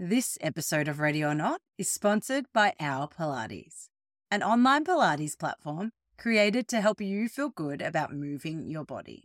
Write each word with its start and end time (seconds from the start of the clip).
This 0.00 0.38
episode 0.40 0.86
of 0.86 1.00
Ready 1.00 1.24
or 1.24 1.34
Not 1.34 1.60
is 1.76 1.90
sponsored 1.90 2.46
by 2.54 2.72
Our 2.78 3.08
Pilates, 3.08 3.88
an 4.30 4.44
online 4.44 4.84
Pilates 4.84 5.36
platform 5.36 5.90
created 6.16 6.68
to 6.68 6.80
help 6.80 7.00
you 7.00 7.28
feel 7.28 7.48
good 7.48 7.82
about 7.82 8.14
moving 8.14 8.70
your 8.70 8.84
body. 8.84 9.24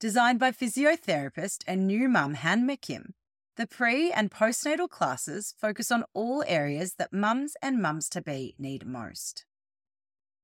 Designed 0.00 0.40
by 0.40 0.50
physiotherapist 0.50 1.62
and 1.68 1.86
new 1.86 2.08
mum 2.08 2.34
Han 2.34 2.66
McKim, 2.66 3.10
the 3.56 3.68
pre 3.68 4.10
and 4.10 4.32
postnatal 4.32 4.88
classes 4.88 5.54
focus 5.60 5.92
on 5.92 6.02
all 6.12 6.42
areas 6.48 6.94
that 6.94 7.12
mums 7.12 7.56
and 7.62 7.80
mums 7.80 8.08
to 8.08 8.20
be 8.20 8.56
need 8.58 8.84
most. 8.84 9.44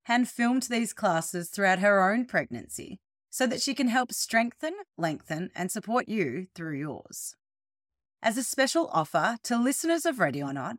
Han 0.05 0.27
filmed 0.27 0.69
these 0.71 0.93
classes 0.93 1.51
throughout 1.51 1.81
her 1.81 2.09
own 2.09 2.25
pregnancy 2.25 3.01
so 3.31 3.49
that 3.49 3.61
she 3.61 3.75
can 3.75 3.89
help 3.89 4.13
strengthen, 4.13 4.75
lengthen, 4.97 5.51
and 5.57 5.73
support 5.73 6.09
you 6.09 6.47
through 6.55 6.79
yours. 6.79 7.35
As 8.23 8.37
a 8.37 8.43
special 8.43 8.91
offer 8.93 9.39
to 9.45 9.57
listeners 9.57 10.05
of 10.05 10.19
Ready 10.19 10.43
or 10.43 10.53
Not, 10.53 10.77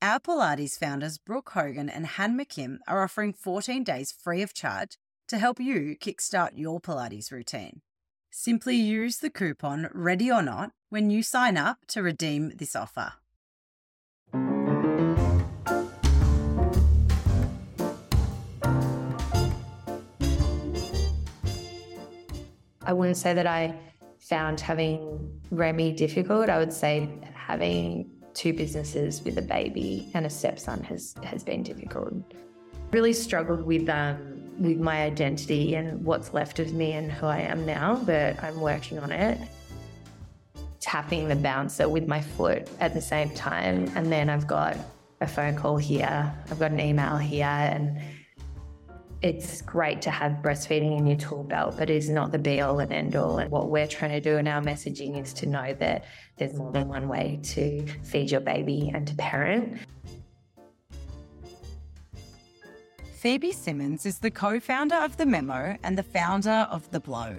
our 0.00 0.20
Pilates 0.20 0.78
founders 0.78 1.18
Brooke 1.18 1.50
Hogan 1.50 1.90
and 1.90 2.06
Han 2.06 2.38
McKim 2.38 2.78
are 2.86 3.02
offering 3.02 3.32
14 3.32 3.82
days 3.82 4.12
free 4.12 4.40
of 4.40 4.54
charge 4.54 4.96
to 5.26 5.38
help 5.38 5.58
you 5.58 5.96
kickstart 6.00 6.50
your 6.54 6.80
Pilates 6.80 7.32
routine. 7.32 7.80
Simply 8.30 8.76
use 8.76 9.16
the 9.16 9.30
coupon 9.30 9.88
Ready 9.92 10.30
or 10.30 10.42
Not 10.42 10.70
when 10.88 11.10
you 11.10 11.24
sign 11.24 11.56
up 11.56 11.78
to 11.88 12.04
redeem 12.04 12.50
this 12.50 12.76
offer. 12.76 13.14
I 22.80 22.92
wouldn't 22.92 23.16
say 23.16 23.34
that 23.34 23.48
I 23.48 23.74
found 24.28 24.60
having 24.60 25.40
Remy 25.50 25.92
difficult. 25.92 26.48
I 26.48 26.58
would 26.58 26.72
say 26.72 27.08
having 27.34 28.10
two 28.34 28.52
businesses 28.52 29.22
with 29.22 29.38
a 29.38 29.42
baby 29.42 30.10
and 30.14 30.26
a 30.26 30.30
stepson 30.30 30.82
has 30.84 31.14
has 31.22 31.44
been 31.44 31.62
difficult. 31.62 32.12
Really 32.92 33.12
struggled 33.12 33.62
with 33.62 33.88
um, 33.88 34.18
with 34.58 34.78
my 34.78 35.02
identity 35.02 35.74
and 35.74 36.04
what's 36.04 36.32
left 36.32 36.58
of 36.58 36.72
me 36.72 36.92
and 36.92 37.12
who 37.12 37.26
I 37.26 37.40
am 37.40 37.64
now, 37.66 37.96
but 38.04 38.42
I'm 38.42 38.60
working 38.60 38.98
on 38.98 39.12
it. 39.12 39.38
Tapping 40.80 41.28
the 41.28 41.36
bouncer 41.36 41.88
with 41.88 42.06
my 42.06 42.20
foot 42.20 42.68
at 42.80 42.94
the 42.94 43.00
same 43.00 43.30
time, 43.30 43.90
and 43.94 44.10
then 44.10 44.28
I've 44.28 44.46
got 44.46 44.76
a 45.20 45.26
phone 45.26 45.56
call 45.56 45.76
here, 45.76 46.32
I've 46.50 46.58
got 46.58 46.70
an 46.70 46.80
email 46.80 47.16
here, 47.16 47.44
and 47.44 48.00
it's 49.22 49.62
great 49.62 50.02
to 50.02 50.10
have 50.10 50.32
breastfeeding 50.42 50.98
in 50.98 51.06
your 51.06 51.16
tool 51.16 51.42
belt, 51.42 51.76
but 51.78 51.88
it's 51.88 52.08
not 52.08 52.32
the 52.32 52.38
be 52.38 52.60
all 52.60 52.80
and 52.80 52.92
end 52.92 53.16
all. 53.16 53.38
And 53.38 53.50
what 53.50 53.70
we're 53.70 53.86
trying 53.86 54.12
to 54.12 54.20
do 54.20 54.36
in 54.36 54.46
our 54.46 54.60
messaging 54.60 55.20
is 55.20 55.32
to 55.34 55.46
know 55.46 55.74
that 55.74 56.04
there's 56.36 56.54
more 56.54 56.72
than 56.72 56.88
one 56.88 57.08
way 57.08 57.40
to 57.42 57.86
feed 58.02 58.30
your 58.30 58.40
baby 58.40 58.90
and 58.94 59.06
to 59.06 59.14
parent. 59.14 59.78
Phoebe 63.14 63.52
Simmonds 63.52 64.04
is 64.06 64.18
the 64.18 64.30
co 64.30 64.60
founder 64.60 64.96
of 64.96 65.16
The 65.16 65.26
Memo 65.26 65.76
and 65.82 65.96
the 65.96 66.02
founder 66.02 66.68
of 66.70 66.88
The 66.90 67.00
Blow. 67.00 67.36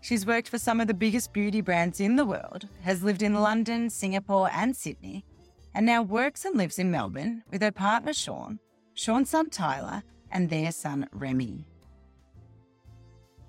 She's 0.00 0.24
worked 0.24 0.48
for 0.48 0.58
some 0.58 0.80
of 0.80 0.86
the 0.86 0.94
biggest 0.94 1.32
beauty 1.32 1.60
brands 1.60 1.98
in 1.98 2.14
the 2.14 2.24
world, 2.24 2.68
has 2.82 3.02
lived 3.02 3.22
in 3.22 3.34
London, 3.34 3.90
Singapore, 3.90 4.48
and 4.52 4.74
Sydney, 4.74 5.24
and 5.74 5.84
now 5.84 6.00
works 6.00 6.44
and 6.44 6.56
lives 6.56 6.78
in 6.78 6.92
Melbourne 6.92 7.42
with 7.50 7.60
her 7.60 7.72
partner 7.72 8.12
Shaun, 8.12 8.60
Shaun's 8.94 9.30
son 9.30 9.50
Tyler, 9.50 10.04
and 10.30 10.48
their 10.48 10.72
son 10.72 11.08
Remy. 11.12 11.64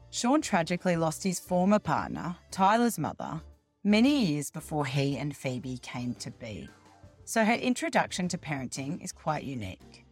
Shaun 0.10 0.42
tragically 0.42 0.96
lost 0.96 1.24
his 1.24 1.40
former 1.40 1.80
partner, 1.80 2.36
Tyler's 2.50 2.98
mother, 2.98 3.42
many 3.84 4.26
years 4.26 4.50
before 4.50 4.86
he 4.86 5.18
and 5.18 5.36
Phoebe 5.36 5.78
came 5.80 6.16
to 6.16 6.32
be, 6.32 6.70
so 7.26 7.44
her 7.44 7.54
introduction 7.54 8.28
to 8.30 8.38
parenting 8.38 9.04
is 9.04 9.12
quite 9.12 9.44
unique. 9.44 10.06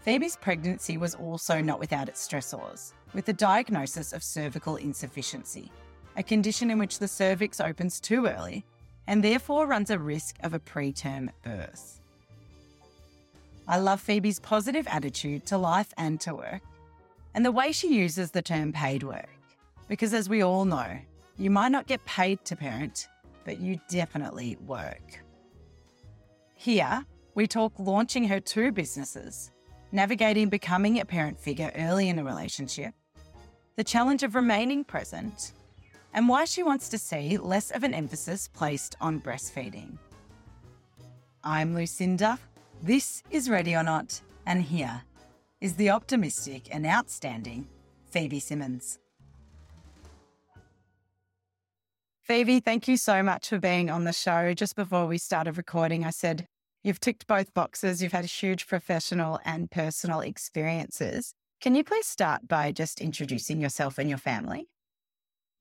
Phoebe's 0.00 0.36
pregnancy 0.36 0.98
was 0.98 1.14
also 1.14 1.60
not 1.60 1.78
without 1.78 2.08
its 2.08 2.26
stressors, 2.26 2.92
with 3.14 3.24
the 3.24 3.32
diagnosis 3.32 4.12
of 4.12 4.22
cervical 4.22 4.76
insufficiency, 4.76 5.70
a 6.16 6.22
condition 6.22 6.70
in 6.70 6.78
which 6.78 6.98
the 6.98 7.08
cervix 7.08 7.60
opens 7.60 8.00
too 8.00 8.26
early 8.26 8.64
and 9.06 9.22
therefore 9.22 9.66
runs 9.66 9.90
a 9.90 9.98
risk 9.98 10.36
of 10.42 10.54
a 10.54 10.58
preterm 10.58 11.28
birth. 11.42 12.00
I 13.66 13.78
love 13.78 14.00
Phoebe's 14.00 14.40
positive 14.40 14.86
attitude 14.88 15.46
to 15.46 15.56
life 15.56 15.92
and 15.96 16.20
to 16.20 16.34
work, 16.34 16.62
and 17.34 17.44
the 17.44 17.52
way 17.52 17.72
she 17.72 17.94
uses 17.94 18.30
the 18.30 18.42
term 18.42 18.72
paid 18.72 19.02
work. 19.02 19.28
Because 19.88 20.12
as 20.12 20.28
we 20.28 20.42
all 20.42 20.64
know, 20.64 20.98
you 21.38 21.50
might 21.50 21.72
not 21.72 21.86
get 21.86 22.04
paid 22.04 22.44
to 22.44 22.56
parent, 22.56 23.08
but 23.44 23.60
you 23.60 23.80
definitely 23.88 24.56
work. 24.66 25.24
Here, 26.54 27.04
we 27.34 27.46
talk 27.46 27.72
launching 27.78 28.28
her 28.28 28.38
two 28.38 28.70
businesses, 28.70 29.50
navigating 29.92 30.48
becoming 30.48 31.00
a 31.00 31.04
parent 31.04 31.40
figure 31.40 31.72
early 31.76 32.08
in 32.08 32.18
a 32.18 32.24
relationship, 32.24 32.94
the 33.76 33.84
challenge 33.84 34.22
of 34.22 34.34
remaining 34.34 34.84
present, 34.84 35.52
and 36.12 36.28
why 36.28 36.44
she 36.44 36.62
wants 36.62 36.88
to 36.90 36.98
see 36.98 37.38
less 37.38 37.70
of 37.70 37.82
an 37.82 37.94
emphasis 37.94 38.46
placed 38.46 38.94
on 39.00 39.20
breastfeeding. 39.20 39.98
I'm 41.42 41.74
Lucinda, 41.74 42.38
this 42.84 43.22
is 43.30 43.48
Ready 43.48 43.74
or 43.74 43.82
Not, 43.82 44.20
and 44.44 44.62
here 44.62 45.02
is 45.62 45.74
the 45.76 45.88
optimistic 45.88 46.68
and 46.70 46.84
outstanding 46.84 47.66
Phoebe 48.10 48.38
Simmonds. 48.38 48.98
Phoebe, 52.20 52.60
thank 52.60 52.86
you 52.86 52.98
so 52.98 53.22
much 53.22 53.48
for 53.48 53.58
being 53.58 53.88
on 53.88 54.04
the 54.04 54.12
show. 54.12 54.52
Just 54.52 54.76
before 54.76 55.06
we 55.06 55.16
started 55.16 55.56
recording, 55.56 56.04
I 56.04 56.10
said 56.10 56.46
you've 56.82 57.00
ticked 57.00 57.26
both 57.26 57.54
boxes. 57.54 58.02
You've 58.02 58.12
had 58.12 58.26
huge 58.26 58.66
professional 58.66 59.40
and 59.46 59.70
personal 59.70 60.20
experiences. 60.20 61.32
Can 61.62 61.74
you 61.74 61.84
please 61.84 62.06
start 62.06 62.46
by 62.46 62.70
just 62.70 63.00
introducing 63.00 63.62
yourself 63.62 63.96
and 63.96 64.10
your 64.10 64.18
family? 64.18 64.68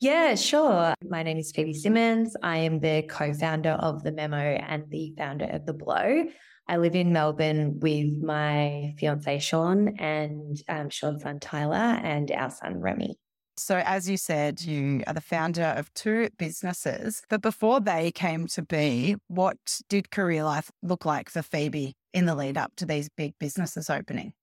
Yeah, 0.01 0.35
sure. 0.35 0.93
My 1.09 1.23
name 1.23 1.37
is 1.37 1.53
Phoebe 1.53 1.73
Simmonds. 1.73 2.35
I 2.43 2.57
am 2.57 2.81
the 2.81 3.03
co 3.03 3.33
founder 3.33 3.71
of 3.71 4.03
The 4.03 4.11
Memo 4.11 4.35
and 4.35 4.83
the 4.89 5.13
founder 5.17 5.45
of 5.45 5.65
The 5.65 5.73
Blow. 5.73 6.25
I 6.67 6.77
live 6.77 6.95
in 6.95 7.11
Melbourne 7.11 7.79
with 7.79 8.21
my 8.21 8.93
fiance 8.97 9.39
Shaun 9.39 9.95
and 9.99 10.61
um, 10.69 10.89
Shaun's 10.89 11.23
son 11.23 11.39
Tyler 11.39 11.75
and 11.75 12.31
our 12.31 12.49
son 12.49 12.79
Remy. 12.79 13.17
So, 13.55 13.81
as 13.85 14.09
you 14.09 14.17
said, 14.17 14.61
you 14.61 15.03
are 15.05 15.13
the 15.13 15.21
founder 15.21 15.75
of 15.77 15.93
two 15.93 16.29
businesses. 16.37 17.21
But 17.29 17.41
before 17.41 17.79
they 17.79 18.11
came 18.11 18.47
to 18.47 18.63
be, 18.63 19.15
what 19.27 19.57
did 19.89 20.09
career 20.09 20.43
life 20.43 20.71
look 20.81 21.05
like 21.05 21.29
for 21.29 21.43
Phoebe 21.43 21.95
in 22.13 22.25
the 22.25 22.33
lead 22.33 22.57
up 22.57 22.75
to 22.77 22.85
these 22.85 23.09
big 23.09 23.33
businesses 23.39 23.89
opening? 23.89 24.33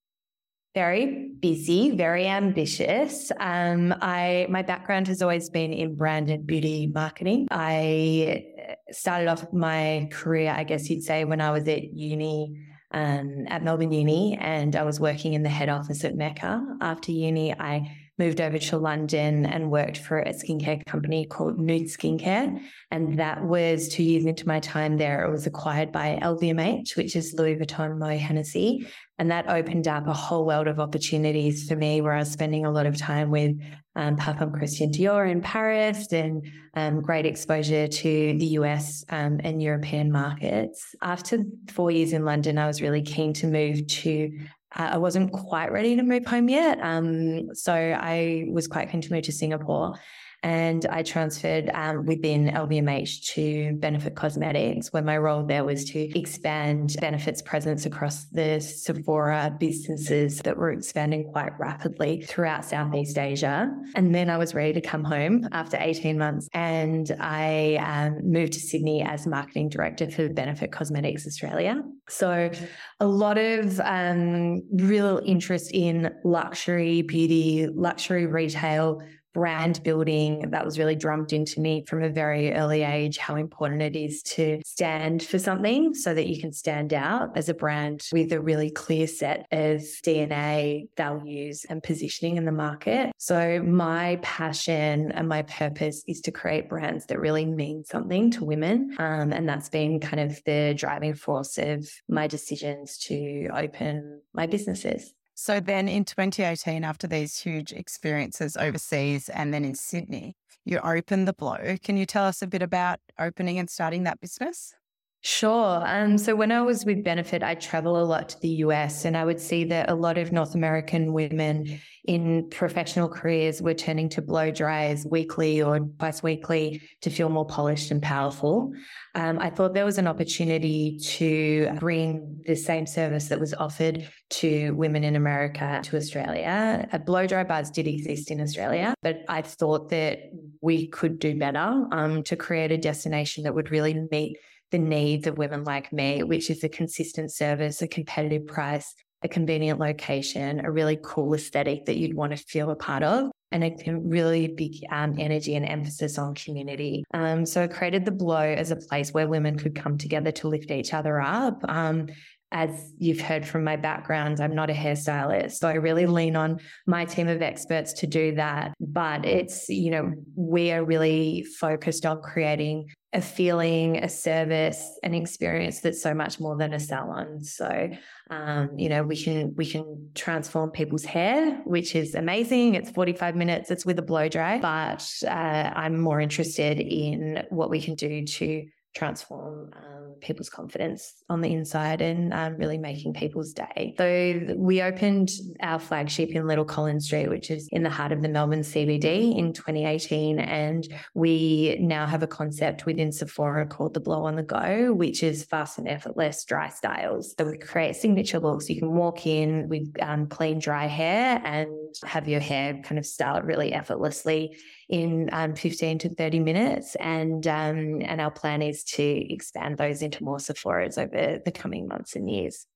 Very 0.75 1.33
busy, 1.41 1.97
very 1.97 2.29
ambitious. 2.29 3.33
Um, 3.41 3.93
I 4.01 4.47
my 4.49 4.63
background 4.63 5.09
has 5.09 5.21
always 5.21 5.51
been 5.51 5.73
in 5.73 5.97
brand 5.97 6.31
and 6.31 6.47
beauty 6.47 6.87
marketing. 6.87 7.49
I 7.51 8.45
started 8.91 9.29
off 9.29 9.53
my 9.53 10.09
career, 10.11 10.53
I 10.57 10.65
guess 10.65 10.89
you'd 10.91 11.03
say, 11.03 11.25
when 11.25 11.41
I 11.41 11.51
was 11.51 11.67
at 11.69 11.83
uni, 11.93 12.67
um, 12.93 13.47
at 13.49 13.63
Melbourne 13.63 13.93
Uni, 13.93 14.37
and 14.41 14.75
I 14.75 14.83
was 14.83 14.99
working 14.99 15.35
in 15.35 15.43
the 15.43 15.49
head 15.49 15.69
office 15.69 16.05
at 16.05 16.17
Mecca. 16.17 16.65
After 16.81 17.13
uni, 17.13 17.53
I 17.53 17.97
moved 18.21 18.41
over 18.41 18.59
to 18.59 18.77
London 18.77 19.47
and 19.47 19.71
worked 19.71 19.97
for 19.97 20.19
a 20.19 20.35
skincare 20.35 20.85
company 20.85 21.25
called 21.25 21.59
Nude 21.59 21.87
Skincare. 21.87 22.61
And 22.91 23.19
that 23.19 23.43
was 23.43 23.89
two 23.89 24.03
years 24.03 24.27
into 24.27 24.47
my 24.47 24.61
time 24.61 24.99
there. 24.99 25.25
It 25.25 25.31
was 25.31 25.47
acquired 25.47 25.91
by 25.91 26.19
LVMH, 26.21 26.97
which 26.99 27.17
is 27.17 27.33
Louis 27.33 27.57
Vuitton 27.57 27.99
Moet 27.99 28.19
Hennessy. 28.19 28.87
And 29.21 29.31
that 29.31 29.51
opened 29.51 29.87
up 29.87 30.07
a 30.07 30.15
whole 30.15 30.47
world 30.47 30.67
of 30.67 30.81
opportunities 30.81 31.69
for 31.69 31.77
me 31.77 32.01
where 32.01 32.15
I 32.15 32.21
was 32.21 32.31
spending 32.33 32.65
a 32.65 32.71
lot 32.71 32.87
of 32.87 32.97
time 32.97 33.31
with 33.31 33.55
um, 33.95 34.17
Parfum 34.17 34.51
Christian 34.51 34.91
Dior 34.91 35.31
in 35.31 35.43
Paris 35.43 36.11
and 36.11 36.43
um, 36.73 37.03
great 37.03 37.27
exposure 37.27 37.87
to 37.87 38.39
the 38.39 38.47
US 38.61 39.05
um, 39.11 39.39
and 39.45 39.61
European 39.61 40.11
markets. 40.11 40.95
After 41.03 41.45
four 41.69 41.91
years 41.91 42.15
in 42.15 42.25
London, 42.25 42.57
I 42.57 42.67
was 42.67 42.81
really 42.81 43.03
keen 43.03 43.35
to 43.35 43.47
move 43.47 43.87
to 43.87 44.39
uh, 44.75 44.91
I 44.93 44.97
wasn't 44.97 45.33
quite 45.33 45.71
ready 45.71 45.97
to 45.97 46.03
move 46.03 46.25
home 46.25 46.49
yet. 46.49 46.79
Um, 46.81 47.55
so 47.55 47.75
I 47.75 48.47
was 48.51 48.69
quite 48.69 48.91
keen 48.91 49.03
to 49.03 49.13
move 49.13 49.25
to 49.25 49.33
Singapore 49.33 49.97
and 50.43 50.87
I 50.87 51.03
transferred 51.03 51.71
um, 51.75 52.07
within 52.07 52.49
LVMH 52.49 53.27
to 53.35 53.77
Benefit 53.77 54.15
Cosmetics, 54.15 54.93
where 54.93 55.03
my 55.03 55.19
role 55.19 55.45
there 55.45 55.65
was 55.65 55.85
to 55.91 56.19
expand 56.19 56.97
Benefit's 57.01 57.43
presence 57.43 57.85
across 57.85 58.25
the 58.27 58.61
Sephora 58.61 59.55
businesses 59.59 60.39
that 60.39 60.57
were 60.57 60.71
expanding 60.71 61.31
quite 61.31 61.59
rapidly 61.59 62.23
throughout 62.23 62.65
Southeast 62.65 63.19
Asia. 63.19 63.71
And 63.95 64.15
then 64.15 64.31
I 64.31 64.39
was 64.39 64.55
ready 64.55 64.73
to 64.75 64.81
come 64.81 65.05
home 65.05 65.47
after 65.53 65.77
18 65.79 66.17
months, 66.17 66.49
and 66.55 67.15
I 67.21 67.77
um, 67.77 68.21
moved 68.23 68.55
to 68.55 68.61
Sydney 68.61 69.03
as 69.03 69.27
marketing 69.27 69.69
director 69.69 70.11
for 70.11 70.29
Benefit 70.29 70.73
Cosmetics 70.73 71.27
Australia. 71.27 71.83
So, 72.09 72.51
a 72.99 73.07
lot 73.07 73.39
of 73.39 73.79
um, 73.81 74.63
real 74.73 75.21
interest 75.25 75.71
in 75.73 76.11
luxury 76.25 77.03
beauty, 77.03 77.69
luxury 77.73 78.27
retail 78.27 79.01
brand 79.33 79.83
building 79.83 80.51
that 80.51 80.65
was 80.65 80.79
really 80.79 80.97
drummed 80.97 81.33
into 81.33 81.61
me 81.61 81.85
from 81.87 82.03
a 82.03 82.09
very 82.09 82.53
early 82.53 82.83
age 82.83 83.19
how 83.19 83.37
important 83.37 83.83
it 83.83 83.97
is 83.97 84.23
to 84.23 84.61
stand 84.65 85.23
for 85.23 85.39
something 85.39 85.95
so 85.95 86.15
that 86.15 86.27
you 86.27 86.41
can 86.41 86.53
stand 86.53 86.93
out 86.93 87.37
as 87.37 87.49
a 87.49 87.55
brand 87.55 88.03
with 88.13 88.33
a 88.33 88.41
really 88.41 88.71
clear 88.71 89.07
set 89.07 89.47
of 89.53 89.81
DNA, 90.05 90.89
values, 90.97 91.65
and 91.69 91.83
positioning 91.83 92.37
in 92.37 92.45
the 92.45 92.53
market. 92.53 93.13
So, 93.19 93.63
my 93.63 94.19
passion 94.23 95.13
and 95.13 95.29
my 95.29 95.43
purpose 95.43 96.03
is 96.07 96.21
to 96.23 96.33
create 96.33 96.69
brands 96.69 97.07
that 97.07 97.21
really 97.21 97.47
mean 97.47 97.85
something 97.85 98.31
to 98.33 98.45
women. 98.45 98.97
Um, 98.99 99.33
and 99.33 99.49
that's 99.49 99.69
been 99.69 100.01
kind 100.01 100.21
of 100.21 100.41
the 100.45 100.75
driving 100.77 101.15
force 101.15 101.59
of 101.59 101.89
my 102.09 102.27
decisions 102.27 102.99
to 102.99 103.49
open 103.55 104.21
my 104.33 104.47
businesses. 104.47 105.13
So 105.43 105.59
then 105.59 105.89
in 105.89 106.05
2018, 106.05 106.85
after 106.85 107.07
these 107.07 107.39
huge 107.39 107.73
experiences 107.73 108.59
overseas 108.59 109.31
and 109.31 109.55
then 109.55 109.65
in 109.65 109.75
Sydney, 109.75 110.37
you 110.67 110.81
opened 110.81 111.27
the 111.27 111.33
blow. 111.33 111.79
Can 111.83 111.97
you 111.97 112.05
tell 112.05 112.27
us 112.27 112.43
a 112.43 112.47
bit 112.47 112.61
about 112.61 113.01
opening 113.19 113.59
and 113.59 113.71
starting 113.71 114.03
that 114.03 114.21
business? 114.21 114.75
Sure. 115.23 115.83
Um, 115.87 116.17
so 116.17 116.35
when 116.35 116.51
I 116.51 116.63
was 116.63 116.87
with 116.87 117.05
Benefit, 117.05 117.43
I 117.43 117.55
travel 117.55 118.01
a 118.01 118.05
lot 118.05 118.31
to 118.31 118.41
the 118.41 118.49
US 118.65 119.05
and 119.05 119.15
I 119.15 119.27
would 119.27 119.39
see 119.39 119.65
that 119.65 119.91
a 119.91 119.95
lot 119.95 120.17
of 120.17 120.33
North 120.33 120.55
American 120.55 121.13
women 121.13 121.79
in 122.05 122.49
professional 122.49 123.07
careers 123.07 123.61
were 123.61 123.75
turning 123.75 124.09
to 124.09 124.23
blow 124.23 124.51
dryers 124.51 125.05
weekly 125.05 125.61
or 125.61 125.81
twice 125.99 126.23
weekly 126.23 126.81
to 127.03 127.11
feel 127.11 127.29
more 127.29 127.45
polished 127.45 127.91
and 127.91 128.01
powerful. 128.01 128.73
Um, 129.15 129.39
I 129.39 129.51
thought 129.51 129.75
there 129.75 129.85
was 129.85 129.99
an 129.99 130.07
opportunity 130.07 130.99
to 131.03 131.77
bring 131.79 132.43
the 132.47 132.57
same 132.57 132.87
service 132.87 133.29
that 133.29 133.39
was 133.39 133.53
offered 133.53 134.09
to 134.31 134.71
women 134.71 135.05
in 135.05 135.17
America 135.17 135.83
to 135.85 135.99
Australia. 135.99 136.89
A 136.95 136.99
blow 136.99 137.27
dry 137.27 137.45
bars 137.45 137.71
did 137.71 137.87
exist 137.87 138.31
in 138.31 138.41
Australia, 138.41 138.95
but 139.03 139.19
I 139.29 139.43
thought 139.43 139.91
that 139.91 140.21
we 140.63 140.87
could 140.87 141.19
do 141.19 141.39
better 141.39 141.87
um, 141.93 142.23
to 142.23 142.37
create 142.37 142.73
a 142.73 142.79
destination 142.79 143.45
that 143.45 143.55
would 143.55 143.71
really 143.71 144.07
meet 144.11 144.39
the 144.71 144.79
needs 144.79 145.27
of 145.27 145.39
women 145.39 145.65
like 145.65 145.93
me, 145.93 146.23
which 146.23 146.51
is 146.51 146.65
a 146.65 146.69
consistent 146.69 147.33
service, 147.33 147.83
a 147.83 147.89
competitive 147.89 148.47
price, 148.47 148.95
a 149.23 149.29
convenient 149.29 149.79
location, 149.79 150.65
a 150.65 150.71
really 150.71 150.99
cool 151.03 151.35
aesthetic 151.35 151.87
that 151.87 151.99
you'd 151.99 152.15
want 152.15 152.37
to 152.37 152.39
feel 152.39 152.71
a 152.71 152.77
part 152.77 153.03
of, 153.03 153.31
and 153.53 153.65
a 153.65 153.75
really 153.99 154.49
big 154.49 154.77
um, 154.91 155.17
energy 155.19 155.57
and 155.57 155.67
emphasis 155.67 156.19
on 156.19 156.35
community. 156.35 157.05
Um, 157.13 157.45
so 157.45 157.65
I 157.65 157.67
created 157.67 158.05
the 158.05 158.13
Blow 158.13 158.37
as 158.37 158.71
a 158.71 158.77
place 158.77 159.13
where 159.13 159.29
women 159.29 159.59
could 159.59 159.75
come 159.75 159.99
together 159.99 160.31
to 160.33 160.49
lift 160.49 160.71
each 160.71 160.95
other 160.95 161.21
up. 161.21 161.61
Um, 161.69 162.07
as 162.53 162.93
you've 162.99 163.21
heard 163.21 163.47
from 163.47 163.63
my 163.63 163.77
background, 163.77 164.41
I'm 164.41 164.55
not 164.55 164.71
a 164.71 164.73
hairstylist. 164.73 165.53
So 165.53 165.69
I 165.69 165.75
really 165.75 166.07
lean 166.07 166.35
on 166.35 166.59
my 166.87 167.05
team 167.05 167.29
of 167.29 167.43
experts 167.43 167.93
to 167.95 168.07
do 168.09 168.35
that. 168.37 168.73
But 168.81 169.25
it's, 169.25 169.69
you 169.69 169.91
know, 169.91 170.13
we 170.35 170.73
are 170.73 170.85
really 170.85 171.45
focused 171.59 172.07
on 172.07 172.23
creating 172.23 172.89
a 173.13 173.21
feeling, 173.21 173.97
a 174.05 174.09
service, 174.09 174.99
an 175.03 175.15
experience 175.15 175.81
that's 175.81 176.01
so 176.01 176.15
much 176.15 176.39
more 176.39 176.57
than 176.57 176.73
a 176.73 176.79
salon. 176.79 177.43
So, 177.43 177.91
um, 178.31 178.79
you 178.79 178.89
know, 178.89 179.03
we 179.03 179.17
can 179.17 179.55
we 179.57 179.67
can 179.67 180.11
transform 180.15 180.71
people's 180.71 181.05
hair, 181.05 181.61
which 181.65 181.97
is 181.97 182.15
amazing. 182.15 182.77
It's 182.77 182.91
45 182.91 183.35
minutes. 183.35 183.71
It's 183.71 183.85
with 183.85 183.99
a 183.99 184.03
blow 184.03 184.29
dry, 184.29 184.59
but 184.59 185.09
uh, 185.25 185.29
I'm 185.75 186.01
more 186.01 186.21
interested 186.21 186.79
in 186.79 187.45
what 187.51 187.69
we 187.69 187.81
can 187.81 187.97
do 187.97 188.25
to 188.25 188.67
transform 188.95 189.71
um, 189.77 190.15
people's 190.21 190.51
confidence 190.51 191.23
on 191.29 191.41
the 191.41 191.53
inside 191.53 192.01
and 192.01 192.33
um, 192.35 192.57
really 192.57 192.79
making 192.79 193.15
people's 193.15 193.53
day. 193.53 193.95
So 193.97 194.55
we 194.57 194.83
opened 194.83 195.31
our 195.63 195.79
flagship 195.79 196.31
in 196.31 196.47
Little 196.47 196.65
Collins 196.65 197.07
Street, 197.07 197.29
which 197.29 197.51
is 197.51 197.69
in 197.71 197.83
the 197.83 197.91
heart 197.91 198.13
of 198.13 198.23
the 198.23 198.29
Melbourne 198.29 198.63
CBD 198.63 199.37
in 199.39 199.53
2018. 199.53 200.41
And 200.41 200.87
we 201.15 201.77
now 201.81 202.07
have 202.07 202.23
a 202.23 202.27
concept 202.27 202.87
within 202.87 203.13
Sephora 203.13 203.67
called 203.67 203.95
the 203.95 204.01
Blow 204.01 204.25
on 204.25 204.37
the 204.37 204.43
Go, 204.43 204.93
which 204.93 205.23
is 205.23 205.45
fast 205.45 205.79
and 205.79 205.89
effortless 205.89 206.45
dry 206.45 206.69
styles. 206.69 207.35
So 207.39 207.47
we 207.47 207.59
create 207.59 207.97
signature 207.97 208.41
looks. 208.41 208.69
You 208.69 208.81
can 208.81 208.93
walk 208.93 209.27
in 209.27 209.69
with 209.69 209.95
um, 210.01 210.27
clean, 210.27 210.59
dry 210.59 210.87
hair 210.87 211.41
and 211.45 211.69
have 212.05 212.29
your 212.29 212.41
hair 212.41 212.81
kind 212.83 212.99
of 212.99 213.07
style 213.07 213.37
it 213.37 213.45
really 213.45 213.73
effortlessly 213.73 214.57
in 214.91 215.31
um, 215.33 215.55
15 215.55 216.01
to 216.01 216.09
30 216.09 216.41
minutes. 216.41 216.97
And, 216.97 217.47
um, 217.47 218.03
and 218.03 218.21
our 218.21 218.31
plan 218.31 218.61
is 218.61 218.83
to 218.85 219.03
expand 219.03 219.79
those 219.79 220.03
into 220.03 220.25
more 220.25 220.41
Sephora's 220.41 220.99
over 220.99 221.41
the 221.45 221.53
coming 221.53 221.87
months 221.87 222.17
and 222.17 222.29
years. 222.29 222.67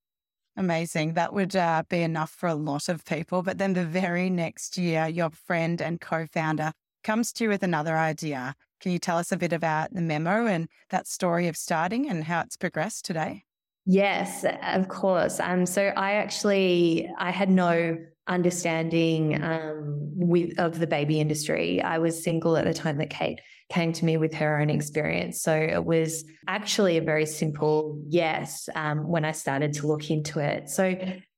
Amazing. 0.57 1.15
That 1.15 1.35
would 1.35 1.57
uh, 1.57 1.83
be 1.89 2.03
enough 2.03 2.31
for 2.31 2.49
a 2.49 2.55
lot 2.55 2.89
of 2.89 3.05
people. 3.05 3.43
But 3.43 3.59
then 3.59 3.73
the 3.73 3.85
very 3.85 4.31
next 4.31 4.79
year, 4.79 5.09
your 5.09 5.31
friend 5.31 5.83
and 5.83 6.01
co 6.01 6.27
founder 6.27 6.73
comes 7.03 7.33
to 7.35 7.45
you 7.45 7.51
with 7.51 7.65
another 7.65 7.97
idea. 7.97 8.55
Can 8.81 8.93
you 8.93 9.01
tell 9.01 9.19
us 9.19 9.33
a 9.33 9.37
bit 9.37 9.53
about 9.53 9.93
the 9.93 10.01
memo 10.01 10.47
and 10.47 10.69
that 10.91 11.09
story 11.09 11.49
of 11.49 11.57
starting 11.57 12.09
and 12.09 12.23
how 12.23 12.41
it's 12.43 12.57
progressed 12.57 13.05
today? 13.05 13.45
Yes, 13.87 14.47
of 14.63 14.89
course. 14.89 15.41
Um, 15.41 15.67
so 15.67 15.83
I 15.97 16.13
actually 16.13 17.11
I 17.19 17.33
had 17.33 17.51
no 17.51 17.99
understanding 18.27 19.43
um, 19.43 19.99
with 20.15 20.59
of 20.59 20.79
the 20.79 20.87
baby 20.87 21.21
industry. 21.21 21.83
I 21.83 21.99
was 21.99 22.23
single 22.23 22.57
at 22.57 22.65
the 22.65 22.75
time 22.75 22.99
that 22.99 23.11
Kate 23.11 23.41
came 23.71 23.93
to 23.93 24.05
me 24.05 24.17
with 24.17 24.35
her 24.35 24.61
own 24.61 24.71
experience. 24.71 25.43
So 25.43 25.55
it 25.55 25.85
was 25.85 26.25
actually 26.47 26.97
a 26.97 27.03
very 27.03 27.27
simple 27.27 28.01
yes 28.09 28.69
um, 28.75 29.09
when 29.09 29.25
I 29.25 29.33
started 29.33 29.73
to 29.75 29.87
look 29.87 30.11
into 30.11 30.39
it. 30.39 30.69
So 30.69 30.97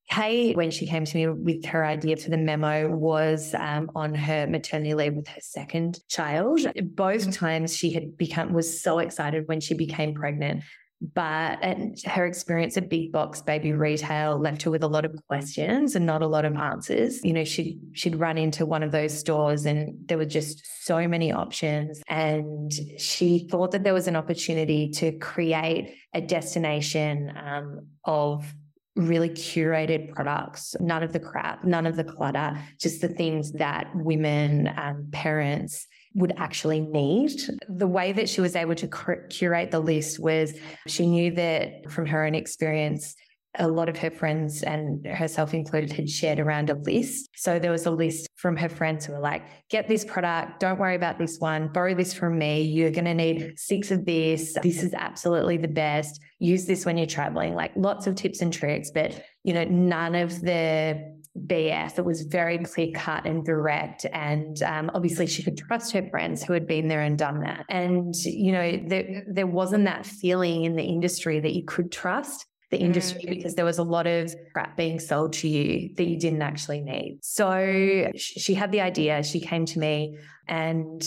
Kate, 0.09 0.55
when 0.55 0.71
she 0.71 0.87
came 0.87 1.03
to 1.03 1.17
me 1.17 1.27
with 1.27 1.65
her 1.65 1.85
idea 1.85 2.15
for 2.15 2.29
the 2.29 2.37
memo, 2.37 2.89
was 2.89 3.53
um, 3.53 3.91
on 3.93 4.15
her 4.15 4.47
maternity 4.47 4.93
leave 4.93 5.15
with 5.15 5.27
her 5.27 5.41
second 5.41 5.99
child. 6.07 6.61
Both 6.81 7.33
times 7.33 7.75
she 7.75 7.91
had 7.91 8.17
become 8.17 8.53
was 8.53 8.81
so 8.81 8.99
excited 8.99 9.47
when 9.47 9.59
she 9.59 9.73
became 9.73 10.13
pregnant 10.13 10.63
but 10.99 11.59
her 12.05 12.25
experience 12.25 12.75
at 12.75 12.89
big 12.89 13.11
box 13.11 13.41
baby 13.41 13.71
retail 13.71 14.39
left 14.39 14.63
her 14.63 14.71
with 14.71 14.83
a 14.83 14.87
lot 14.87 15.05
of 15.05 15.13
questions 15.27 15.95
and 15.95 16.05
not 16.05 16.23
a 16.23 16.27
lot 16.27 16.43
of 16.43 16.55
answers. 16.55 17.23
You 17.23 17.33
know, 17.33 17.43
she'd 17.43 17.79
she'd 17.93 18.15
run 18.15 18.37
into 18.37 18.65
one 18.65 18.81
of 18.81 18.91
those 18.91 19.17
stores 19.17 19.65
and 19.65 19.95
there 20.07 20.17
were 20.17 20.25
just 20.25 20.85
so 20.85 21.07
many 21.07 21.31
options. 21.31 22.01
And 22.07 22.71
she 22.97 23.47
thought 23.49 23.71
that 23.71 23.83
there 23.83 23.93
was 23.93 24.07
an 24.07 24.15
opportunity 24.15 24.89
to 24.93 25.11
create 25.19 25.95
a 26.13 26.21
destination 26.21 27.31
um, 27.37 27.87
of 28.03 28.53
really 28.95 29.29
curated 29.29 30.11
products, 30.13 30.75
none 30.79 31.03
of 31.03 31.13
the 31.13 31.19
crap, 31.19 31.63
none 31.63 31.85
of 31.85 31.95
the 31.95 32.03
clutter, 32.03 32.57
just 32.79 33.01
the 33.01 33.07
things 33.07 33.51
that 33.53 33.87
women, 33.93 34.73
um, 34.75 35.07
parents, 35.11 35.85
would 36.17 36.33
actually 36.35 36.81
need. 36.81 37.39
The 37.69 37.87
way 37.87 38.11
that 38.11 38.27
she 38.27 38.41
was 38.41 38.55
able 38.55 38.75
to 38.75 38.87
curate 39.29 39.71
the 39.71 39.79
list 39.79 40.19
was 40.19 40.53
she 40.87 41.05
knew 41.05 41.31
that 41.35 41.89
from 41.91 42.07
her 42.07 42.25
own 42.25 42.33
experience, 42.33 43.15
a 43.59 43.67
lot 43.67 43.87
of 43.87 43.97
her 43.97 44.11
friends 44.11 44.63
and 44.63 45.05
herself 45.05 45.53
included 45.53 45.91
had 45.91 46.09
shared 46.09 46.39
around 46.39 46.69
a 46.69 46.75
list. 46.75 47.29
So 47.35 47.59
there 47.59 47.71
was 47.71 47.85
a 47.85 47.91
list 47.91 48.27
from 48.35 48.55
her 48.57 48.69
friends 48.69 49.05
who 49.05 49.13
were 49.13 49.19
like, 49.19 49.43
get 49.69 49.87
this 49.87 50.05
product, 50.05 50.59
don't 50.59 50.79
worry 50.79 50.95
about 50.95 51.17
this 51.17 51.37
one, 51.39 51.67
borrow 51.69 51.95
this 51.95 52.13
from 52.13 52.37
me. 52.37 52.63
You're 52.63 52.91
going 52.91 53.05
to 53.05 53.13
need 53.13 53.53
six 53.57 53.91
of 53.91 54.05
this. 54.05 54.55
This 54.61 54.83
is 54.83 54.93
absolutely 54.93 55.57
the 55.57 55.67
best. 55.67 56.19
Use 56.39 56.65
this 56.65 56.85
when 56.85 56.97
you're 56.97 57.07
traveling. 57.07 57.55
Like 57.55 57.71
lots 57.75 58.05
of 58.05 58.15
tips 58.15 58.41
and 58.41 58.51
tricks, 58.51 58.91
but 58.91 59.23
you 59.43 59.53
know, 59.53 59.63
none 59.63 60.13
of 60.13 60.41
the 60.41 61.16
BS. 61.45 61.99
It 61.99 62.05
was 62.05 62.23
very 62.23 62.57
clear 62.59 62.91
cut 62.93 63.25
and 63.25 63.45
direct. 63.45 64.05
And 64.11 64.61
um, 64.63 64.91
obviously, 64.93 65.27
she 65.27 65.43
could 65.43 65.57
trust 65.57 65.93
her 65.93 66.07
friends 66.09 66.43
who 66.43 66.53
had 66.53 66.67
been 66.67 66.87
there 66.87 67.01
and 67.01 67.17
done 67.17 67.41
that. 67.41 67.65
And, 67.69 68.15
you 68.23 68.51
know, 68.51 68.79
there, 68.87 69.23
there 69.31 69.47
wasn't 69.47 69.85
that 69.85 70.05
feeling 70.05 70.63
in 70.63 70.75
the 70.75 70.83
industry 70.83 71.39
that 71.39 71.53
you 71.53 71.63
could 71.65 71.91
trust 71.91 72.45
the 72.69 72.77
industry 72.77 73.21
mm. 73.21 73.29
because 73.29 73.55
there 73.55 73.65
was 73.65 73.77
a 73.77 73.83
lot 73.83 74.07
of 74.07 74.35
crap 74.51 74.75
being 74.75 74.99
sold 74.99 75.31
to 75.31 75.47
you 75.47 75.93
that 75.95 76.03
you 76.03 76.19
didn't 76.19 76.41
actually 76.41 76.81
need. 76.81 77.19
So 77.21 78.11
she 78.15 78.53
had 78.53 78.71
the 78.71 78.81
idea, 78.81 79.23
she 79.23 79.39
came 79.39 79.65
to 79.67 79.79
me 79.79 80.17
and 80.49 81.01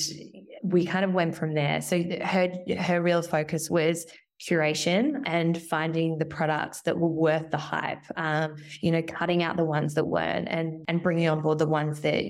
we 0.62 0.86
kind 0.86 1.04
of 1.04 1.12
went 1.12 1.34
from 1.34 1.54
there. 1.54 1.82
So 1.82 2.02
her 2.22 2.50
her 2.78 3.02
real 3.02 3.22
focus 3.22 3.68
was 3.68 4.06
curation 4.40 5.22
and 5.26 5.60
finding 5.60 6.18
the 6.18 6.24
products 6.24 6.80
that 6.82 6.98
were 6.98 7.08
worth 7.08 7.50
the 7.50 7.58
hype. 7.58 8.04
Um, 8.16 8.56
you 8.80 8.90
know, 8.90 9.02
cutting 9.02 9.42
out 9.42 9.56
the 9.56 9.64
ones 9.64 9.94
that 9.94 10.06
weren't 10.06 10.48
and 10.48 10.84
and 10.88 11.02
bringing 11.02 11.28
on 11.28 11.42
board 11.42 11.58
the 11.58 11.66
ones 11.66 12.00
that 12.00 12.24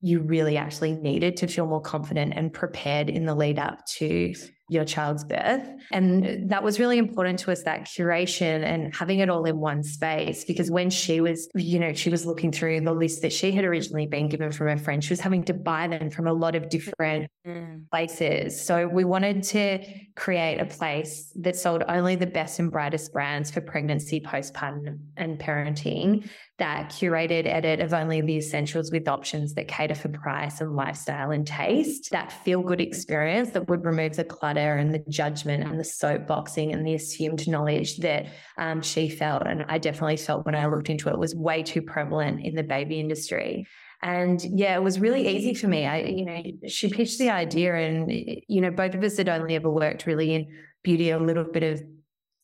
you 0.00 0.20
really 0.20 0.56
actually 0.56 0.92
needed 0.92 1.36
to 1.36 1.46
feel 1.46 1.66
more 1.66 1.80
confident 1.80 2.32
and 2.34 2.52
prepared 2.52 3.10
in 3.10 3.26
the 3.26 3.34
lead 3.34 3.58
up 3.58 3.84
to 3.84 4.34
your 4.70 4.84
child's 4.84 5.24
birth. 5.24 5.68
And 5.90 6.48
that 6.48 6.62
was 6.62 6.78
really 6.78 6.96
important 6.96 7.40
to 7.40 7.50
us, 7.50 7.64
that 7.64 7.86
curation 7.86 8.62
and 8.62 8.94
having 8.94 9.18
it 9.18 9.28
all 9.28 9.44
in 9.44 9.58
one 9.58 9.82
space. 9.82 10.44
Because 10.44 10.70
when 10.70 10.90
she 10.90 11.20
was, 11.20 11.48
you 11.56 11.80
know, 11.80 11.92
she 11.92 12.08
was 12.08 12.24
looking 12.24 12.52
through 12.52 12.82
the 12.82 12.92
list 12.92 13.22
that 13.22 13.32
she 13.32 13.50
had 13.50 13.64
originally 13.64 14.06
been 14.06 14.28
given 14.28 14.52
from 14.52 14.68
her 14.68 14.76
friend, 14.78 15.02
she 15.02 15.12
was 15.12 15.18
having 15.18 15.42
to 15.44 15.54
buy 15.54 15.88
them 15.88 16.08
from 16.08 16.28
a 16.28 16.32
lot 16.32 16.54
of 16.54 16.68
different 16.68 17.28
mm. 17.44 17.82
places. 17.90 18.64
So 18.64 18.86
we 18.86 19.04
wanted 19.04 19.42
to 19.42 19.84
create 20.14 20.60
a 20.60 20.66
place 20.66 21.32
that 21.40 21.56
sold 21.56 21.82
only 21.88 22.14
the 22.14 22.28
best 22.28 22.60
and 22.60 22.70
brightest 22.70 23.12
brands 23.12 23.50
for 23.50 23.60
pregnancy, 23.60 24.20
postpartum, 24.20 25.00
and 25.16 25.36
parenting 25.36 26.30
that 26.60 26.90
curated 26.90 27.46
edit 27.46 27.80
of 27.80 27.94
only 27.94 28.20
the 28.20 28.36
essentials 28.36 28.92
with 28.92 29.08
options 29.08 29.54
that 29.54 29.66
cater 29.66 29.94
for 29.94 30.10
price 30.10 30.60
and 30.60 30.76
lifestyle 30.76 31.30
and 31.30 31.46
taste, 31.46 32.10
that 32.12 32.30
feel 32.44 32.60
good 32.60 32.82
experience 32.82 33.50
that 33.50 33.66
would 33.68 33.82
remove 33.82 34.14
the 34.14 34.24
clutter 34.24 34.59
and 34.60 34.94
the 34.94 35.02
judgment 35.08 35.64
and 35.64 35.78
the 35.78 35.84
soapboxing 35.84 36.72
and 36.72 36.86
the 36.86 36.94
assumed 36.94 37.48
knowledge 37.48 37.98
that 37.98 38.26
um, 38.58 38.82
she 38.82 39.08
felt. 39.08 39.46
And 39.46 39.64
I 39.68 39.78
definitely 39.78 40.16
felt 40.16 40.46
when 40.46 40.54
I 40.54 40.66
looked 40.66 40.90
into 40.90 41.08
it 41.08 41.18
was 41.18 41.34
way 41.34 41.62
too 41.62 41.82
prevalent 41.82 42.44
in 42.44 42.54
the 42.54 42.62
baby 42.62 43.00
industry. 43.00 43.66
And 44.02 44.42
yeah, 44.42 44.74
it 44.76 44.82
was 44.82 44.98
really 44.98 45.28
easy 45.28 45.54
for 45.54 45.68
me. 45.68 45.86
I, 45.86 45.98
you 45.98 46.24
know, 46.24 46.42
she 46.68 46.88
pitched 46.88 47.18
the 47.18 47.30
idea, 47.30 47.74
and 47.74 48.10
you 48.48 48.60
know, 48.62 48.70
both 48.70 48.94
of 48.94 49.02
us 49.04 49.18
had 49.18 49.28
only 49.28 49.56
ever 49.56 49.70
worked 49.70 50.06
really 50.06 50.34
in 50.34 50.46
beauty, 50.82 51.10
a 51.10 51.18
little 51.18 51.44
bit 51.44 51.62
of 51.62 51.82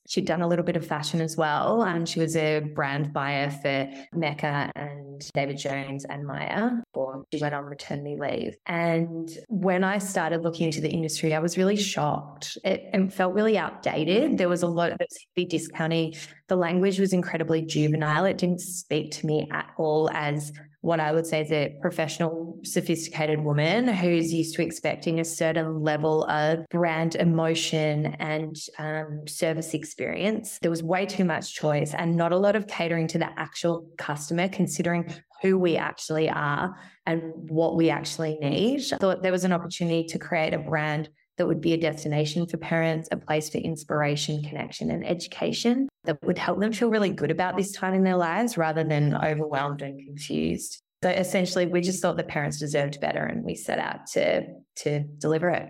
She'd 0.08 0.26
done 0.26 0.42
a 0.42 0.48
little 0.48 0.64
bit 0.64 0.76
of 0.76 0.86
fashion 0.86 1.20
as 1.20 1.36
well. 1.36 1.82
and 1.82 2.08
she 2.08 2.20
was 2.20 2.36
a 2.36 2.60
brand 2.60 3.12
buyer 3.12 3.50
for 3.50 3.88
Mecca 4.12 4.70
and 4.74 5.28
David 5.34 5.58
Jones 5.58 6.04
and 6.04 6.26
Myer 6.26 6.82
before 6.92 7.24
she 7.32 7.40
went 7.40 7.54
on 7.54 7.68
maternity 7.68 8.16
leave. 8.18 8.56
And 8.66 9.30
when 9.48 9.84
I 9.84 9.98
started 9.98 10.42
looking 10.42 10.66
into 10.66 10.80
the 10.80 10.90
industry, 10.90 11.34
I 11.34 11.38
was 11.38 11.56
really 11.56 11.76
shocked. 11.76 12.58
It, 12.64 12.88
it 12.92 13.12
felt 13.12 13.34
really 13.34 13.58
outdated. 13.58 14.38
There 14.38 14.48
was 14.48 14.62
a 14.62 14.68
lot 14.68 14.92
of 14.92 15.00
heavy 15.36 15.46
discounting. 15.46 16.14
The 16.48 16.56
language 16.56 16.98
was 16.98 17.12
incredibly 17.12 17.62
juvenile. 17.62 18.24
It 18.24 18.38
didn't 18.38 18.60
speak 18.60 19.12
to 19.12 19.26
me 19.26 19.48
at 19.52 19.70
all 19.76 20.10
as 20.12 20.52
what 20.86 21.00
I 21.00 21.10
would 21.10 21.26
say 21.26 21.40
is 21.40 21.50
a 21.50 21.76
professional, 21.80 22.60
sophisticated 22.62 23.40
woman 23.40 23.88
who's 23.88 24.32
used 24.32 24.54
to 24.54 24.62
expecting 24.62 25.18
a 25.18 25.24
certain 25.24 25.82
level 25.82 26.22
of 26.26 26.64
brand 26.68 27.16
emotion 27.16 28.14
and 28.20 28.56
um, 28.78 29.26
service 29.26 29.74
experience. 29.74 30.60
There 30.62 30.70
was 30.70 30.84
way 30.84 31.04
too 31.04 31.24
much 31.24 31.56
choice 31.56 31.92
and 31.92 32.16
not 32.16 32.30
a 32.30 32.36
lot 32.36 32.54
of 32.54 32.68
catering 32.68 33.08
to 33.08 33.18
the 33.18 33.28
actual 33.36 33.84
customer, 33.98 34.48
considering 34.48 35.12
who 35.42 35.58
we 35.58 35.76
actually 35.76 36.30
are 36.30 36.76
and 37.04 37.20
what 37.34 37.74
we 37.74 37.90
actually 37.90 38.38
need. 38.40 38.80
I 38.92 38.98
thought 38.98 39.24
there 39.24 39.32
was 39.32 39.44
an 39.44 39.52
opportunity 39.52 40.04
to 40.04 40.20
create 40.20 40.54
a 40.54 40.58
brand 40.58 41.08
that 41.36 41.46
would 41.46 41.60
be 41.60 41.72
a 41.72 41.76
destination 41.76 42.46
for 42.46 42.56
parents, 42.56 43.08
a 43.12 43.16
place 43.16 43.48
for 43.48 43.58
inspiration, 43.58 44.42
connection, 44.42 44.90
and 44.90 45.06
education 45.06 45.88
that 46.04 46.22
would 46.22 46.38
help 46.38 46.60
them 46.60 46.72
feel 46.72 46.88
really 46.88 47.10
good 47.10 47.30
about 47.30 47.56
this 47.56 47.72
time 47.72 47.94
in 47.94 48.04
their 48.04 48.16
lives 48.16 48.56
rather 48.56 48.84
than 48.84 49.14
overwhelmed 49.14 49.82
and 49.82 50.00
confused. 50.04 50.80
So 51.02 51.10
essentially, 51.10 51.66
we 51.66 51.82
just 51.82 52.00
thought 52.00 52.16
the 52.16 52.24
parents 52.24 52.58
deserved 52.58 53.00
better 53.00 53.24
and 53.24 53.44
we 53.44 53.54
set 53.54 53.78
out 53.78 54.06
to, 54.12 54.46
to 54.76 55.00
deliver 55.18 55.50
it. 55.50 55.68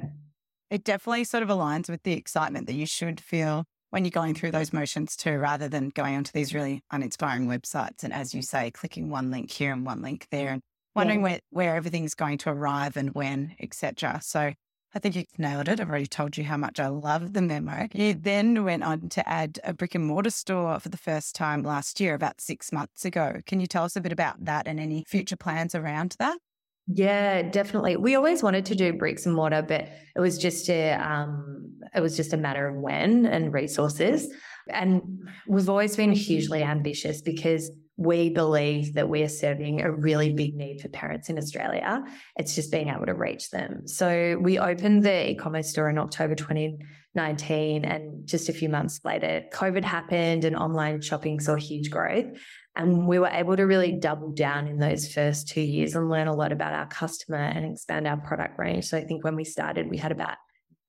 It 0.71 0.85
definitely 0.85 1.25
sort 1.25 1.43
of 1.43 1.49
aligns 1.49 1.89
with 1.89 2.03
the 2.03 2.13
excitement 2.13 2.67
that 2.67 2.75
you 2.75 2.87
should 2.87 3.21
feel 3.21 3.65
when 3.91 4.05
you're 4.05 4.11
going 4.11 4.35
through 4.35 4.51
those 4.51 4.73
motions 4.73 5.17
too, 5.17 5.39
rather 5.39 5.69
than 5.69 5.91
going 5.91 6.17
onto 6.17 6.33
these 6.33 6.55
really 6.55 6.83
uninspiring 6.91 7.47
websites 7.47 8.03
and, 8.03 8.13
as 8.13 8.35
you 8.35 8.43
say, 8.43 8.71
clicking 8.71 9.11
one 9.11 9.31
link 9.31 9.51
here 9.51 9.73
and 9.73 9.87
one 9.87 10.03
link 10.03 10.27
there 10.31 10.51
and 10.51 10.61
wondering 10.95 11.21
yeah. 11.21 11.25
where, 11.25 11.41
where 11.51 11.77
everything's 11.77 12.15
going 12.15 12.39
to 12.39 12.51
arrive 12.51 12.97
and 12.97 13.15
when, 13.15 13.55
etc. 13.61 14.21
So 14.23 14.53
I 14.97 14.99
think 14.99 15.15
you 15.15 15.25
nailed 15.37 15.69
it. 15.69 15.79
I've 15.79 15.91
already 15.91 16.07
told 16.07 16.39
you 16.39 16.45
how 16.45 16.57
much 16.57 16.81
I 16.81 16.89
love 16.89 17.35
the 17.35 17.43
memo. 17.43 17.87
You 17.93 18.15
then 18.15 18.65
went 18.65 18.83
on 18.83 19.11
to 19.11 19.29
add 19.29 19.61
a 19.63 19.75
brick 19.75 19.95
and 19.95 20.07
mortar 20.07 20.31
store 20.31 20.81
for 20.81 20.89
the 20.89 20.97
first 20.97 21.35
time 21.35 21.63
last 21.63 22.01
year, 22.01 22.15
about 22.15 22.41
six 22.41 22.73
months 22.73 23.05
ago. 23.05 23.43
Can 23.45 23.61
you 23.61 23.67
tell 23.67 23.85
us 23.85 23.95
a 23.95 24.01
bit 24.01 24.11
about 24.11 24.43
that 24.47 24.67
and 24.67 24.81
any 24.81 25.05
future 25.07 25.37
plans 25.37 25.75
around 25.75 26.17
that? 26.19 26.39
Yeah, 26.87 27.43
definitely. 27.43 27.99
We 27.99 28.15
always 28.15 28.43
wanted 28.43 28.65
to 28.67 28.75
do 28.75 28.95
bricks 28.95 29.27
and 29.27 29.35
mortar, 29.35 29.61
but 29.61 29.83
it 29.83 30.21
was 30.21 30.39
just 30.39 30.71
a 30.71 30.93
um, 30.93 31.75
it 31.95 32.01
was 32.01 32.17
just 32.17 32.33
a 32.33 32.39
matter 32.39 32.67
of 32.67 32.77
when 32.77 33.27
and 33.27 33.53
resources. 33.53 34.33
And 34.71 35.29
we've 35.47 35.69
always 35.69 35.95
been 35.95 36.13
hugely 36.13 36.63
ambitious 36.63 37.21
because 37.21 37.71
we 37.97 38.29
believe 38.29 38.95
that 38.95 39.09
we 39.09 39.23
are 39.23 39.29
serving 39.29 39.81
a 39.81 39.91
really 39.91 40.33
big 40.33 40.55
need 40.55 40.81
for 40.81 40.89
parents 40.89 41.31
in 41.31 41.39
Australia. 41.39 42.05
It's 42.37 42.55
just 42.55 42.71
being 42.71 42.89
able 42.89 43.07
to 43.07 43.15
reach 43.15 43.51
them. 43.51 43.87
So 43.87 44.39
we 44.41 44.59
opened 44.59 45.03
the 45.03 45.31
e-commerce 45.31 45.71
store 45.71 45.89
in 45.89 45.97
October 45.97 46.35
2019 46.35 47.85
and 47.87 48.27
just 48.27 48.51
a 48.51 48.53
few 48.53 48.69
months 48.69 49.01
later 49.05 49.45
COVID 49.53 49.83
happened 49.83 50.45
and 50.45 50.57
online 50.57 51.01
shopping 51.01 51.41
saw 51.41 51.55
huge 51.55 51.91
growth. 51.91 52.27
And 52.75 53.09
we 53.09 53.19
were 53.19 53.29
able 53.29 53.57
to 53.57 53.63
really 53.63 53.93
double 53.93 54.33
down 54.33 54.69
in 54.69 54.79
those 54.79 55.11
first 55.11 55.49
two 55.49 55.63
years 55.63 55.95
and 55.95 56.11
learn 56.11 56.29
a 56.29 56.37
lot 56.37 56.53
about 56.53 56.75
our 56.75 56.87
customer 56.87 57.39
and 57.39 57.73
expand 57.73 58.07
our 58.07 58.19
product 58.19 58.59
range. 58.59 58.85
So 58.85 58.99
I 58.99 59.05
think 59.05 59.25
when 59.25 59.37
we 59.37 59.45
started, 59.45 59.89
we 59.89 59.97
had 59.97 60.13
about 60.13 60.37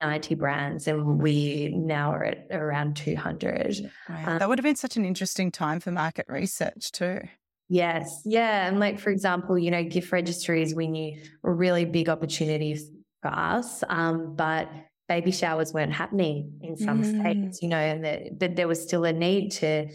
90 0.02 0.36
brands 0.36 0.88
and 0.88 1.20
we 1.20 1.74
now 1.76 2.12
are 2.12 2.24
at 2.24 2.48
around 2.52 2.96
200. 2.96 3.78
Wow. 4.10 4.24
Um, 4.26 4.40
that 4.40 4.50
would 4.50 4.60
have 4.60 4.64
been 4.64 4.76
such 4.76 4.98
an 4.98 5.06
interesting 5.06 5.52
time 5.52 5.80
for 5.80 5.92
market 5.92 6.26
research 6.28 6.92
too. 6.92 7.22
Yes. 7.70 8.22
Yeah. 8.24 8.68
And 8.68 8.80
like, 8.80 9.00
for 9.00 9.10
example, 9.10 9.58
you 9.58 9.72
know, 9.72 9.84
gift 9.84 10.12
registries 10.12 10.74
we 10.74 10.88
knew 10.88 11.22
were 11.44 11.54
really 11.54 11.86
big 11.86 12.10
opportunities 12.10 12.90
for 13.22 13.30
us. 13.30 13.84
Um, 13.90 14.36
but 14.36 14.70
baby 15.08 15.32
showers 15.32 15.74
weren't 15.74 15.94
happening 15.94 16.60
in 16.62 16.78
some 16.78 17.04
mm. 17.04 17.20
states, 17.22 17.62
you 17.62 17.70
know, 17.70 17.78
and 17.78 18.04
the, 18.04 18.30
but 18.38 18.56
there 18.56 18.68
was 18.68 18.82
still 18.82 19.04
a 19.04 19.14
need 19.14 19.52
to, 19.52 19.88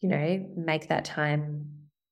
you 0.00 0.08
know, 0.08 0.46
make 0.56 0.88
that 0.88 1.04
time 1.04 1.66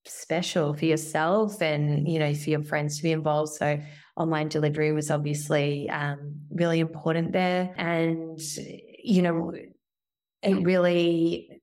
special 0.04 0.74
for 0.74 0.84
yourself 0.84 1.60
and, 1.60 2.08
you 2.08 2.18
know, 2.18 2.32
for 2.34 2.50
your 2.50 2.62
friends 2.62 2.96
to 2.98 3.02
be 3.02 3.12
involved. 3.12 3.52
So 3.52 3.80
online 4.20 4.48
delivery 4.48 4.92
was 4.92 5.10
obviously 5.10 5.88
um, 5.88 6.42
really 6.50 6.80
important 6.80 7.32
there. 7.32 7.74
And, 7.76 8.38
you 9.02 9.22
know, 9.22 9.52
it 10.42 10.54
really 10.62 11.59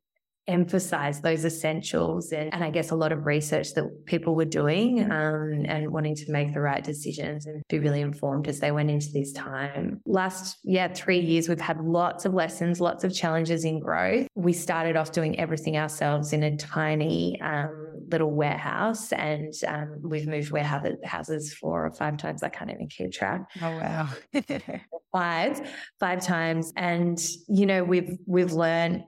emphasize 0.47 1.21
those 1.21 1.43
essentials 1.43 2.31
and, 2.31 2.53
and 2.53 2.63
I 2.63 2.69
guess 2.69 2.91
a 2.91 2.95
lot 2.95 3.11
of 3.11 3.25
research 3.25 3.73
that 3.73 4.05
people 4.05 4.33
were 4.35 4.45
doing 4.45 5.11
um, 5.11 5.65
and 5.67 5.91
wanting 5.91 6.15
to 6.15 6.31
make 6.31 6.53
the 6.53 6.61
right 6.61 6.83
decisions 6.83 7.45
and 7.45 7.63
be 7.67 7.79
really 7.79 8.01
informed 8.01 8.47
as 8.47 8.59
they 8.59 8.71
went 8.71 8.89
into 8.89 9.11
this 9.11 9.33
time. 9.33 10.01
Last, 10.05 10.57
yeah, 10.63 10.87
three 10.93 11.19
years, 11.19 11.49
we've 11.49 11.59
had 11.59 11.81
lots 11.81 12.25
of 12.25 12.33
lessons, 12.33 12.79
lots 12.79 13.03
of 13.03 13.13
challenges 13.13 13.65
in 13.65 13.79
growth. 13.79 14.27
We 14.35 14.53
started 14.53 14.95
off 14.95 15.11
doing 15.11 15.39
everything 15.39 15.77
ourselves 15.77 16.31
in 16.31 16.43
a 16.43 16.55
tiny 16.55 17.39
um, 17.41 18.05
little 18.09 18.31
warehouse 18.31 19.11
and 19.11 19.53
um, 19.67 19.99
we've 20.01 20.27
moved 20.27 20.51
warehouses 20.51 21.53
four 21.53 21.85
or 21.85 21.91
five 21.91 22.17
times. 22.17 22.41
I 22.41 22.49
can't 22.49 22.71
even 22.71 22.87
keep 22.87 23.11
track. 23.11 23.49
Oh, 23.61 23.71
wow. 23.71 24.09
five, 25.11 25.69
five 25.99 26.21
times. 26.21 26.71
And, 26.77 27.19
you 27.49 27.65
know, 27.65 27.83
we've, 27.83 28.17
we've 28.25 28.53
learned 28.53 29.03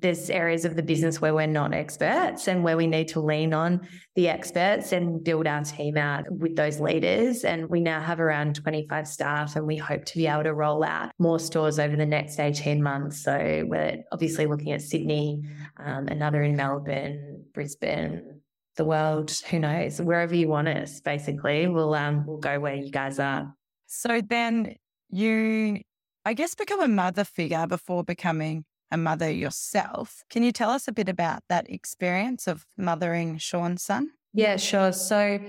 there's 0.00 0.28
areas 0.28 0.66
of 0.66 0.76
the 0.76 0.82
business 0.82 1.20
where 1.20 1.34
we're 1.34 1.46
not 1.46 1.72
experts 1.72 2.48
and 2.48 2.62
where 2.62 2.76
we 2.76 2.86
need 2.86 3.08
to 3.08 3.20
lean 3.20 3.54
on 3.54 3.80
the 4.14 4.28
experts 4.28 4.92
and 4.92 5.24
build 5.24 5.46
our 5.46 5.64
team 5.64 5.96
out 5.96 6.30
with 6.30 6.54
those 6.54 6.80
leaders. 6.80 7.44
And 7.44 7.70
we 7.70 7.80
now 7.80 8.00
have 8.00 8.20
around 8.20 8.56
25 8.56 9.08
staff 9.08 9.56
and 9.56 9.66
we 9.66 9.76
hope 9.76 10.04
to 10.04 10.18
be 10.18 10.26
able 10.26 10.42
to 10.42 10.52
roll 10.52 10.84
out 10.84 11.12
more 11.18 11.38
stores 11.38 11.78
over 11.78 11.96
the 11.96 12.04
next 12.04 12.38
18 12.38 12.82
months. 12.82 13.22
So 13.24 13.64
we're 13.66 14.04
obviously 14.12 14.46
looking 14.46 14.72
at 14.72 14.82
Sydney, 14.82 15.42
um, 15.78 16.08
another 16.08 16.42
in 16.42 16.56
Melbourne, 16.56 17.44
Brisbane, 17.54 18.42
the 18.76 18.84
world, 18.84 19.30
who 19.50 19.58
knows, 19.58 20.00
wherever 20.02 20.34
you 20.34 20.48
want 20.48 20.68
us, 20.68 21.00
basically, 21.00 21.66
we'll, 21.66 21.94
um, 21.94 22.26
we'll 22.26 22.36
go 22.36 22.60
where 22.60 22.74
you 22.74 22.90
guys 22.90 23.18
are. 23.18 23.54
So 23.86 24.20
then 24.20 24.74
you, 25.08 25.80
I 26.26 26.34
guess, 26.34 26.54
become 26.54 26.82
a 26.82 26.88
mother 26.88 27.24
figure 27.24 27.66
before 27.66 28.04
becoming 28.04 28.65
a 28.90 28.96
mother 28.96 29.30
yourself. 29.30 30.22
Can 30.30 30.42
you 30.42 30.52
tell 30.52 30.70
us 30.70 30.88
a 30.88 30.92
bit 30.92 31.08
about 31.08 31.42
that 31.48 31.68
experience 31.70 32.46
of 32.46 32.66
mothering 32.76 33.38
Shaun's 33.38 33.82
son? 33.82 34.10
Yeah, 34.32 34.56
sure. 34.56 34.92
So 34.92 35.40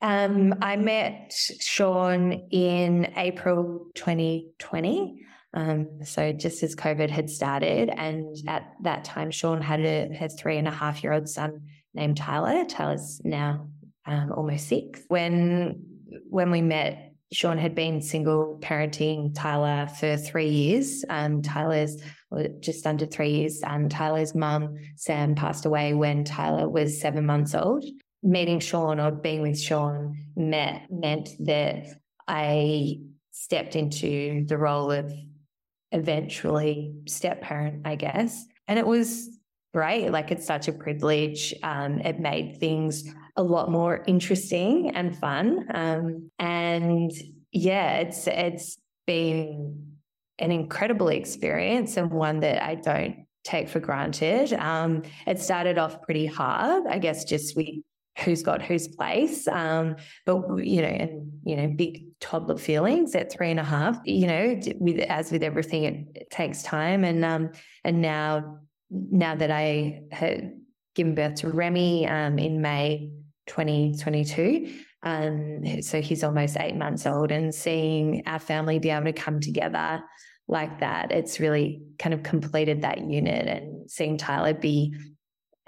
um, 0.00 0.54
I 0.60 0.76
met 0.76 1.32
Shaun 1.60 2.32
in 2.50 3.12
April 3.16 3.86
2020. 3.94 5.24
Um, 5.54 6.00
so 6.04 6.32
just 6.32 6.62
as 6.62 6.74
COVID 6.74 7.10
had 7.10 7.28
started, 7.28 7.90
and 7.90 8.36
at 8.48 8.72
that 8.82 9.04
time, 9.04 9.30
Shaun 9.30 9.60
had 9.60 9.80
a 9.80 10.28
three 10.28 10.56
and 10.56 10.66
a 10.66 10.70
half 10.70 11.02
year 11.02 11.12
old 11.12 11.28
son 11.28 11.60
named 11.94 12.16
Tyler. 12.16 12.64
Tyler's 12.64 13.20
now 13.22 13.68
um, 14.06 14.32
almost 14.32 14.68
six. 14.68 15.02
When 15.08 15.84
when 16.28 16.50
we 16.50 16.62
met, 16.62 17.11
Shaun 17.32 17.58
had 17.58 17.74
been 17.74 18.02
single 18.02 18.58
parenting 18.60 19.34
Tyler 19.34 19.88
for 19.88 20.16
three 20.16 20.50
years. 20.50 21.04
Um, 21.08 21.42
Tyler's 21.42 21.96
just 22.60 22.86
under 22.86 23.06
three 23.06 23.30
years. 23.30 23.62
And 23.64 23.90
Tyler's 23.90 24.34
mum, 24.34 24.76
Sam, 24.96 25.34
passed 25.34 25.64
away 25.64 25.94
when 25.94 26.24
Tyler 26.24 26.68
was 26.68 27.00
seven 27.00 27.26
months 27.26 27.54
old. 27.54 27.84
Meeting 28.22 28.60
Shaun 28.60 29.00
or 29.00 29.10
being 29.10 29.42
with 29.42 29.58
Shaun 29.58 30.16
met, 30.36 30.82
meant 30.90 31.30
that 31.40 31.86
I 32.28 32.98
stepped 33.32 33.76
into 33.76 34.44
the 34.46 34.58
role 34.58 34.92
of 34.92 35.12
eventually 35.90 36.94
step 37.08 37.40
parent, 37.40 37.86
I 37.86 37.96
guess. 37.96 38.44
And 38.68 38.78
it 38.78 38.86
was 38.86 39.28
great. 39.74 40.10
Like 40.10 40.30
it's 40.30 40.46
such 40.46 40.68
a 40.68 40.72
privilege. 40.72 41.54
Um, 41.62 41.98
it 42.00 42.20
made 42.20 42.58
things 42.60 43.04
a 43.36 43.42
lot 43.42 43.70
more 43.70 44.02
interesting 44.06 44.90
and 44.94 45.16
fun. 45.16 45.66
Um, 45.72 46.30
and 46.38 47.10
yeah, 47.50 47.98
it's 47.98 48.26
it's 48.26 48.78
been 49.06 49.96
an 50.38 50.50
incredible 50.50 51.08
experience 51.08 51.96
and 51.96 52.10
one 52.10 52.40
that 52.40 52.62
I 52.62 52.74
don't 52.74 53.26
take 53.44 53.68
for 53.68 53.80
granted. 53.80 54.52
Um, 54.52 55.02
it 55.26 55.40
started 55.40 55.78
off 55.78 56.02
pretty 56.02 56.26
hard, 56.26 56.86
I 56.86 56.98
guess, 56.98 57.24
just 57.24 57.56
with 57.56 57.68
who's 58.18 58.42
got 58.42 58.62
whose 58.62 58.88
place. 58.88 59.48
Um, 59.48 59.96
but 60.26 60.42
you 60.58 60.82
know, 60.82 60.88
and 60.88 61.32
you 61.44 61.56
know, 61.56 61.68
big 61.68 62.04
toddler 62.20 62.58
feelings 62.58 63.14
at 63.14 63.32
three 63.32 63.50
and 63.50 63.60
a 63.60 63.64
half. 63.64 63.98
You 64.04 64.26
know, 64.26 64.60
with 64.78 65.00
as 65.00 65.32
with 65.32 65.42
everything, 65.42 65.84
it, 65.84 66.06
it 66.14 66.30
takes 66.30 66.62
time. 66.62 67.04
And 67.04 67.24
um, 67.24 67.50
and 67.84 68.02
now, 68.02 68.58
now 68.90 69.34
that 69.34 69.50
I 69.50 70.02
had 70.10 70.54
given 70.94 71.14
birth 71.14 71.36
to 71.36 71.48
Remy 71.48 72.06
um, 72.06 72.38
in 72.38 72.60
May 72.60 73.10
2022. 73.46 74.74
Um, 75.02 75.82
so 75.82 76.00
he's 76.00 76.22
almost 76.22 76.56
eight 76.58 76.76
months 76.76 77.06
old, 77.06 77.32
and 77.32 77.54
seeing 77.54 78.22
our 78.26 78.38
family 78.38 78.78
be 78.78 78.90
able 78.90 79.06
to 79.06 79.12
come 79.12 79.40
together 79.40 80.02
like 80.48 80.80
that, 80.80 81.12
it's 81.12 81.40
really 81.40 81.82
kind 81.98 82.14
of 82.14 82.22
completed 82.22 82.82
that 82.82 83.00
unit. 83.00 83.46
And 83.46 83.90
seeing 83.90 84.16
Tyler 84.16 84.54
be 84.54 84.94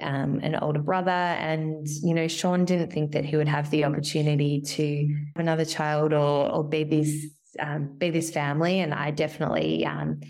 um, 0.00 0.40
an 0.42 0.56
older 0.56 0.80
brother. 0.80 1.10
And, 1.10 1.86
you 1.88 2.14
know, 2.14 2.28
Shaun 2.28 2.64
didn't 2.64 2.92
think 2.92 3.12
that 3.12 3.24
he 3.24 3.36
would 3.36 3.48
have 3.48 3.70
the 3.70 3.84
opportunity 3.84 4.60
to 4.60 5.08
have 5.34 5.40
another 5.40 5.64
child 5.64 6.12
or, 6.12 6.50
or 6.50 6.64
be 6.64 6.84
this, 6.84 7.26
um, 7.58 7.96
be 7.96 8.10
this 8.10 8.30
family. 8.30 8.80
And 8.80 8.92
I 8.92 9.10
definitely 9.10 9.86
um, 9.86 10.20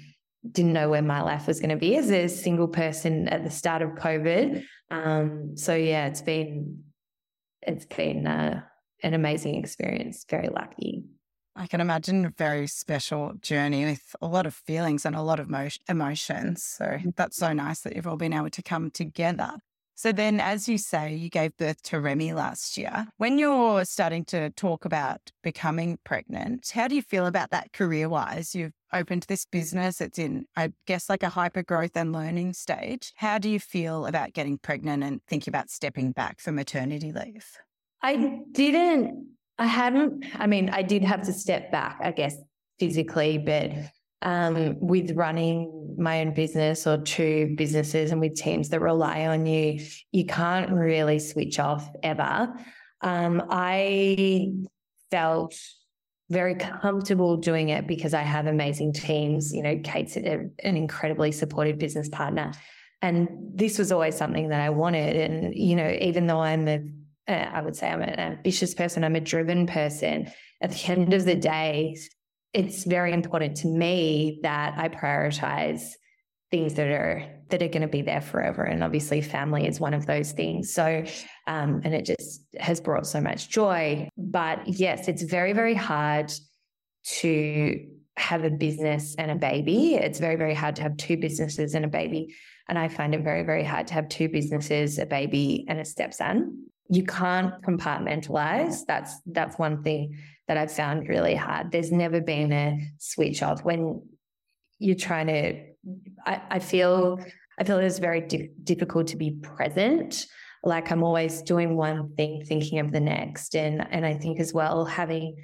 didn't 0.50 0.72
know 0.72 0.90
where 0.90 1.02
my 1.02 1.22
life 1.22 1.46
was 1.46 1.60
going 1.60 1.70
to 1.70 1.76
be 1.76 1.96
as 1.96 2.10
a 2.10 2.28
single 2.28 2.68
person 2.68 3.28
at 3.28 3.44
the 3.44 3.50
start 3.50 3.82
of 3.82 3.90
COVID. 3.90 4.64
Um, 4.90 5.56
so 5.56 5.74
yeah, 5.74 6.06
it's 6.06 6.22
been, 6.22 6.84
it's 7.62 7.86
been 7.86 8.26
uh, 8.26 8.62
an 9.02 9.14
amazing 9.14 9.56
experience. 9.56 10.24
Very 10.28 10.48
lucky. 10.48 11.04
I 11.56 11.66
can 11.66 11.80
imagine 11.80 12.24
a 12.24 12.30
very 12.30 12.66
special 12.66 13.34
journey 13.40 13.84
with 13.84 14.16
a 14.20 14.26
lot 14.26 14.44
of 14.44 14.54
feelings 14.54 15.06
and 15.06 15.14
a 15.14 15.22
lot 15.22 15.38
of 15.38 15.48
mo- 15.48 15.68
emotions. 15.88 16.64
So 16.64 16.84
mm-hmm. 16.84 17.10
that's 17.16 17.36
so 17.36 17.52
nice 17.52 17.80
that 17.80 17.94
you've 17.94 18.08
all 18.08 18.16
been 18.16 18.32
able 18.32 18.50
to 18.50 18.62
come 18.62 18.90
together. 18.90 19.52
So 19.94 20.12
then, 20.12 20.40
as 20.40 20.68
you 20.68 20.78
say, 20.78 21.14
you 21.14 21.28
gave 21.30 21.56
birth 21.56 21.82
to 21.84 22.00
Remy 22.00 22.32
last 22.32 22.76
year. 22.76 23.06
When 23.16 23.38
you're 23.38 23.84
starting 23.84 24.24
to 24.26 24.50
talk 24.50 24.84
about 24.84 25.20
becoming 25.42 25.98
pregnant, 26.04 26.70
how 26.74 26.88
do 26.88 26.94
you 26.94 27.02
feel 27.02 27.26
about 27.26 27.50
that 27.50 27.72
career 27.72 28.08
wise? 28.08 28.54
You've 28.54 28.72
opened 28.92 29.26
this 29.28 29.44
business, 29.44 30.00
it's 30.00 30.18
in, 30.18 30.46
I 30.56 30.72
guess, 30.86 31.08
like 31.08 31.22
a 31.22 31.28
hyper 31.28 31.62
growth 31.62 31.96
and 31.96 32.12
learning 32.12 32.54
stage. 32.54 33.12
How 33.16 33.38
do 33.38 33.48
you 33.48 33.58
feel 33.58 34.06
about 34.06 34.32
getting 34.32 34.58
pregnant 34.58 35.02
and 35.02 35.20
thinking 35.28 35.50
about 35.50 35.70
stepping 35.70 36.12
back 36.12 36.40
for 36.40 36.52
maternity 36.52 37.12
leave? 37.12 37.46
I 38.02 38.40
didn't 38.52 39.34
I 39.58 39.66
hadn't, 39.66 40.24
I 40.34 40.46
mean, 40.46 40.70
I 40.70 40.82
did 40.82 41.04
have 41.04 41.22
to 41.26 41.32
step 41.32 41.70
back, 41.70 41.98
I 42.02 42.10
guess, 42.10 42.36
physically, 42.78 43.38
but 43.38 43.70
um, 44.24 44.76
with 44.80 45.12
running 45.12 45.96
my 45.98 46.20
own 46.20 46.34
business 46.34 46.86
or 46.86 46.98
two 46.98 47.54
businesses 47.56 48.10
and 48.10 48.20
with 48.20 48.34
teams 48.34 48.70
that 48.70 48.80
rely 48.80 49.26
on 49.26 49.46
you, 49.46 49.80
you 50.10 50.26
can't 50.26 50.70
really 50.72 51.18
switch 51.18 51.58
off 51.58 51.88
ever. 52.02 52.52
Um, 53.02 53.42
I 53.50 54.52
felt 55.10 55.54
very 56.30 56.54
comfortable 56.54 57.36
doing 57.36 57.68
it 57.68 57.86
because 57.86 58.14
I 58.14 58.22
have 58.22 58.46
amazing 58.46 58.94
teams. 58.94 59.52
You 59.52 59.62
know, 59.62 59.78
Kate's 59.84 60.16
an 60.16 60.54
incredibly 60.62 61.30
supportive 61.30 61.78
business 61.78 62.08
partner. 62.08 62.52
And 63.02 63.28
this 63.54 63.78
was 63.78 63.92
always 63.92 64.16
something 64.16 64.48
that 64.48 64.62
I 64.62 64.70
wanted. 64.70 65.16
And, 65.16 65.54
you 65.54 65.76
know, 65.76 65.94
even 66.00 66.26
though 66.26 66.40
I'm 66.40 66.66
a 66.66 66.80
uh, 67.26 67.62
would 67.64 67.76
say 67.76 67.88
I'm 67.88 68.02
an 68.02 68.18
ambitious 68.18 68.74
person, 68.74 69.04
I'm 69.04 69.16
a 69.16 69.20
driven 69.20 69.66
person. 69.66 70.30
At 70.60 70.72
the 70.72 70.92
end 70.92 71.14
of 71.14 71.24
the 71.24 71.34
day, 71.34 71.96
it's 72.54 72.84
very 72.84 73.12
important 73.12 73.56
to 73.58 73.66
me 73.66 74.38
that 74.42 74.74
I 74.78 74.88
prioritize 74.88 75.90
things 76.50 76.74
that 76.74 76.86
are 76.86 77.26
that 77.50 77.62
are 77.62 77.68
going 77.68 77.82
to 77.82 77.88
be 77.88 78.00
there 78.00 78.20
forever 78.20 78.62
and 78.62 78.82
obviously 78.82 79.20
family 79.20 79.66
is 79.66 79.80
one 79.80 79.92
of 79.92 80.06
those 80.06 80.32
things. 80.32 80.72
So 80.72 81.04
um, 81.46 81.82
and 81.84 81.94
it 81.94 82.06
just 82.06 82.46
has 82.58 82.80
brought 82.80 83.06
so 83.06 83.20
much 83.20 83.50
joy. 83.50 84.08
But 84.16 84.66
yes 84.66 85.08
it's 85.08 85.22
very 85.22 85.52
very 85.52 85.74
hard 85.74 86.32
to 87.18 87.86
have 88.16 88.44
a 88.44 88.50
business 88.50 89.16
and 89.16 89.30
a 89.32 89.34
baby. 89.34 89.96
It's 89.96 90.20
very 90.20 90.36
very 90.36 90.54
hard 90.54 90.76
to 90.76 90.82
have 90.82 90.96
two 90.96 91.16
businesses 91.16 91.74
and 91.74 91.84
a 91.84 91.88
baby 91.88 92.34
and 92.68 92.78
i 92.78 92.88
find 92.88 93.14
it 93.14 93.22
very 93.22 93.42
very 93.42 93.64
hard 93.64 93.86
to 93.86 93.92
have 93.92 94.08
two 94.08 94.26
businesses 94.28 94.98
a 94.98 95.06
baby 95.06 95.64
and 95.68 95.80
a 95.80 95.84
stepson. 95.84 96.68
You 96.88 97.04
can't 97.04 97.60
compartmentalize. 97.62 98.84
That's 98.86 99.20
that's 99.26 99.58
one 99.58 99.82
thing 99.82 100.16
that 100.48 100.56
I've 100.56 100.72
found 100.72 101.08
really 101.08 101.34
hard. 101.34 101.72
There's 101.72 101.92
never 101.92 102.20
been 102.20 102.52
a 102.52 102.78
switch 102.98 103.42
off 103.42 103.64
when 103.64 104.02
you're 104.78 104.96
trying 104.96 105.26
to. 105.28 105.64
I, 106.26 106.42
I 106.50 106.58
feel 106.58 107.20
I 107.58 107.64
feel 107.64 107.78
it's 107.78 107.98
very 107.98 108.20
di- 108.20 108.50
difficult 108.62 109.08
to 109.08 109.16
be 109.16 109.32
present. 109.32 110.26
Like 110.62 110.90
I'm 110.90 111.02
always 111.02 111.42
doing 111.42 111.76
one 111.76 112.14
thing, 112.14 112.42
thinking 112.44 112.78
of 112.78 112.92
the 112.92 113.00
next, 113.00 113.54
and 113.54 113.86
and 113.90 114.04
I 114.04 114.14
think 114.14 114.40
as 114.40 114.52
well 114.52 114.84
having 114.84 115.36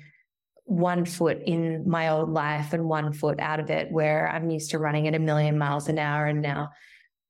one 0.64 1.04
foot 1.04 1.38
in 1.46 1.88
my 1.88 2.10
old 2.10 2.30
life 2.30 2.72
and 2.72 2.84
one 2.84 3.12
foot 3.12 3.40
out 3.40 3.60
of 3.60 3.70
it, 3.70 3.90
where 3.90 4.28
I'm 4.28 4.50
used 4.50 4.70
to 4.70 4.78
running 4.78 5.08
at 5.08 5.14
a 5.14 5.18
million 5.18 5.58
miles 5.58 5.88
an 5.88 5.98
hour, 5.98 6.26
and 6.26 6.40
now 6.40 6.70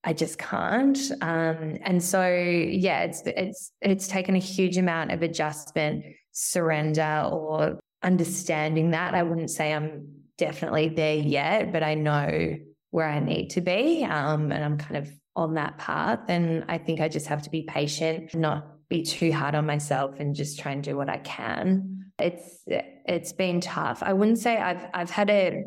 I 0.04 0.12
just 0.12 0.38
can't. 0.38 0.98
Um, 1.20 1.78
and 1.83 2.02
so, 2.02 2.26
yeah, 2.26 3.02
it's 3.02 3.22
it's 3.26 3.72
it's 3.80 4.09
taken 4.09 4.35
a 4.35 4.38
huge 4.38 4.78
amount 4.78 5.12
of 5.12 5.22
adjustment, 5.22 6.04
surrender, 6.32 7.28
or 7.32 7.78
understanding 8.02 8.90
that. 8.90 9.14
I 9.14 9.22
wouldn't 9.22 9.50
say 9.50 9.72
I'm 9.72 10.06
definitely 10.38 10.88
there 10.88 11.16
yet, 11.16 11.72
but 11.72 11.82
I 11.82 11.94
know 11.94 12.56
where 12.90 13.08
I 13.08 13.20
need 13.20 13.50
to 13.50 13.60
be, 13.60 14.04
um, 14.04 14.50
and 14.50 14.64
I'm 14.64 14.78
kind 14.78 14.96
of 14.96 15.10
on 15.36 15.54
that 15.54 15.78
path. 15.78 16.20
And 16.28 16.64
I 16.68 16.78
think 16.78 17.00
I 17.00 17.08
just 17.08 17.26
have 17.28 17.42
to 17.42 17.50
be 17.50 17.62
patient, 17.62 18.34
not 18.34 18.88
be 18.88 19.02
too 19.02 19.32
hard 19.32 19.54
on 19.54 19.66
myself, 19.66 20.14
and 20.18 20.34
just 20.34 20.58
try 20.58 20.72
and 20.72 20.82
do 20.82 20.96
what 20.96 21.08
I 21.08 21.18
can. 21.18 22.06
It's 22.18 22.64
it's 22.66 23.32
been 23.32 23.60
tough. 23.60 24.02
I 24.02 24.12
wouldn't 24.12 24.38
say 24.38 24.56
I've 24.56 24.86
I've 24.92 25.10
had 25.10 25.30
a 25.30 25.64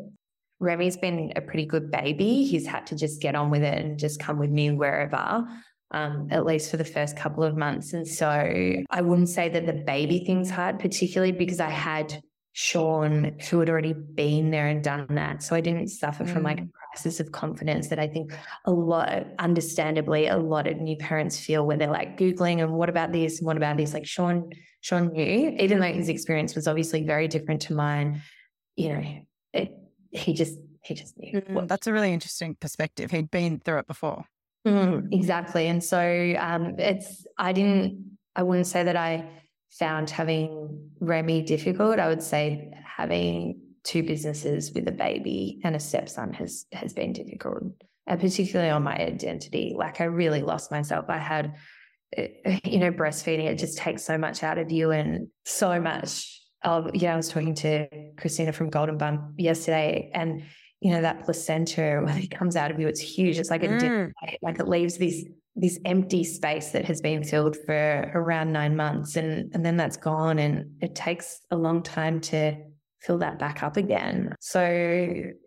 Remy's 0.60 0.96
been 0.96 1.32
a 1.36 1.40
pretty 1.40 1.66
good 1.66 1.90
baby. 1.90 2.44
He's 2.44 2.66
had 2.66 2.86
to 2.88 2.96
just 2.96 3.20
get 3.20 3.34
on 3.34 3.50
with 3.50 3.62
it 3.62 3.84
and 3.84 3.98
just 3.98 4.20
come 4.20 4.38
with 4.38 4.50
me 4.50 4.70
wherever, 4.70 5.46
um, 5.90 6.28
at 6.30 6.44
least 6.44 6.70
for 6.70 6.76
the 6.76 6.84
first 6.84 7.16
couple 7.16 7.44
of 7.44 7.56
months. 7.56 7.92
And 7.92 8.06
so 8.06 8.28
I 8.28 9.00
wouldn't 9.00 9.28
say 9.28 9.48
that 9.48 9.66
the 9.66 9.72
baby 9.72 10.24
thing's 10.24 10.50
hard, 10.50 10.78
particularly 10.78 11.32
because 11.32 11.60
I 11.60 11.70
had 11.70 12.20
Shaun 12.56 13.36
who 13.50 13.58
had 13.58 13.68
already 13.68 13.92
been 13.92 14.50
there 14.50 14.68
and 14.68 14.82
done 14.82 15.06
that. 15.10 15.42
So 15.42 15.56
I 15.56 15.60
didn't 15.60 15.88
suffer 15.88 16.22
mm. 16.22 16.32
from 16.32 16.44
like 16.44 16.60
a 16.60 16.62
mm. 16.62 16.70
crisis 16.72 17.18
of 17.18 17.32
confidence 17.32 17.88
that 17.88 17.98
I 17.98 18.06
think 18.06 18.32
a 18.64 18.70
lot, 18.70 19.26
understandably, 19.40 20.28
a 20.28 20.36
lot 20.36 20.68
of 20.68 20.76
new 20.76 20.96
parents 20.96 21.38
feel 21.38 21.66
where 21.66 21.76
they're 21.76 21.90
like 21.90 22.16
Googling 22.16 22.62
and 22.62 22.72
what 22.72 22.88
about 22.88 23.12
this? 23.12 23.38
And 23.38 23.46
what 23.46 23.56
about 23.56 23.76
this? 23.76 23.92
Like 23.92 24.06
Shaun, 24.06 24.50
Shaun 24.82 25.08
knew, 25.08 25.56
even 25.58 25.80
though 25.80 25.92
his 25.92 26.08
experience 26.08 26.54
was 26.54 26.68
obviously 26.68 27.02
very 27.02 27.26
different 27.26 27.62
to 27.62 27.74
mine, 27.74 28.22
you 28.76 28.90
know, 28.90 29.04
it, 29.52 29.72
he 30.12 30.32
just 30.32 30.56
he 30.84 30.94
just 30.94 31.18
knew. 31.18 31.40
Mm, 31.40 31.66
that's 31.66 31.88
a 31.88 31.92
really 31.92 32.12
interesting 32.12 32.54
perspective. 32.54 33.10
He'd 33.10 33.30
been 33.32 33.58
through 33.58 33.78
it 33.78 33.86
before. 33.88 34.26
Mm, 34.66 35.12
exactly, 35.12 35.66
and 35.66 35.82
so 35.84 35.98
um, 36.38 36.76
it's 36.78 37.26
I 37.36 37.52
didn't 37.52 38.16
I 38.34 38.42
wouldn't 38.42 38.66
say 38.66 38.82
that 38.84 38.96
I 38.96 39.28
found 39.70 40.08
having 40.08 40.90
Remy 41.00 41.42
difficult. 41.42 41.98
I 41.98 42.08
would 42.08 42.22
say 42.22 42.70
having 42.84 43.60
two 43.82 44.02
businesses 44.02 44.72
with 44.72 44.88
a 44.88 44.92
baby 44.92 45.60
and 45.64 45.76
a 45.76 45.80
stepson 45.80 46.32
has 46.32 46.64
has 46.72 46.94
been 46.94 47.12
difficult, 47.12 47.64
and 48.06 48.20
particularly 48.20 48.70
on 48.70 48.82
my 48.82 48.96
identity. 48.96 49.74
Like 49.76 50.00
I 50.00 50.04
really 50.04 50.40
lost 50.42 50.70
myself. 50.70 51.06
I 51.10 51.18
had 51.18 51.54
eh, 52.16 52.58
you 52.64 52.78
know 52.78 52.90
breastfeeding 52.90 53.44
it 53.44 53.58
just 53.58 53.76
takes 53.76 54.02
so 54.02 54.16
much 54.16 54.42
out 54.42 54.56
of 54.56 54.72
you 54.72 54.92
and 54.92 55.28
so 55.44 55.78
much 55.78 56.40
um, 56.64 56.90
yeah, 56.94 57.12
I 57.12 57.16
was 57.16 57.28
talking 57.28 57.54
to 57.56 57.86
Christina 58.16 58.52
from 58.52 58.70
Golden 58.70 58.96
Bump 58.96 59.34
yesterday, 59.36 60.10
and 60.14 60.44
you 60.84 60.90
know 60.90 61.00
that 61.00 61.24
placenta 61.24 62.02
when 62.04 62.18
it 62.18 62.30
comes 62.30 62.54
out 62.54 62.70
of 62.70 62.78
you, 62.78 62.86
it's 62.86 63.00
huge. 63.00 63.38
It's 63.38 63.50
like 63.50 63.64
a 63.64 63.68
mm. 63.68 64.12
like 64.42 64.60
it 64.60 64.68
leaves 64.68 64.98
this 64.98 65.24
this 65.56 65.78
empty 65.84 66.24
space 66.24 66.70
that 66.72 66.84
has 66.84 67.00
been 67.00 67.22
filled 67.22 67.56
for 67.64 68.10
around 68.14 68.52
nine 68.52 68.76
months, 68.76 69.16
and 69.16 69.50
and 69.54 69.64
then 69.64 69.76
that's 69.76 69.96
gone, 69.96 70.38
and 70.38 70.70
it 70.80 70.94
takes 70.94 71.40
a 71.50 71.56
long 71.56 71.82
time 71.82 72.20
to 72.20 72.56
fill 73.00 73.18
that 73.18 73.38
back 73.38 73.62
up 73.62 73.76
again. 73.76 74.34
So 74.40 74.60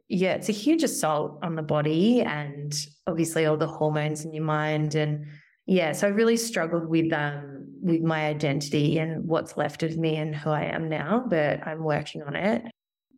yeah, 0.09 0.33
it's 0.33 0.49
a 0.49 0.53
huge 0.53 0.83
assault 0.83 1.39
on 1.43 1.55
the 1.55 1.61
body, 1.61 2.21
and 2.21 2.73
obviously 3.05 3.45
all 3.45 3.57
the 3.57 3.67
hormones 3.67 4.25
in 4.25 4.33
your 4.33 4.43
mind, 4.43 4.95
and 4.95 5.27
yeah, 5.67 5.91
so 5.91 6.07
I 6.07 6.09
really 6.09 6.37
struggled 6.37 6.87
with 6.87 7.13
um 7.13 7.67
with 7.83 8.01
my 8.01 8.25
identity 8.25 8.97
and 8.97 9.27
what's 9.27 9.55
left 9.55 9.83
of 9.83 9.97
me 9.97 10.15
and 10.15 10.35
who 10.35 10.49
I 10.49 10.63
am 10.63 10.89
now, 10.89 11.23
but 11.29 11.65
I'm 11.65 11.83
working 11.83 12.23
on 12.23 12.35
it. 12.35 12.63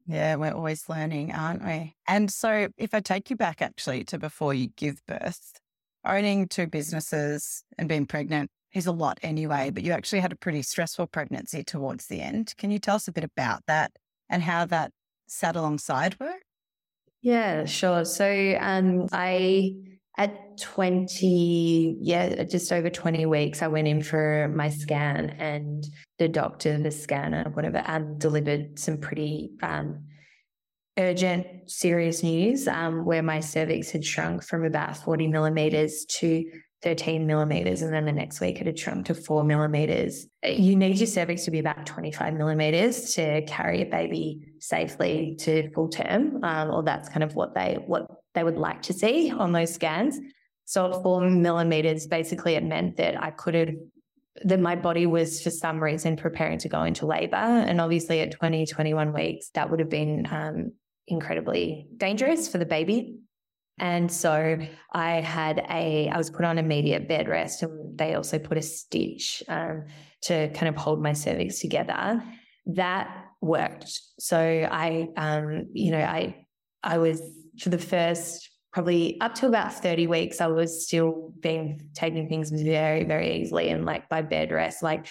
Yeah, 0.09 0.37
we're 0.37 0.53
always 0.53 0.89
learning, 0.89 1.33
aren't 1.33 1.63
we? 1.63 1.95
And 2.07 2.31
so, 2.31 2.69
if 2.77 2.95
I 2.95 2.99
take 2.99 3.29
you 3.29 3.35
back 3.35 3.61
actually 3.61 4.03
to 4.05 4.17
before 4.17 4.55
you 4.55 4.69
give 4.75 5.05
birth, 5.05 5.59
owning 6.03 6.47
two 6.47 6.65
businesses 6.65 7.63
and 7.77 7.87
being 7.87 8.07
pregnant 8.07 8.49
is 8.73 8.87
a 8.87 8.91
lot 8.91 9.19
anyway, 9.21 9.69
but 9.69 9.83
you 9.83 9.91
actually 9.91 10.21
had 10.21 10.31
a 10.31 10.35
pretty 10.35 10.63
stressful 10.63 11.07
pregnancy 11.07 11.63
towards 11.63 12.07
the 12.07 12.21
end. 12.21 12.55
Can 12.57 12.71
you 12.71 12.79
tell 12.79 12.95
us 12.95 13.07
a 13.07 13.11
bit 13.11 13.23
about 13.23 13.61
that 13.67 13.91
and 14.29 14.41
how 14.41 14.65
that 14.65 14.91
sat 15.27 15.55
alongside 15.55 16.19
work? 16.19 16.41
Yeah, 17.21 17.65
sure. 17.65 18.05
So, 18.05 18.57
um, 18.59 19.07
I 19.11 19.98
at 20.19 20.57
20, 20.57 21.97
yeah, 22.01 22.43
just 22.43 22.73
over 22.73 22.89
20 22.89 23.25
weeks, 23.25 23.61
I 23.61 23.67
went 23.67 23.87
in 23.87 24.03
for 24.03 24.51
my 24.53 24.69
scan 24.69 25.29
and 25.39 25.87
the 26.17 26.27
doctor, 26.27 26.77
the 26.77 26.91
scanner, 26.91 27.49
whatever, 27.53 27.81
um, 27.87 28.17
delivered 28.17 28.77
some 28.77 28.97
pretty 28.97 29.51
um, 29.63 30.03
urgent, 30.97 31.47
serious 31.67 32.21
news 32.21 32.67
um, 32.67 33.05
where 33.05 33.23
my 33.23 33.39
cervix 33.39 33.91
had 33.91 34.03
shrunk 34.03 34.43
from 34.43 34.65
about 34.65 34.97
40 34.97 35.27
millimeters 35.27 36.03
to 36.05 36.43
13 36.81 37.25
millimeters. 37.25 37.81
And 37.81 37.93
then 37.93 38.03
the 38.03 38.11
next 38.11 38.41
week 38.41 38.59
it 38.59 38.67
had 38.67 38.77
shrunk 38.77 39.05
to 39.05 39.13
four 39.13 39.45
millimeters. 39.45 40.27
You 40.43 40.75
need 40.75 40.97
your 40.97 41.07
cervix 41.07 41.45
to 41.45 41.51
be 41.51 41.59
about 41.59 41.85
25 41.85 42.33
millimeters 42.33 43.13
to 43.15 43.41
carry 43.43 43.83
a 43.83 43.85
baby 43.85 44.51
safely 44.59 45.37
to 45.39 45.71
full 45.71 45.87
term. 45.87 46.43
Um, 46.43 46.71
or 46.71 46.83
that's 46.83 47.07
kind 47.07 47.23
of 47.23 47.35
what 47.35 47.55
they, 47.55 47.77
what 47.85 48.05
they 48.39 48.43
would 48.43 48.57
like 48.57 48.81
to 48.83 48.93
see 48.93 49.31
on 49.31 49.51
those 49.51 49.73
scans. 49.73 50.17
So 50.63 50.93
at 50.93 51.03
four 51.03 51.29
millimeters, 51.29 52.07
basically 52.07 52.55
it 52.55 52.63
meant 52.63 52.95
that 52.95 53.21
I 53.21 53.31
could 53.31 53.53
have 53.53 53.69
that 54.45 54.61
my 54.61 54.75
body 54.75 55.05
was 55.05 55.41
for 55.41 55.49
some 55.49 55.83
reason 55.83 56.15
preparing 56.15 56.57
to 56.59 56.69
go 56.69 56.83
into 56.83 57.05
labor. 57.05 57.35
And 57.35 57.81
obviously 57.81 58.21
at 58.21 58.31
20, 58.31 58.65
21 58.65 59.11
weeks, 59.11 59.49
that 59.55 59.69
would 59.69 59.81
have 59.81 59.89
been 59.89 60.25
um, 60.31 60.71
incredibly 61.07 61.87
dangerous 61.97 62.47
for 62.47 62.57
the 62.57 62.65
baby. 62.65 63.17
And 63.79 64.09
so 64.09 64.57
I 64.93 65.11
had 65.19 65.65
a, 65.69 66.07
I 66.07 66.17
was 66.17 66.29
put 66.29 66.45
on 66.45 66.57
immediate 66.57 67.09
bed 67.09 67.27
rest 67.27 67.61
and 67.61 67.97
they 67.97 68.13
also 68.13 68.39
put 68.39 68.57
a 68.57 68.61
stitch 68.61 69.43
um, 69.49 69.83
to 70.23 70.47
kind 70.53 70.69
of 70.69 70.77
hold 70.77 71.01
my 71.01 71.11
cervix 71.11 71.59
together. 71.59 72.23
That 72.67 73.25
worked. 73.41 73.99
So 74.19 74.39
I, 74.39 75.09
um, 75.17 75.65
you 75.73 75.91
know, 75.91 76.01
I, 76.01 76.45
I 76.81 76.99
was 76.99 77.21
for 77.59 77.69
the 77.69 77.77
first 77.77 78.49
probably 78.71 79.19
up 79.19 79.35
to 79.35 79.47
about 79.47 79.73
30 79.73 80.07
weeks, 80.07 80.41
I 80.41 80.47
was 80.47 80.85
still 80.85 81.33
being 81.39 81.89
taking 81.95 82.29
things 82.29 82.51
very, 82.51 83.03
very 83.03 83.41
easily 83.41 83.69
and 83.69 83.85
like 83.85 84.09
by 84.09 84.21
bed 84.21 84.51
rest, 84.51 84.83
like, 84.83 85.07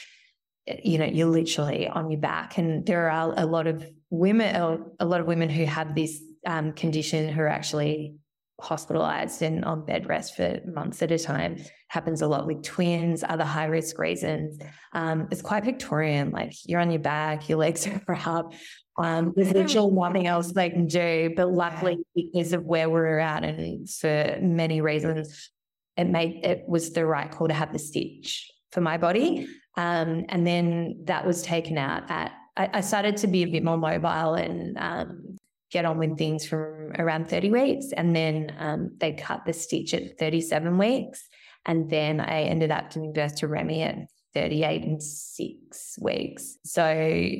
you 0.84 0.98
know, 0.98 1.06
you're 1.06 1.28
literally 1.28 1.88
on 1.88 2.10
your 2.10 2.20
back. 2.20 2.58
And 2.58 2.86
there 2.86 3.10
are 3.10 3.34
a 3.36 3.46
lot 3.46 3.66
of 3.66 3.84
women, 4.10 4.84
a 5.00 5.04
lot 5.04 5.20
of 5.20 5.26
women 5.26 5.48
who 5.48 5.64
have 5.64 5.94
this 5.94 6.22
um, 6.46 6.72
condition 6.72 7.28
who 7.28 7.40
are 7.42 7.48
actually 7.48 8.14
hospitalized 8.60 9.42
and 9.42 9.64
on 9.64 9.84
bed 9.84 10.08
rest 10.08 10.36
for 10.36 10.60
months 10.66 11.02
at 11.02 11.12
a 11.12 11.18
time. 11.18 11.62
Happens 11.88 12.22
a 12.22 12.26
lot 12.26 12.46
with 12.46 12.62
twins, 12.62 13.24
other 13.26 13.44
high 13.44 13.66
risk 13.66 13.98
reasons. 13.98 14.58
Um, 14.92 15.28
it's 15.30 15.42
quite 15.42 15.64
Victorian, 15.64 16.30
like 16.30 16.52
you're 16.64 16.80
on 16.80 16.90
your 16.90 17.00
back, 17.00 17.48
your 17.48 17.58
legs 17.58 17.88
are 18.08 18.18
up. 18.26 18.52
Um, 18.96 19.32
there's 19.36 19.52
literally 19.52 19.92
nothing 19.92 20.26
else 20.26 20.52
they 20.52 20.70
can 20.70 20.86
do. 20.86 21.32
But 21.36 21.52
luckily, 21.52 21.98
because 22.14 22.52
of 22.52 22.64
where 22.64 22.90
we're 22.90 23.18
at 23.18 23.44
and 23.44 23.88
for 23.88 24.38
many 24.40 24.80
reasons, 24.80 25.50
it 25.96 26.08
made 26.08 26.44
it 26.44 26.64
was 26.66 26.92
the 26.92 27.06
right 27.06 27.30
call 27.30 27.48
to 27.48 27.54
have 27.54 27.72
the 27.72 27.78
stitch 27.78 28.50
for 28.72 28.80
my 28.80 28.98
body. 28.98 29.46
Um, 29.76 30.24
and 30.28 30.44
then 30.44 31.02
that 31.04 31.24
was 31.24 31.42
taken 31.42 31.78
out 31.78 32.10
at 32.10 32.32
I, 32.56 32.70
I 32.74 32.80
started 32.80 33.16
to 33.18 33.28
be 33.28 33.44
a 33.44 33.46
bit 33.46 33.62
more 33.62 33.78
mobile 33.78 34.34
and 34.34 34.76
um, 34.76 35.38
get 35.70 35.84
on 35.84 35.98
with 35.98 36.16
things 36.16 36.46
from 36.46 36.92
around 36.98 37.28
30 37.28 37.50
weeks. 37.50 37.92
And 37.92 38.14
then 38.14 38.54
um, 38.58 38.90
they 38.98 39.12
cut 39.12 39.44
the 39.44 39.52
stitch 39.52 39.94
at 39.94 40.18
37 40.18 40.78
weeks. 40.78 41.28
And 41.66 41.90
then 41.90 42.20
I 42.20 42.42
ended 42.42 42.70
up 42.70 42.92
giving 42.92 43.12
birth 43.12 43.36
to 43.36 43.48
Remy 43.48 43.82
at 43.82 43.96
38 44.34 44.82
and 44.84 45.02
six 45.02 45.98
weeks. 46.00 46.56
So, 46.64 47.30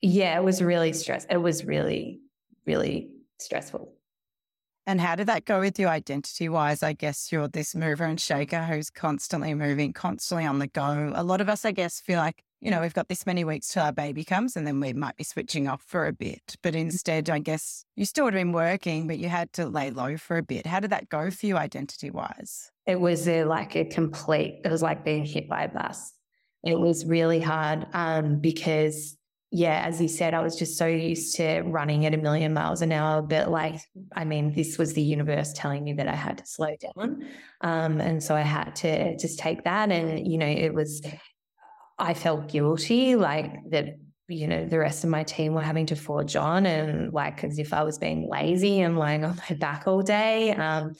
yeah, 0.00 0.38
it 0.38 0.44
was 0.44 0.62
really 0.62 0.92
stress. 0.92 1.26
It 1.30 1.36
was 1.36 1.64
really, 1.64 2.20
really 2.66 3.10
stressful. 3.38 3.94
And 4.86 5.00
how 5.00 5.16
did 5.16 5.26
that 5.26 5.44
go 5.44 5.60
with 5.60 5.78
you 5.78 5.86
identity 5.86 6.48
wise? 6.48 6.82
I 6.82 6.94
guess 6.94 7.30
you're 7.30 7.46
this 7.46 7.74
mover 7.74 8.04
and 8.04 8.18
shaker 8.18 8.62
who's 8.62 8.88
constantly 8.88 9.52
moving, 9.52 9.92
constantly 9.92 10.46
on 10.46 10.60
the 10.60 10.66
go. 10.66 11.12
A 11.14 11.22
lot 11.22 11.42
of 11.42 11.48
us, 11.50 11.66
I 11.66 11.72
guess, 11.72 12.00
feel 12.00 12.18
like 12.18 12.42
you 12.60 12.70
know, 12.70 12.80
we've 12.80 12.94
got 12.94 13.08
this 13.08 13.24
many 13.24 13.44
weeks 13.44 13.68
till 13.68 13.84
our 13.84 13.92
baby 13.92 14.24
comes 14.24 14.56
and 14.56 14.66
then 14.66 14.80
we 14.80 14.92
might 14.92 15.16
be 15.16 15.24
switching 15.24 15.68
off 15.68 15.82
for 15.82 16.06
a 16.06 16.12
bit. 16.12 16.56
But 16.62 16.74
instead, 16.74 17.30
I 17.30 17.38
guess 17.38 17.84
you 17.94 18.04
still 18.04 18.24
would 18.24 18.34
have 18.34 18.40
been 18.40 18.52
working, 18.52 19.06
but 19.06 19.18
you 19.18 19.28
had 19.28 19.52
to 19.54 19.66
lay 19.66 19.90
low 19.90 20.16
for 20.16 20.38
a 20.38 20.42
bit. 20.42 20.66
How 20.66 20.80
did 20.80 20.90
that 20.90 21.08
go 21.08 21.30
for 21.30 21.46
you 21.46 21.56
identity 21.56 22.10
wise? 22.10 22.72
It 22.86 23.00
was 23.00 23.28
a, 23.28 23.44
like 23.44 23.76
a 23.76 23.84
complete, 23.84 24.60
it 24.64 24.70
was 24.70 24.82
like 24.82 25.04
being 25.04 25.24
hit 25.24 25.48
by 25.48 25.64
a 25.64 25.68
bus. 25.68 26.12
It 26.64 26.78
was 26.78 27.06
really 27.06 27.40
hard 27.40 27.86
um, 27.92 28.40
because, 28.40 29.16
yeah, 29.52 29.84
as 29.86 30.00
you 30.00 30.08
said, 30.08 30.34
I 30.34 30.42
was 30.42 30.56
just 30.56 30.76
so 30.76 30.86
used 30.86 31.36
to 31.36 31.60
running 31.60 32.04
at 32.06 32.12
a 32.12 32.18
million 32.18 32.52
miles 32.52 32.82
an 32.82 32.90
hour. 32.90 33.22
But 33.22 33.50
like, 33.50 33.80
I 34.16 34.24
mean, 34.24 34.52
this 34.52 34.76
was 34.76 34.94
the 34.94 35.02
universe 35.02 35.52
telling 35.52 35.84
me 35.84 35.92
that 35.92 36.08
I 36.08 36.14
had 36.14 36.38
to 36.38 36.46
slow 36.46 36.74
down. 36.76 37.24
Um, 37.60 38.00
and 38.00 38.22
so 38.22 38.34
I 38.34 38.40
had 38.40 38.74
to 38.76 39.16
just 39.16 39.38
take 39.38 39.62
that. 39.62 39.92
And, 39.92 40.26
you 40.26 40.36
know, 40.36 40.46
it 40.46 40.74
was, 40.74 41.00
I 41.98 42.14
felt 42.14 42.48
guilty, 42.48 43.16
like 43.16 43.70
that, 43.70 43.96
you 44.28 44.46
know, 44.46 44.66
the 44.66 44.78
rest 44.78 45.04
of 45.04 45.10
my 45.10 45.24
team 45.24 45.54
were 45.54 45.62
having 45.62 45.86
to 45.86 45.96
forge 45.96 46.36
on 46.36 46.66
and 46.66 47.12
like 47.12 47.42
as 47.44 47.58
if 47.58 47.72
I 47.72 47.82
was 47.82 47.98
being 47.98 48.28
lazy 48.28 48.80
and 48.80 48.98
lying 48.98 49.24
on 49.24 49.40
my 49.48 49.56
back 49.56 49.84
all 49.86 50.02
day. 50.02 50.52
Um, 50.52 50.94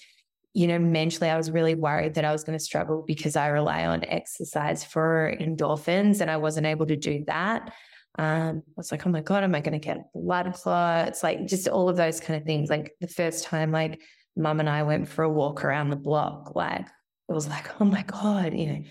you 0.54 0.66
know, 0.66 0.78
mentally, 0.78 1.30
I 1.30 1.36
was 1.36 1.50
really 1.50 1.74
worried 1.74 2.14
that 2.14 2.24
I 2.24 2.32
was 2.32 2.42
going 2.42 2.58
to 2.58 2.64
struggle 2.64 3.04
because 3.06 3.36
I 3.36 3.48
rely 3.48 3.86
on 3.86 4.04
exercise 4.04 4.82
for 4.82 5.34
endorphins 5.38 6.20
and 6.20 6.30
I 6.30 6.38
wasn't 6.38 6.66
able 6.66 6.86
to 6.86 6.96
do 6.96 7.24
that. 7.26 7.72
Um, 8.18 8.62
I 8.66 8.72
was 8.76 8.90
like, 8.90 9.06
oh 9.06 9.10
my 9.10 9.20
God, 9.20 9.44
am 9.44 9.54
I 9.54 9.60
going 9.60 9.78
to 9.78 9.86
get 9.86 10.12
blood 10.12 10.52
clots? 10.54 11.22
Like 11.22 11.46
just 11.46 11.68
all 11.68 11.88
of 11.88 11.96
those 11.96 12.18
kind 12.18 12.40
of 12.40 12.44
things. 12.44 12.70
Like 12.70 12.94
the 13.00 13.06
first 13.06 13.44
time, 13.44 13.70
like 13.70 14.00
mum 14.36 14.58
and 14.58 14.68
I 14.68 14.82
went 14.82 15.08
for 15.08 15.22
a 15.22 15.30
walk 15.30 15.64
around 15.64 15.90
the 15.90 15.96
block, 15.96 16.56
like 16.56 16.86
it 17.28 17.32
was 17.32 17.46
like, 17.48 17.80
oh 17.80 17.84
my 17.84 18.02
God, 18.02 18.54
you 18.54 18.66
know, 18.66 18.82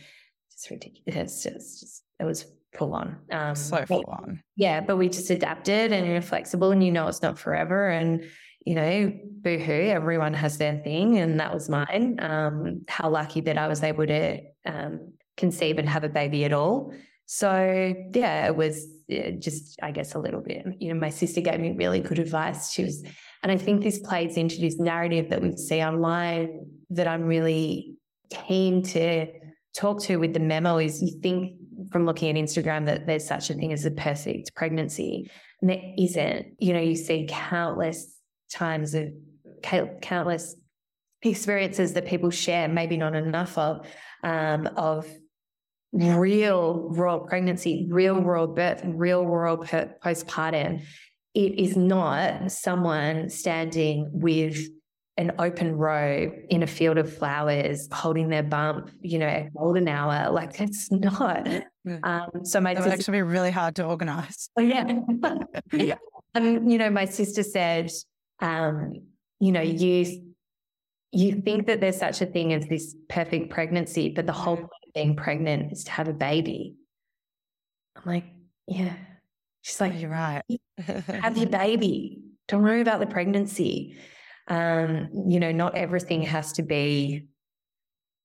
it's 0.58 0.72
ridiculous. 0.72 1.46
It's 1.46 1.80
just, 1.80 2.04
it 2.20 2.26
was 2.26 2.46
full 2.74 2.94
on. 2.94 3.18
Um, 3.32 3.56
so 3.56 3.86
full 3.86 4.06
on. 4.08 4.42
Yeah, 4.56 4.82
but 4.82 4.98
we 4.98 5.08
just 5.08 5.30
adapted 5.30 5.92
and 5.92 6.08
you're 6.08 6.22
flexible 6.22 6.72
and 6.72 6.84
you 6.84 6.92
know 6.92 7.08
it's 7.08 7.22
not 7.22 7.38
forever. 7.38 7.90
And, 7.90 8.24
you 8.66 8.76
know, 8.76 9.14
boohoo, 9.42 9.88
everyone 9.90 10.34
has 10.34 10.58
their 10.58 10.80
thing. 10.80 11.20
And 11.20 11.40
that 11.40 11.54
was 11.54 11.70
mine. 11.70 12.18
Um, 12.20 12.82
how 12.88 13.10
lucky 13.10 13.42
that 13.42 13.58
I 13.58 13.68
was 13.68 13.84
able 13.84 14.08
to 14.08 14.40
um, 14.66 15.14
conceive 15.38 15.78
and 15.78 15.88
have 15.88 16.04
a 16.04 16.10
baby 16.10 16.44
at 16.44 16.54
all. 16.54 16.92
So, 17.28 17.94
yeah, 18.14 18.48
it 18.48 18.56
was 18.56 18.88
just, 19.40 19.80
I 19.84 19.92
guess, 19.92 20.16
a 20.16 20.20
little 20.20 20.42
bit. 20.42 20.66
You 20.80 20.94
know, 20.94 21.00
my 21.00 21.10
sister 21.10 21.42
gave 21.42 21.60
me 21.60 21.76
really 21.78 22.00
good 22.00 22.20
advice. 22.20 22.72
She 22.72 22.84
was, 22.84 23.04
and 23.44 23.52
I 23.52 23.58
think 23.58 23.84
this 23.84 24.00
plays 24.00 24.38
into 24.38 24.60
this 24.60 24.80
narrative 24.80 25.30
that 25.30 25.42
we 25.42 25.56
see 25.56 25.84
online 25.84 26.66
that 26.90 27.08
I'm 27.08 27.24
really 27.24 27.96
keen 28.30 28.82
to 28.84 29.28
talk 29.78 30.02
to 30.02 30.18
with 30.18 30.34
the 30.34 30.40
memo 30.40 30.78
is 30.78 31.02
you 31.02 31.20
think 31.22 31.56
from 31.92 32.06
looking 32.06 32.36
at 32.36 32.44
Instagram 32.44 32.86
that 32.88 33.06
there's 33.06 33.26
such 33.26 33.50
a 33.50 33.54
thing 33.54 33.72
as 33.72 33.86
a 33.86 33.92
perfect 33.92 34.54
pregnancy. 34.56 35.30
And 35.62 35.70
there 35.70 35.82
isn't. 35.98 36.48
You 36.60 36.74
know, 36.74 36.80
you 36.80 36.96
see 36.96 37.28
countless 37.30 38.20
times 38.52 38.96
of 38.96 39.10
countless 39.62 40.56
experiences 41.22 41.94
that 41.94 42.06
people 42.06 42.30
share, 42.32 42.68
maybe 42.68 42.98
not 42.98 43.16
enough 43.16 43.58
of, 43.58 43.88
um, 44.24 44.68
of 44.76 45.08
real 45.94 46.90
world 46.90 47.28
pregnancy, 47.28 47.88
real 47.90 48.20
world 48.20 48.56
birth, 48.56 48.82
real 48.84 49.24
world 49.24 49.68
postpartum. 49.68 50.84
It 51.34 51.60
is 51.60 51.78
not 51.78 52.52
someone 52.52 53.30
standing 53.30 54.10
with 54.12 54.58
an 55.18 55.32
open 55.40 55.76
row 55.76 56.32
in 56.50 56.64
a 56.64 56.68
field 56.68 56.98
of 56.98 57.12
flowers, 57.12 57.88
holding 57.92 58.30
their 58.30 58.44
bump, 58.44 58.92
you 59.02 59.18
know, 59.18 59.28
a 59.28 59.50
golden 59.58 59.88
hour. 59.88 60.32
Like 60.32 60.62
it's 60.62 60.92
not. 60.92 61.48
Um, 62.04 62.30
so 62.44 62.62
my 62.62 62.74
that 62.74 62.84
would 62.84 62.94
actually 62.94 63.18
be 63.18 63.24
really 63.24 63.52
hard 63.52 63.76
to 63.78 63.86
organize. 63.86 64.50
Oh, 64.58 64.62
yeah. 64.62 65.00
yeah. 65.74 65.96
And 66.36 66.72
you 66.72 66.78
know, 66.78 66.90
my 66.90 67.06
sister 67.06 67.42
said, 67.42 67.92
um, 68.40 68.94
you 69.40 69.52
know, 69.52 69.62
you 69.62 70.34
you 71.12 71.42
think 71.42 71.68
that 71.68 71.82
there's 71.82 71.98
such 71.98 72.22
a 72.22 72.26
thing 72.26 72.54
as 72.54 72.68
this 72.68 72.96
perfect 73.10 73.50
pregnancy, 73.50 74.10
but 74.10 74.28
the 74.28 74.34
whole 74.34 74.58
point 74.58 74.70
of 74.88 74.94
being 74.94 75.16
pregnant 75.16 75.72
is 75.72 75.86
to 75.86 75.92
have 75.92 76.08
a 76.08 76.14
baby. 76.14 76.76
I'm 77.96 78.04
like, 78.06 78.26
yeah. 78.68 78.94
She's 79.62 79.82
like, 79.82 80.00
you're 80.00 80.12
right. 80.12 80.44
have 81.08 81.38
your 81.38 81.50
baby. 81.50 82.20
Don't 82.48 82.62
worry 82.62 82.82
about 82.82 83.00
the 83.00 83.08
pregnancy 83.08 83.98
um, 84.48 85.10
you 85.28 85.40
know, 85.40 85.52
not 85.52 85.76
everything 85.76 86.22
has 86.24 86.54
to 86.54 86.64
be 86.64 87.26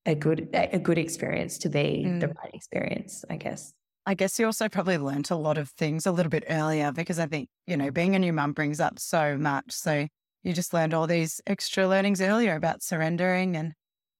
a 0.07 0.15
good 0.15 0.49
a 0.53 0.79
good 0.79 0.99
experience 0.99 1.59
to 1.59 1.69
be 1.69 2.05
mm. 2.07 2.21
the 2.21 2.29
right 2.29 2.55
experience, 2.55 3.25
I 3.31 3.37
guess. 3.37 3.73
I 4.05 4.15
guess 4.15 4.39
you 4.39 4.47
also 4.47 4.69
probably 4.69 4.99
learned 4.99 5.31
a 5.31 5.37
lot 5.37 5.59
of 5.59 5.69
things 5.71 6.07
a 6.07 6.13
little 6.13 6.31
bit 6.31 6.45
earlier 6.49 6.91
because 6.91 7.21
I 7.21 7.27
think, 7.27 7.49
you 7.69 7.77
know, 7.77 7.93
being 7.93 8.17
a 8.17 8.19
new 8.19 8.33
mum 8.33 8.53
brings 8.53 8.81
up 8.81 8.99
so 8.99 9.39
much. 9.39 9.71
So 9.71 10.09
you 10.43 10.53
just 10.53 10.75
learned 10.75 10.93
all 10.93 11.07
these 11.07 11.41
extra 11.47 11.87
learnings 11.87 12.21
earlier 12.21 12.57
about 12.57 12.83
surrendering 12.83 13.57
and 13.57 13.75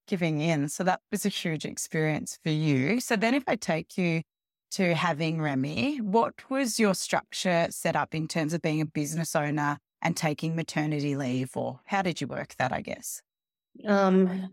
giving 0.07 0.41
in. 0.41 0.69
So 0.69 0.85
that 0.85 1.01
was 1.11 1.27
a 1.27 1.31
huge 1.31 1.65
experience 1.65 2.39
for 2.45 2.51
you. 2.51 3.01
So 3.01 3.17
then 3.17 3.35
if 3.35 3.43
I 3.49 3.57
take 3.57 3.99
you 3.99 4.23
to 4.73 4.95
having 4.95 5.41
Remy, 5.43 6.01
what 6.01 6.49
was 6.49 6.79
your 6.79 6.95
structure 6.95 7.67
set 7.71 7.97
up 7.97 8.15
in 8.15 8.29
terms 8.29 8.55
of 8.55 8.63
being 8.63 8.81
a 8.81 8.87
business 8.87 9.35
owner 9.35 9.79
and 10.03 10.17
taking 10.17 10.57
maternity 10.57 11.17
leave 11.17 11.57
or 11.57 11.81
how 11.87 12.03
did 12.03 12.21
you 12.21 12.27
work 12.27 12.55
that, 12.59 12.73
I 12.73 12.81
guess? 12.81 13.23
Um, 13.87 14.51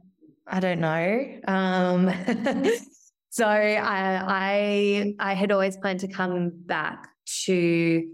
I 0.48 0.60
don't 0.60 0.80
know. 0.80 1.40
Um, 1.48 2.12
so 3.30 3.46
I, 3.46 4.24
I, 4.28 5.14
I 5.20 5.34
had 5.34 5.52
always 5.52 5.76
planned 5.78 6.00
to 6.02 6.08
come 6.08 6.52
back 6.66 7.08
to 7.46 8.08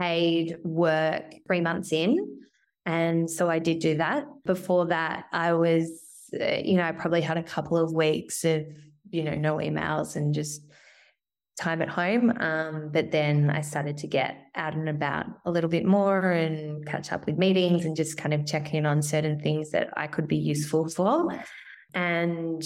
paid 0.00 0.56
work 0.62 1.34
three 1.46 1.60
months 1.60 1.92
in. 1.92 2.40
And 2.84 3.28
so 3.28 3.50
I 3.50 3.58
did 3.58 3.80
do 3.80 3.96
that. 3.96 4.26
Before 4.44 4.86
that, 4.86 5.24
I 5.32 5.54
was, 5.54 5.90
uh, 6.40 6.58
you 6.62 6.76
know, 6.76 6.84
I 6.84 6.92
probably 6.92 7.22
had 7.22 7.38
a 7.38 7.42
couple 7.42 7.76
of 7.76 7.92
weeks 7.92 8.44
of, 8.44 8.64
you 9.10 9.24
know, 9.24 9.34
no 9.34 9.56
emails 9.56 10.14
and 10.14 10.34
just 10.34 10.62
time 11.58 11.80
at 11.80 11.88
home. 11.88 12.32
Um, 12.38 12.90
but 12.92 13.10
then 13.10 13.50
I 13.50 13.62
started 13.62 13.96
to 13.98 14.06
get 14.06 14.36
out 14.54 14.74
and 14.74 14.88
about 14.88 15.26
a 15.44 15.50
little 15.50 15.70
bit 15.70 15.86
more 15.86 16.30
and 16.30 16.86
catch 16.86 17.12
up 17.12 17.26
with 17.26 17.38
meetings 17.38 17.84
and 17.84 17.96
just 17.96 18.18
kind 18.18 18.34
of 18.34 18.46
check 18.46 18.74
in 18.74 18.84
on 18.84 19.02
certain 19.02 19.40
things 19.40 19.70
that 19.70 19.88
I 19.96 20.06
could 20.06 20.28
be 20.28 20.36
useful 20.36 20.88
for. 20.88 21.28
And 21.94 22.62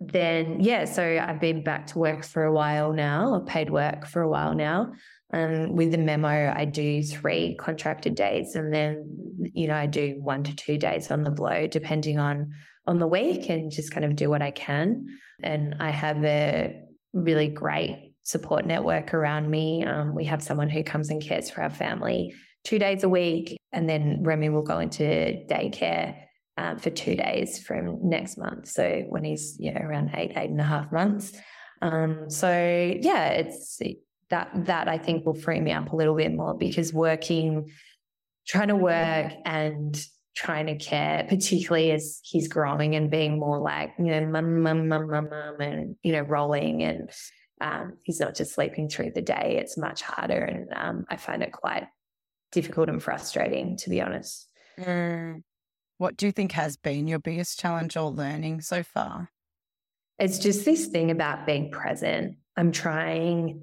then, 0.00 0.60
yeah, 0.60 0.84
so 0.84 1.02
I've 1.02 1.40
been 1.40 1.62
back 1.62 1.86
to 1.88 1.98
work 1.98 2.24
for 2.24 2.44
a 2.44 2.52
while 2.52 2.92
now, 2.92 3.34
or 3.34 3.44
paid 3.44 3.70
work 3.70 4.06
for 4.06 4.22
a 4.22 4.28
while 4.28 4.54
now. 4.54 4.92
Um, 5.32 5.76
with 5.76 5.92
the 5.92 5.98
memo, 5.98 6.52
I 6.54 6.64
do 6.64 7.02
three 7.02 7.54
contracted 7.54 8.16
days, 8.16 8.54
and 8.54 8.74
then 8.74 9.50
you 9.54 9.66
know 9.66 9.74
I 9.74 9.86
do 9.86 10.16
one 10.20 10.42
to 10.42 10.54
two 10.54 10.76
days 10.76 11.10
on 11.10 11.22
the 11.22 11.30
blow, 11.30 11.66
depending 11.66 12.18
on 12.18 12.52
on 12.86 12.98
the 12.98 13.06
week, 13.06 13.48
and 13.48 13.70
just 13.70 13.92
kind 13.92 14.04
of 14.04 14.16
do 14.16 14.28
what 14.28 14.42
I 14.42 14.50
can. 14.50 15.06
And 15.42 15.76
I 15.80 15.88
have 15.90 16.22
a 16.24 16.82
really 17.12 17.48
great 17.48 18.14
support 18.22 18.66
network 18.66 19.14
around 19.14 19.50
me. 19.50 19.84
Um, 19.84 20.14
we 20.14 20.24
have 20.26 20.42
someone 20.42 20.68
who 20.68 20.82
comes 20.82 21.10
and 21.10 21.22
cares 21.22 21.50
for 21.50 21.62
our 21.62 21.70
family 21.70 22.34
two 22.64 22.78
days 22.78 23.02
a 23.02 23.08
week, 23.08 23.56
and 23.72 23.88
then 23.88 24.22
Remy 24.22 24.50
will 24.50 24.62
go 24.62 24.78
into 24.78 25.04
daycare 25.48 26.16
um, 26.56 26.78
for 26.78 26.90
two 26.90 27.16
days 27.16 27.58
from 27.58 27.98
next 28.08 28.38
month. 28.38 28.68
So 28.68 29.04
when 29.08 29.24
he's 29.24 29.58
around 29.60 30.10
eight, 30.14 30.32
eight 30.36 30.50
and 30.50 30.60
a 30.60 30.64
half 30.64 30.92
months. 30.92 31.32
Um, 31.80 32.30
so 32.30 32.48
yeah, 32.48 33.28
it's 33.28 33.80
that 34.30 34.50
that 34.66 34.88
I 34.88 34.98
think 34.98 35.26
will 35.26 35.34
free 35.34 35.60
me 35.60 35.72
up 35.72 35.92
a 35.92 35.96
little 35.96 36.14
bit 36.14 36.32
more 36.32 36.54
because 36.54 36.92
working, 36.92 37.70
trying 38.46 38.68
to 38.68 38.76
work 38.76 39.32
and 39.44 40.00
trying 40.34 40.66
to 40.66 40.76
care, 40.76 41.26
particularly 41.28 41.90
as 41.90 42.20
he's 42.22 42.48
growing 42.48 42.94
and 42.94 43.10
being 43.10 43.38
more 43.38 43.58
like, 43.58 43.92
you 43.98 44.06
know, 44.06 44.26
mum, 44.26 44.62
mum, 44.62 44.88
mum, 44.88 45.08
mum, 45.08 45.28
mum, 45.30 45.60
and, 45.60 45.96
you 46.02 46.12
know, 46.12 46.22
rolling 46.22 46.82
and 46.82 47.10
um, 47.60 47.98
he's 48.02 48.18
not 48.18 48.34
just 48.34 48.54
sleeping 48.54 48.88
through 48.88 49.12
the 49.14 49.22
day. 49.22 49.58
It's 49.60 49.78
much 49.78 50.02
harder. 50.02 50.42
And 50.42 50.68
um, 50.74 51.04
I 51.08 51.16
find 51.16 51.42
it 51.42 51.52
quite 51.52 51.86
difficult 52.50 52.88
and 52.88 53.02
frustrating, 53.02 53.76
to 53.78 53.90
be 53.90 54.00
honest. 54.00 54.48
Mm. 54.78 55.42
What 55.98 56.16
do 56.16 56.26
you 56.26 56.32
think 56.32 56.52
has 56.52 56.76
been 56.76 57.06
your 57.06 57.20
biggest 57.20 57.60
challenge 57.60 57.96
or 57.96 58.10
learning 58.10 58.62
so 58.62 58.82
far? 58.82 59.30
It's 60.18 60.38
just 60.38 60.64
this 60.64 60.86
thing 60.86 61.10
about 61.10 61.46
being 61.46 61.70
present. 61.70 62.36
I'm 62.56 62.72
trying 62.72 63.62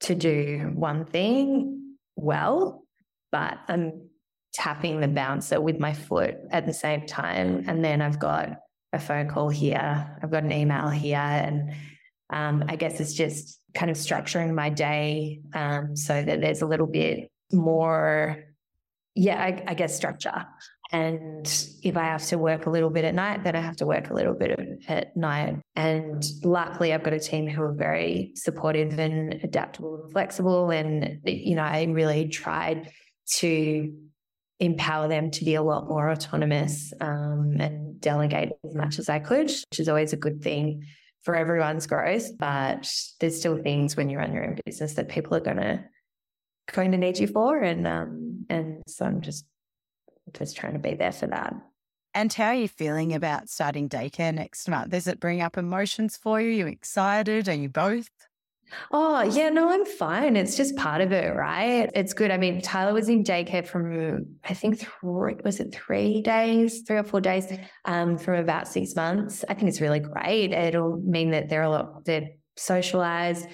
to 0.00 0.14
do 0.14 0.70
one 0.74 1.06
thing 1.06 1.96
well, 2.16 2.84
but 3.32 3.58
I'm 3.68 4.09
tapping 4.52 5.00
the 5.00 5.08
bouncer 5.08 5.60
with 5.60 5.78
my 5.78 5.92
foot 5.92 6.36
at 6.50 6.66
the 6.66 6.72
same 6.72 7.06
time. 7.06 7.64
And 7.66 7.84
then 7.84 8.02
I've 8.02 8.18
got 8.18 8.50
a 8.92 8.98
phone 8.98 9.28
call 9.28 9.48
here, 9.48 10.18
I've 10.22 10.30
got 10.30 10.42
an 10.42 10.52
email 10.52 10.88
here. 10.88 11.18
And 11.18 11.72
um, 12.30 12.64
I 12.68 12.76
guess 12.76 13.00
it's 13.00 13.14
just 13.14 13.60
kind 13.74 13.90
of 13.90 13.96
structuring 13.96 14.54
my 14.54 14.70
day 14.70 15.40
um, 15.54 15.96
so 15.96 16.22
that 16.22 16.40
there's 16.40 16.62
a 16.62 16.66
little 16.66 16.86
bit 16.86 17.30
more, 17.52 18.44
yeah, 19.14 19.40
I, 19.40 19.64
I 19.68 19.74
guess 19.74 19.94
structure. 19.94 20.46
And 20.92 21.46
if 21.84 21.96
I 21.96 22.04
have 22.04 22.26
to 22.26 22.38
work 22.38 22.66
a 22.66 22.70
little 22.70 22.90
bit 22.90 23.04
at 23.04 23.14
night, 23.14 23.44
then 23.44 23.54
I 23.54 23.60
have 23.60 23.76
to 23.76 23.86
work 23.86 24.10
a 24.10 24.14
little 24.14 24.34
bit 24.34 24.58
at 24.88 25.16
night. 25.16 25.60
And 25.76 26.24
luckily, 26.42 26.92
I've 26.92 27.04
got 27.04 27.12
a 27.12 27.20
team 27.20 27.46
who 27.46 27.62
are 27.62 27.72
very 27.72 28.32
supportive 28.34 28.98
and 28.98 29.34
adaptable 29.44 30.02
and 30.02 30.12
flexible. 30.12 30.70
And, 30.70 31.20
you 31.24 31.54
know, 31.54 31.62
I 31.62 31.84
really 31.84 32.28
tried 32.28 32.90
to 33.36 33.92
empower 34.60 35.08
them 35.08 35.30
to 35.30 35.44
be 35.44 35.54
a 35.54 35.62
lot 35.62 35.88
more 35.88 36.10
autonomous 36.10 36.92
um, 37.00 37.56
and 37.58 38.00
delegate 38.00 38.50
as 38.64 38.74
much 38.74 38.98
as 38.98 39.08
I 39.08 39.18
could, 39.18 39.46
which 39.46 39.80
is 39.80 39.88
always 39.88 40.12
a 40.12 40.18
good 40.18 40.42
thing 40.42 40.86
for 41.22 41.34
everyone's 41.34 41.86
growth. 41.86 42.36
But 42.38 42.90
there's 43.18 43.38
still 43.38 43.58
things 43.62 43.96
when 43.96 44.10
you 44.10 44.18
run 44.18 44.32
your 44.32 44.44
own 44.44 44.58
business 44.64 44.94
that 44.94 45.08
people 45.08 45.36
are 45.36 45.40
to 45.40 45.84
going 46.72 46.92
to 46.92 46.98
need 46.98 47.18
you 47.18 47.26
for, 47.26 47.58
and 47.58 47.86
um, 47.86 48.46
and 48.48 48.82
so 48.86 49.06
I'm 49.06 49.22
just 49.22 49.46
just 50.32 50.56
trying 50.56 50.74
to 50.74 50.78
be 50.78 50.94
there 50.94 51.12
for 51.12 51.26
that. 51.26 51.54
And 52.12 52.32
how 52.32 52.48
are 52.48 52.54
you 52.54 52.68
feeling 52.68 53.14
about 53.14 53.48
starting 53.48 53.88
daycare 53.88 54.34
next 54.34 54.68
month? 54.68 54.90
Does 54.90 55.06
it 55.06 55.20
bring 55.20 55.40
up 55.40 55.56
emotions 55.56 56.16
for 56.16 56.40
you? 56.40 56.48
Are 56.48 56.52
you 56.52 56.66
excited? 56.66 57.48
Are 57.48 57.54
you 57.54 57.68
both? 57.68 58.10
Oh, 58.90 59.22
yeah, 59.22 59.48
no, 59.48 59.70
I'm 59.70 59.84
fine. 59.84 60.36
It's 60.36 60.56
just 60.56 60.76
part 60.76 61.00
of 61.00 61.12
it, 61.12 61.34
right? 61.34 61.90
It's 61.94 62.12
good. 62.12 62.30
I 62.30 62.36
mean, 62.36 62.60
Tyler 62.60 62.92
was 62.92 63.08
in 63.08 63.24
daycare 63.24 63.66
from, 63.66 64.26
I 64.44 64.54
think, 64.54 64.80
three, 64.80 65.36
was 65.44 65.60
it 65.60 65.74
three 65.74 66.22
days, 66.22 66.82
three 66.86 66.96
or 66.98 67.04
four 67.04 67.20
days 67.20 67.52
um, 67.84 68.18
from 68.18 68.34
about 68.34 68.68
six 68.68 68.94
months. 68.94 69.44
I 69.48 69.54
think 69.54 69.68
it's 69.68 69.80
really 69.80 70.00
great. 70.00 70.52
It'll 70.52 70.96
mean 70.96 71.30
that 71.30 71.48
they're 71.48 71.62
a 71.62 71.70
lot, 71.70 72.04
they're 72.04 72.30
socialized 72.56 73.46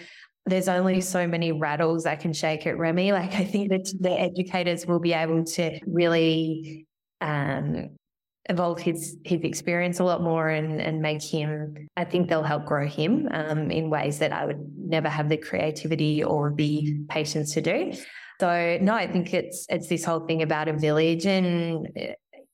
there's 0.47 0.69
only 0.69 1.01
so 1.01 1.27
many 1.27 1.51
rattles 1.51 2.07
I 2.07 2.15
can 2.15 2.33
shake 2.33 2.67
at 2.67 2.79
Remy. 2.79 3.13
Like 3.13 3.35
I 3.35 3.45
think 3.45 3.69
that 3.71 3.93
the 3.99 4.13
educators 4.13 4.87
will 4.87 5.01
be 5.01 5.13
able 5.13 5.45
to 5.45 5.79
really 5.87 6.87
um, 7.21 7.96
evolve 8.49 8.81
his 8.81 9.17
his 9.25 9.43
experience 9.43 9.99
a 9.99 10.05
lot 10.05 10.23
more 10.23 10.49
and 10.49 10.81
and 10.81 11.01
make 11.01 11.23
him. 11.23 11.89
I 11.97 12.05
think 12.05 12.29
they'll 12.29 12.43
help 12.43 12.65
grow 12.65 12.87
him 12.87 13.29
um, 13.33 13.71
in 13.71 13.91
ways 13.91 14.19
that 14.21 14.33
I 14.33 14.45
would 14.45 14.73
never 14.79 15.09
have 15.09 15.29
the 15.29 15.37
creativity 15.37 16.23
or 16.23 16.53
the 16.55 17.01
patience 17.09 17.55
to 17.55 17.61
do. 17.61 17.93
So 18.41 18.79
no, 18.81 18.95
I 18.95 19.07
think 19.07 19.33
it's 19.35 19.67
it's 19.69 19.89
this 19.89 20.05
whole 20.05 20.21
thing 20.27 20.43
about 20.43 20.69
a 20.69 20.73
village, 20.73 21.27
and 21.27 21.89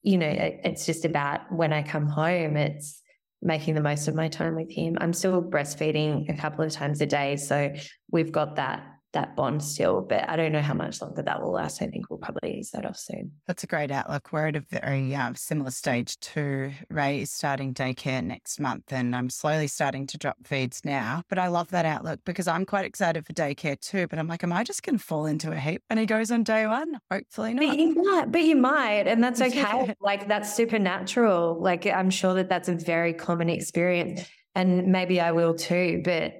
you 0.02 0.18
know, 0.18 0.30
it's 0.30 0.86
just 0.86 1.04
about 1.04 1.40
when 1.52 1.72
I 1.72 1.82
come 1.82 2.06
home, 2.06 2.56
it's 2.56 3.00
making 3.42 3.74
the 3.74 3.80
most 3.80 4.06
of 4.08 4.14
my 4.14 4.28
time 4.28 4.54
with 4.54 4.70
him. 4.70 4.96
I'm 5.00 5.12
still 5.12 5.42
breastfeeding 5.42 6.32
a 6.32 6.40
couple 6.40 6.64
of 6.64 6.72
times 6.72 7.00
a 7.00 7.06
day. 7.06 7.36
So 7.36 7.72
we've 8.10 8.30
got 8.30 8.56
that 8.56 8.84
that 9.12 9.36
bond 9.36 9.62
still, 9.62 10.00
but 10.00 10.28
I 10.28 10.36
don't 10.36 10.52
know 10.52 10.62
how 10.62 10.74
much 10.74 11.00
longer 11.02 11.22
that 11.22 11.42
will 11.42 11.52
last. 11.52 11.82
I 11.82 11.86
think 11.86 12.08
we'll 12.08 12.18
probably 12.18 12.58
ease 12.58 12.70
that 12.70 12.86
off 12.86 12.96
soon. 12.96 13.32
That's 13.46 13.62
a 13.62 13.66
great 13.66 13.90
outlook. 13.90 14.32
We're 14.32 14.48
at 14.48 14.56
a 14.56 14.60
very 14.60 15.14
um, 15.14 15.34
similar 15.34 15.70
stage 15.70 16.18
to 16.20 16.72
Ray 16.88 17.22
is 17.22 17.30
starting 17.30 17.74
daycare 17.74 18.24
next 18.24 18.58
month, 18.58 18.92
and 18.92 19.14
I'm 19.14 19.28
slowly 19.28 19.66
starting 19.66 20.06
to 20.08 20.18
drop 20.18 20.36
feeds 20.44 20.82
now. 20.84 21.22
But 21.28 21.38
I 21.38 21.48
love 21.48 21.68
that 21.70 21.84
outlook 21.84 22.20
because 22.24 22.48
I'm 22.48 22.64
quite 22.64 22.84
excited 22.84 23.26
for 23.26 23.32
daycare 23.32 23.78
too. 23.78 24.06
But 24.08 24.18
I'm 24.18 24.28
like, 24.28 24.44
am 24.44 24.52
I 24.52 24.64
just 24.64 24.82
going 24.82 24.98
to 24.98 25.04
fall 25.04 25.26
into 25.26 25.52
a 25.52 25.56
heap 25.56 25.82
when 25.88 25.98
he 25.98 26.06
goes 26.06 26.30
on 26.30 26.42
day 26.42 26.66
one? 26.66 26.98
Hopefully 27.10 27.54
not. 27.54 27.66
But 27.66 27.78
you 27.78 27.94
might, 27.94 28.32
but 28.32 28.42
you 28.42 28.56
might, 28.56 29.06
and 29.06 29.22
that's 29.22 29.40
okay. 29.42 29.94
like 30.00 30.28
that's 30.28 30.54
supernatural. 30.54 31.60
Like 31.60 31.86
I'm 31.86 32.10
sure 32.10 32.34
that 32.34 32.48
that's 32.48 32.68
a 32.68 32.74
very 32.74 33.12
common 33.12 33.50
experience, 33.50 34.22
and 34.54 34.86
maybe 34.86 35.20
I 35.20 35.32
will 35.32 35.54
too. 35.54 36.00
But 36.02 36.34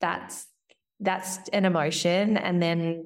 that's 0.00 0.46
that's 1.00 1.38
an 1.52 1.64
emotion 1.64 2.36
and 2.36 2.62
then 2.62 3.04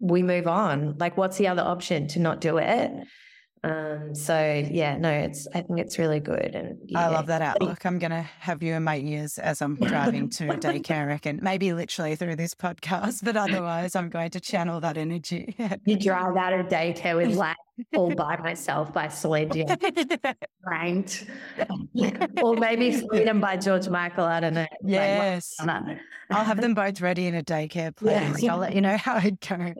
we 0.00 0.22
move 0.22 0.46
on 0.46 0.96
like 0.98 1.16
what's 1.16 1.38
the 1.38 1.48
other 1.48 1.62
option 1.62 2.06
to 2.06 2.18
not 2.18 2.40
do 2.40 2.58
it 2.58 2.90
um 3.64 4.14
so 4.14 4.64
yeah 4.70 4.96
no 4.96 5.10
it's 5.10 5.48
i 5.52 5.60
think 5.60 5.80
it's 5.80 5.98
really 5.98 6.20
good 6.20 6.54
and 6.54 6.78
yeah. 6.84 7.00
i 7.00 7.08
love 7.08 7.26
that 7.26 7.42
outlook 7.42 7.84
i'm 7.84 7.98
gonna 7.98 8.22
have 8.22 8.62
you 8.62 8.74
in 8.74 8.84
my 8.84 8.98
ears 8.98 9.36
as 9.38 9.60
i'm 9.60 9.74
driving 9.74 10.28
to 10.30 10.44
daycare 10.46 11.02
I 11.02 11.04
reckon 11.04 11.40
maybe 11.42 11.72
literally 11.72 12.14
through 12.14 12.36
this 12.36 12.54
podcast 12.54 13.24
but 13.24 13.36
otherwise 13.36 13.96
i'm 13.96 14.10
going 14.10 14.30
to 14.30 14.40
channel 14.40 14.80
that 14.80 14.96
energy 14.96 15.56
you 15.84 15.98
drive 15.98 16.36
out 16.36 16.52
of 16.52 16.66
daycare 16.66 17.16
with 17.16 17.34
like 17.34 17.56
all 17.94 18.14
by 18.14 18.36
myself 18.36 18.92
by 18.92 19.08
Celine 19.08 19.48
Dion. 19.50 19.76
right. 20.64 21.26
or 22.42 22.56
maybe 22.56 22.92
Freedom 22.92 23.40
by 23.40 23.56
George 23.56 23.88
Michael. 23.88 24.24
I 24.24 24.40
don't 24.40 24.54
know. 24.54 24.66
Yes. 24.84 25.56
Like, 25.64 25.98
I'll 26.30 26.44
have 26.44 26.60
them 26.60 26.74
both 26.74 27.00
ready 27.00 27.26
in 27.26 27.34
a 27.34 27.42
daycare 27.42 27.94
place. 27.94 28.42
Yeah. 28.42 28.52
I'll 28.52 28.58
let 28.58 28.74
you 28.74 28.80
know 28.80 28.96
how 28.98 29.18
it 29.18 29.40
goes. 29.40 29.74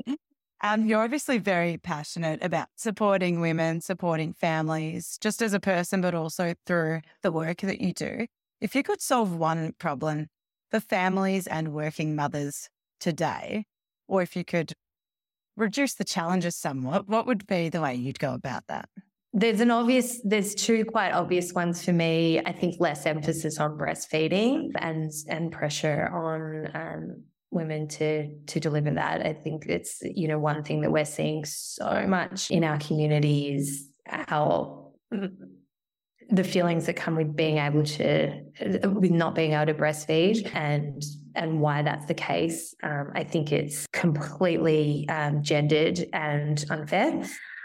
Um, 0.61 0.87
you're 0.87 1.02
obviously 1.02 1.38
very 1.38 1.78
passionate 1.78 2.42
about 2.42 2.68
supporting 2.76 3.40
women, 3.40 3.80
supporting 3.80 4.32
families, 4.32 5.16
just 5.20 5.40
as 5.40 5.52
a 5.52 5.61
person, 5.61 6.00
but 6.00 6.14
also 6.14 6.54
through 6.66 7.02
the 7.22 7.30
work 7.30 7.58
that 7.58 7.80
you 7.80 7.92
do. 7.92 8.26
If 8.61 8.74
you 8.74 8.82
could 8.82 9.00
solve 9.00 9.37
one 9.37 9.72
problem 9.78 10.26
for 10.70 10.80
families 10.80 11.46
and 11.46 11.72
working 11.72 12.16
mothers 12.16 12.68
today, 12.98 13.66
or 14.08 14.20
if 14.20 14.34
you 14.34 14.44
could 14.44 14.72
reduce 15.56 15.94
the 15.94 16.04
challenges 16.04 16.56
somewhat, 16.56 17.08
what 17.08 17.26
would 17.26 17.46
be 17.46 17.68
the 17.68 17.80
way 17.80 17.94
you'd 17.94 18.18
go 18.18 18.34
about 18.34 18.64
that? 18.66 18.88
There's 19.32 19.60
an 19.60 19.70
obvious, 19.70 20.20
there's 20.24 20.54
two 20.54 20.84
quite 20.86 21.12
obvious 21.12 21.52
ones 21.52 21.84
for 21.84 21.92
me. 21.92 22.40
I 22.40 22.52
think 22.52 22.76
less 22.80 23.04
emphasis 23.04 23.58
on 23.58 23.76
breastfeeding 23.76 24.70
and 24.76 25.12
and 25.28 25.52
pressure 25.52 26.08
on 26.08 26.70
um, 26.74 27.24
women 27.50 27.88
to 27.88 28.34
to 28.46 28.60
deliver 28.60 28.90
that. 28.92 29.24
I 29.24 29.34
think 29.34 29.66
it's 29.66 29.98
you 30.02 30.28
know 30.28 30.38
one 30.38 30.62
thing 30.62 30.80
that 30.80 30.90
we're 30.90 31.04
seeing 31.04 31.44
so 31.44 32.06
much 32.08 32.50
in 32.50 32.64
our 32.64 32.78
community 32.78 33.54
is 33.54 33.88
how 34.06 34.92
the 36.30 36.44
feelings 36.44 36.86
that 36.86 36.94
come 36.94 37.16
with 37.16 37.34
being 37.34 37.58
able 37.58 37.84
to 37.84 38.42
with 38.84 39.10
not 39.10 39.34
being 39.34 39.52
able 39.52 39.66
to 39.66 39.74
breastfeed 39.74 40.50
and 40.54 41.02
and 41.34 41.60
why 41.60 41.82
that's 41.82 42.06
the 42.06 42.14
case. 42.14 42.74
Um, 42.82 43.12
I 43.14 43.24
think 43.24 43.52
it's 43.52 43.86
completely 43.92 45.08
um, 45.08 45.42
gendered 45.42 46.04
and 46.12 46.62
unfair. 46.70 47.24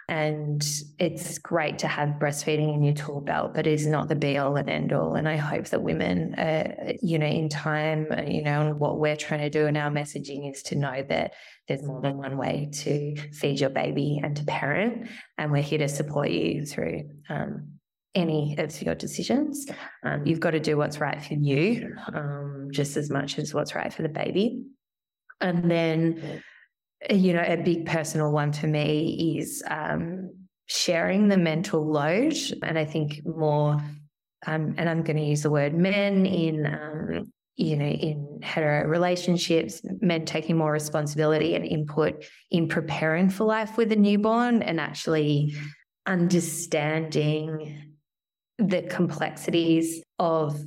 And 0.10 0.66
it's 1.00 1.38
great 1.38 1.80
to 1.80 1.88
have 1.88 2.20
breastfeeding 2.20 2.74
in 2.74 2.84
your 2.84 2.94
tool 2.94 3.22
belt, 3.22 3.54
but 3.54 3.66
it's 3.66 3.86
not 3.86 4.10
the 4.10 4.16
be 4.16 4.38
all 4.38 4.58
and 4.58 4.70
end 4.70 4.92
all. 4.92 5.16
And 5.16 5.30
I 5.30 5.38
hope 5.38 5.68
that 5.68 5.82
women, 5.82 6.36
uh, 6.36 6.94
you 7.02 7.18
know, 7.18 7.26
in 7.26 7.48
time, 7.48 8.08
you 8.28 8.44
know, 8.44 8.68
and 8.68 8.80
what 8.80 9.00
we're 9.00 9.16
trying 9.16 9.42
to 9.42 9.50
do 9.50 9.66
in 9.66 9.78
our 9.78 9.90
messaging 9.90 10.52
is 10.52 10.62
to 10.64 10.76
know 10.76 11.04
that 11.08 11.34
there's 11.68 11.84
more 11.84 12.02
than 12.02 12.18
one 12.18 12.38
way 12.38 12.70
to 12.74 13.16
feed 13.32 13.62
your 13.62 13.70
baby 13.70 14.20
and 14.22 14.36
to 14.36 14.44
parent. 14.44 15.08
And 15.38 15.52
we're 15.52 15.62
here 15.62 15.80
to 15.80 15.88
support 15.88 16.30
you 16.30 16.66
through 16.66 17.10
um, 17.30 17.80
any 18.14 18.56
of 18.60 18.82
your 18.82 18.96
decisions. 18.96 19.66
Um, 20.04 20.26
you've 20.26 20.42
got 20.42 20.52
to 20.52 20.60
do 20.60 20.78
what's 20.78 21.00
right 21.00 21.22
for 21.22 21.34
you 21.34 21.96
um, 22.14 22.68
just 22.72 22.98
as 22.98 23.10
much 23.10 23.40
as 23.40 23.54
what's 23.54 23.74
right 23.74 23.94
for 23.94 24.02
the 24.02 24.10
baby. 24.10 24.66
And 25.40 25.70
then 25.72 26.44
you 27.10 27.34
know, 27.34 27.44
a 27.46 27.58
big 27.58 27.86
personal 27.86 28.32
one 28.32 28.54
for 28.54 28.68
me 28.68 29.38
is 29.38 29.64
um, 29.70 30.32
sharing 30.68 31.28
the 31.28 31.38
mental 31.38 31.86
load. 31.86 32.36
And 32.62 32.78
I 32.78 32.86
think 32.86 33.22
more, 33.26 33.82
um, 34.46 34.76
and 34.78 34.90
I'm 34.90 35.04
going 35.04 35.18
to 35.18 35.24
use 35.24 35.44
the 35.44 35.50
word 35.50 35.74
men 35.74 36.26
in, 36.26 36.66
um, 36.66 37.32
you 37.56 37.78
know, 37.78 37.86
in 37.86 38.40
hetero 38.42 38.88
relationships, 38.88 39.82
men 40.02 40.26
taking 40.26 40.58
more 40.58 40.72
responsibility 40.72 41.56
and 41.56 41.66
input 41.66 42.26
in 42.50 42.68
preparing 42.68 43.30
for 43.30 43.44
life 43.44 43.78
with 43.78 43.92
a 43.92 43.96
newborn 43.96 44.64
and 44.64 44.80
actually 44.80 45.56
understanding 46.06 47.94
the 48.58 48.82
complexities 48.84 50.04
of 50.20 50.60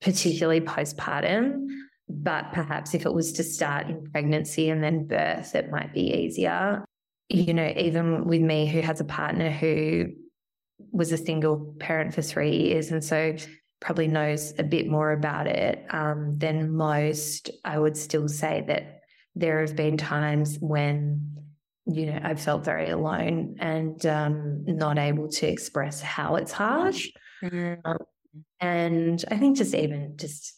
particularly 0.00 0.60
postpartum 0.60 1.66
but 2.08 2.52
perhaps 2.52 2.94
if 2.94 3.06
it 3.06 3.12
was 3.12 3.32
to 3.32 3.42
start 3.42 3.88
in 3.88 4.10
pregnancy 4.10 4.68
and 4.70 4.82
then 4.82 5.06
birth, 5.06 5.54
it 5.54 5.70
might 5.70 5.92
be 5.92 6.02
easier. 6.02 6.84
You 7.28 7.54
know, 7.54 7.72
even 7.76 8.26
with 8.26 8.42
me, 8.42 8.66
who 8.66 8.80
has 8.80 9.00
a 9.00 9.04
partner 9.04 9.50
who 9.50 10.08
was 10.92 11.12
a 11.12 11.16
single 11.16 11.74
parent 11.78 12.14
for 12.14 12.22
three 12.22 12.56
years, 12.56 12.90
and 12.90 13.02
so 13.02 13.36
probably 13.80 14.08
knows 14.08 14.54
a 14.58 14.62
bit 14.62 14.88
more 14.88 15.12
about 15.12 15.46
it 15.46 15.84
um, 15.90 16.36
than 16.38 16.74
most, 16.74 17.50
I 17.64 17.78
would 17.78 17.96
still 17.96 18.28
say 18.28 18.64
that 18.66 19.00
there 19.34 19.60
have 19.60 19.76
been 19.76 19.96
times 19.96 20.56
when 20.60 21.30
you 21.86 22.06
know 22.06 22.18
I've 22.22 22.40
felt 22.40 22.64
very 22.64 22.88
alone 22.88 23.56
and 23.58 24.04
um, 24.06 24.64
not 24.66 24.98
able 24.98 25.28
to 25.28 25.46
express 25.46 26.00
how 26.00 26.36
it's 26.36 26.52
hard. 26.52 26.94
Mm-hmm. 27.42 27.74
Um, 27.84 27.98
and 28.60 29.24
I 29.30 29.36
think 29.36 29.58
just 29.58 29.74
even 29.74 30.16
just 30.16 30.54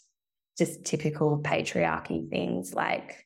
just 0.57 0.85
typical 0.85 1.39
patriarchy 1.39 2.29
things 2.31 2.75
like 2.75 3.25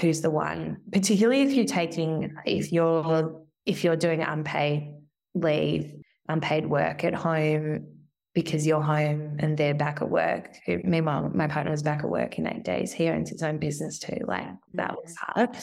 who's 0.00 0.20
the 0.20 0.30
one, 0.30 0.78
particularly 0.92 1.42
if 1.42 1.52
you're 1.52 1.64
taking, 1.64 2.34
if 2.44 2.72
you're, 2.72 3.42
if 3.66 3.84
you're 3.84 3.96
doing 3.96 4.22
unpaid 4.22 4.94
leave, 5.34 5.94
unpaid 6.28 6.66
work 6.66 7.04
at 7.04 7.14
home 7.14 7.86
because 8.34 8.66
you're 8.66 8.82
home 8.82 9.36
and 9.40 9.56
they're 9.56 9.74
back 9.74 10.02
at 10.02 10.10
work. 10.10 10.56
Meanwhile, 10.66 11.30
my 11.34 11.48
partner 11.48 11.70
was 11.70 11.82
back 11.82 12.00
at 12.00 12.10
work 12.10 12.38
in 12.38 12.46
eight 12.46 12.64
days. 12.64 12.92
He 12.92 13.08
owns 13.08 13.30
his 13.30 13.42
own 13.42 13.58
business 13.58 13.98
too. 13.98 14.20
Like 14.26 14.46
that 14.74 14.94
was 14.94 15.16
hard. 15.16 15.56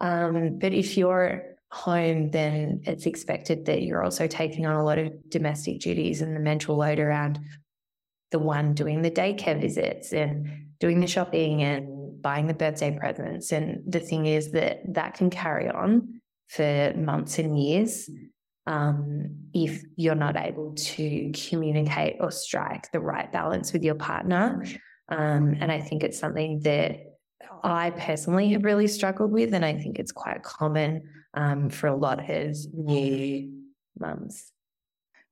Um, 0.00 0.58
but 0.58 0.72
if 0.72 0.96
you're 0.96 1.42
home, 1.70 2.30
then 2.30 2.80
it's 2.84 3.06
expected 3.06 3.66
that 3.66 3.82
you're 3.82 4.02
also 4.02 4.26
taking 4.26 4.64
on 4.66 4.76
a 4.76 4.84
lot 4.84 4.98
of 4.98 5.12
domestic 5.28 5.80
duties 5.80 6.22
and 6.22 6.34
the 6.34 6.40
mental 6.40 6.76
load 6.76 7.00
around 7.00 7.40
the 8.34 8.38
one 8.40 8.74
doing 8.74 9.00
the 9.00 9.10
daycare 9.12 9.60
visits 9.60 10.12
and 10.12 10.66
doing 10.80 10.98
the 10.98 11.06
shopping 11.06 11.62
and 11.62 12.20
buying 12.20 12.48
the 12.48 12.52
birthday 12.54 12.90
presents. 12.98 13.52
And 13.52 13.80
the 13.86 14.00
thing 14.00 14.26
is 14.26 14.50
that 14.50 14.80
that 14.92 15.14
can 15.14 15.30
carry 15.30 15.68
on 15.68 16.20
for 16.48 16.92
months 16.96 17.38
and 17.38 17.56
years 17.56 18.10
um, 18.66 19.36
if 19.52 19.84
you're 19.94 20.16
not 20.16 20.36
able 20.36 20.74
to 20.74 21.30
communicate 21.48 22.16
or 22.18 22.32
strike 22.32 22.90
the 22.90 22.98
right 22.98 23.30
balance 23.30 23.72
with 23.72 23.84
your 23.84 23.94
partner. 23.94 24.64
Um, 25.08 25.54
and 25.60 25.70
I 25.70 25.80
think 25.80 26.02
it's 26.02 26.18
something 26.18 26.58
that 26.64 26.96
I 27.62 27.90
personally 27.90 28.50
have 28.54 28.64
really 28.64 28.88
struggled 28.88 29.30
with. 29.30 29.54
And 29.54 29.64
I 29.64 29.74
think 29.78 30.00
it's 30.00 30.10
quite 30.10 30.42
common 30.42 31.02
um, 31.34 31.70
for 31.70 31.86
a 31.86 31.94
lot 31.94 32.18
of 32.28 32.56
new 32.72 33.52
mums. 33.96 34.50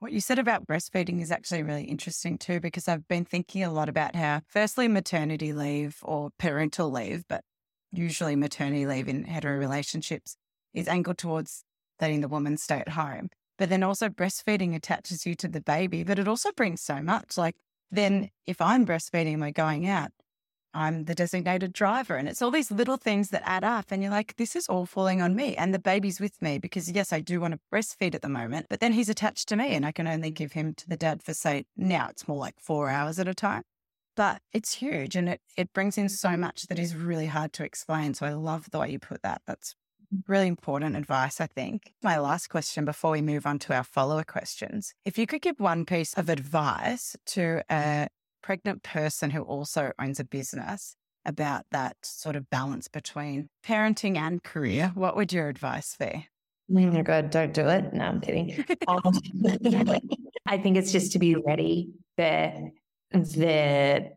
What 0.03 0.11
you 0.11 0.21
said 0.21 0.41
about 0.41 0.67
breastfeeding 0.67 1.23
is 1.23 1.31
actually 1.31 1.63
really 1.63 1.85
interesting 1.85 2.37
too, 2.37 2.59
because 2.59 2.89
I've 2.89 3.07
been 3.07 3.25
thinking 3.25 3.63
a 3.63 3.71
lot 3.71 3.89
about 3.89 4.17
how, 4.17 4.41
firstly, 4.49 4.89
maternity 4.89 5.53
leave 5.53 5.99
or 6.03 6.31
parental 6.41 6.91
leave, 6.91 7.23
but 7.29 7.45
usually 7.93 8.35
maternity 8.35 8.85
leave 8.85 9.07
in 9.07 9.23
hetero 9.23 9.57
relationships 9.57 10.37
is 10.75 10.89
angled 10.89 11.19
towards 11.19 11.63
letting 12.01 12.21
the 12.21 12.27
woman 12.27 12.57
stay 12.57 12.81
at 12.81 12.89
home. 12.89 13.29
But 13.59 13.69
then 13.69 13.85
also 13.85 14.09
breastfeeding 14.09 14.75
attaches 14.75 15.25
you 15.25 15.37
to 15.37 15.47
the 15.47 15.61
baby, 15.61 16.03
but 16.03 16.19
it 16.19 16.27
also 16.27 16.51
brings 16.51 16.83
so 16.83 17.01
much. 17.01 17.39
Like, 17.39 17.55
then 17.93 18.31
if 18.45 18.61
I'm 18.61 18.85
breastfeeding 18.85 19.35
and 19.35 19.41
we're 19.41 19.53
going 19.53 19.87
out, 19.87 20.11
I'm 20.75 21.05
the 21.05 21.15
designated 21.15 21.73
driver. 21.73 22.17
And 22.17 22.29
it's 22.29 22.43
all 22.43 22.51
these 22.51 22.71
little 22.71 22.97
things 22.97 23.31
that 23.31 23.43
add 23.45 23.65
up. 23.65 23.87
And 23.91 24.03
you're 24.03 24.13
like, 24.13 24.37
this 24.37 24.57
is 24.57 24.69
all 24.69 24.87
falling 24.87 25.21
on 25.21 25.37
me. 25.37 25.57
And 25.57 25.75
the 25.75 25.79
baby's 25.79 26.21
with 26.21 26.41
me 26.41 26.59
because, 26.59 26.91
yes, 26.91 27.13
I 27.13 27.21
do 27.21 27.41
want 27.41 27.55
to 27.55 27.61
breastfeed 27.73 28.15
at 28.15 28.23
the 28.23 28.29
moment, 28.29 28.67
but 28.69 28.81
then 28.81 28.93
he's 28.93 29.09
attached 29.09 29.49
to 29.49 29.57
me 29.57 29.75
and 29.75 29.85
I 29.85 29.93
can 29.93 30.07
only 30.07 30.31
mm. 30.31 30.35
give 30.35 30.53
him 30.53 30.75
to 30.75 30.89
the 30.89 30.97
dad 30.97 31.23
for, 31.23 31.35
say, 31.35 31.65
now 31.77 32.09
it's 32.11 32.29
more 32.29 32.39
like 32.39 32.59
four 32.59 32.89
hours 32.89 33.19
at 33.19 33.29
a 33.29 33.35
time. 33.35 33.63
But 34.15 34.43
it's 34.53 34.75
huge 34.75 35.17
and 35.17 35.29
it, 35.29 35.41
it 35.57 35.73
brings 35.73 35.97
in 35.97 36.09
so 36.09 36.37
much 36.37 36.67
that 36.67 36.79
is 36.79 36.95
really 36.95 37.27
hard 37.27 37.53
to 37.55 37.65
explain. 37.65 38.15
So 38.15 38.27
I 38.27 38.33
love 38.33 38.71
the 38.71 38.79
way 38.79 38.91
you 38.91 38.99
put 38.99 39.23
that. 39.23 39.41
That's 39.47 39.75
really 40.29 40.49
important 40.49 40.97
advice, 40.97 41.41
I 41.41 41.47
think. 41.47 41.95
My 42.03 42.19
last 42.19 42.49
question 42.49 42.85
before 42.85 43.13
we 43.13 43.23
move 43.23 43.47
on 43.47 43.59
to 43.61 43.75
our 43.75 43.85
follower 43.85 44.25
questions. 44.25 44.95
If 45.07 45.17
you 45.17 45.27
could 45.27 45.41
give 45.41 45.59
one 45.59 45.87
piece 45.87 46.13
of 46.15 46.29
advice 46.29 47.17
to 47.27 47.41
mm. 47.41 47.63
a 47.71 48.09
pregnant 48.43 48.83
person 48.83 49.31
who 49.31 49.43
also 49.43 49.93
owns 49.99 50.21
a 50.21 50.25
business 50.25 50.97
about 51.25 51.65
that 51.71 51.97
sort 52.03 52.37
of 52.37 52.51
balance 52.51 52.89
between 52.89 53.49
parenting 53.65 54.17
and 54.17 54.43
career, 54.43 54.93
what 54.95 55.17
would 55.17 55.33
your 55.33 55.49
advice 55.49 55.97
be? 55.99 56.29
Oh 56.71 56.81
my 56.81 57.03
God, 57.03 57.31
don't 57.31 57.53
do 57.53 57.69
it. 57.69 57.93
No, 57.93 58.05
I'm 58.05 58.21
kidding. 58.21 58.65
Um, 58.89 59.01
I 60.47 60.59
think 60.59 60.77
it's 60.77 60.93
just 60.93 61.13
to 61.13 61.19
be 61.19 61.35
ready 61.35 61.91
for 62.17 62.71
the 63.13 64.11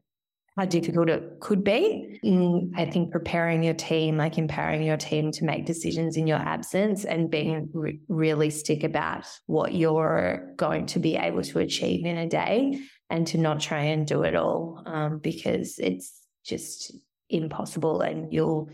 how 0.57 0.63
difficult 0.63 1.09
it 1.09 1.41
could 1.41 1.65
be. 1.65 2.19
Mm, 2.23 2.71
I 2.77 2.85
think 2.85 3.11
preparing 3.11 3.61
your 3.61 3.73
team, 3.73 4.15
like 4.15 4.37
empowering 4.37 4.83
your 4.83 4.95
team 4.95 5.31
to 5.33 5.43
make 5.43 5.65
decisions 5.65 6.15
in 6.15 6.27
your 6.27 6.37
absence 6.37 7.03
and 7.03 7.29
being 7.29 7.69
re- 7.73 7.99
realistic 8.07 8.83
about 8.85 9.25
what 9.47 9.73
you're 9.73 10.53
going 10.55 10.85
to 10.87 10.99
be 10.99 11.17
able 11.17 11.43
to 11.43 11.59
achieve 11.59 12.05
in 12.05 12.17
a 12.17 12.27
day 12.27 12.79
and 13.09 13.27
to 13.27 13.37
not 13.37 13.59
try 13.59 13.83
and 13.83 14.07
do 14.07 14.23
it 14.23 14.35
all 14.35 14.81
um, 14.85 15.19
because 15.19 15.77
it's 15.79 16.21
just 16.43 16.95
impossible 17.29 18.01
and 18.01 18.31
you'll 18.31 18.69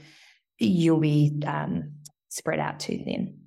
you'll 0.59 0.99
be 0.99 1.41
um, 1.45 1.93
spread 2.29 2.59
out 2.59 2.79
too 2.79 3.01
thin. 3.03 3.37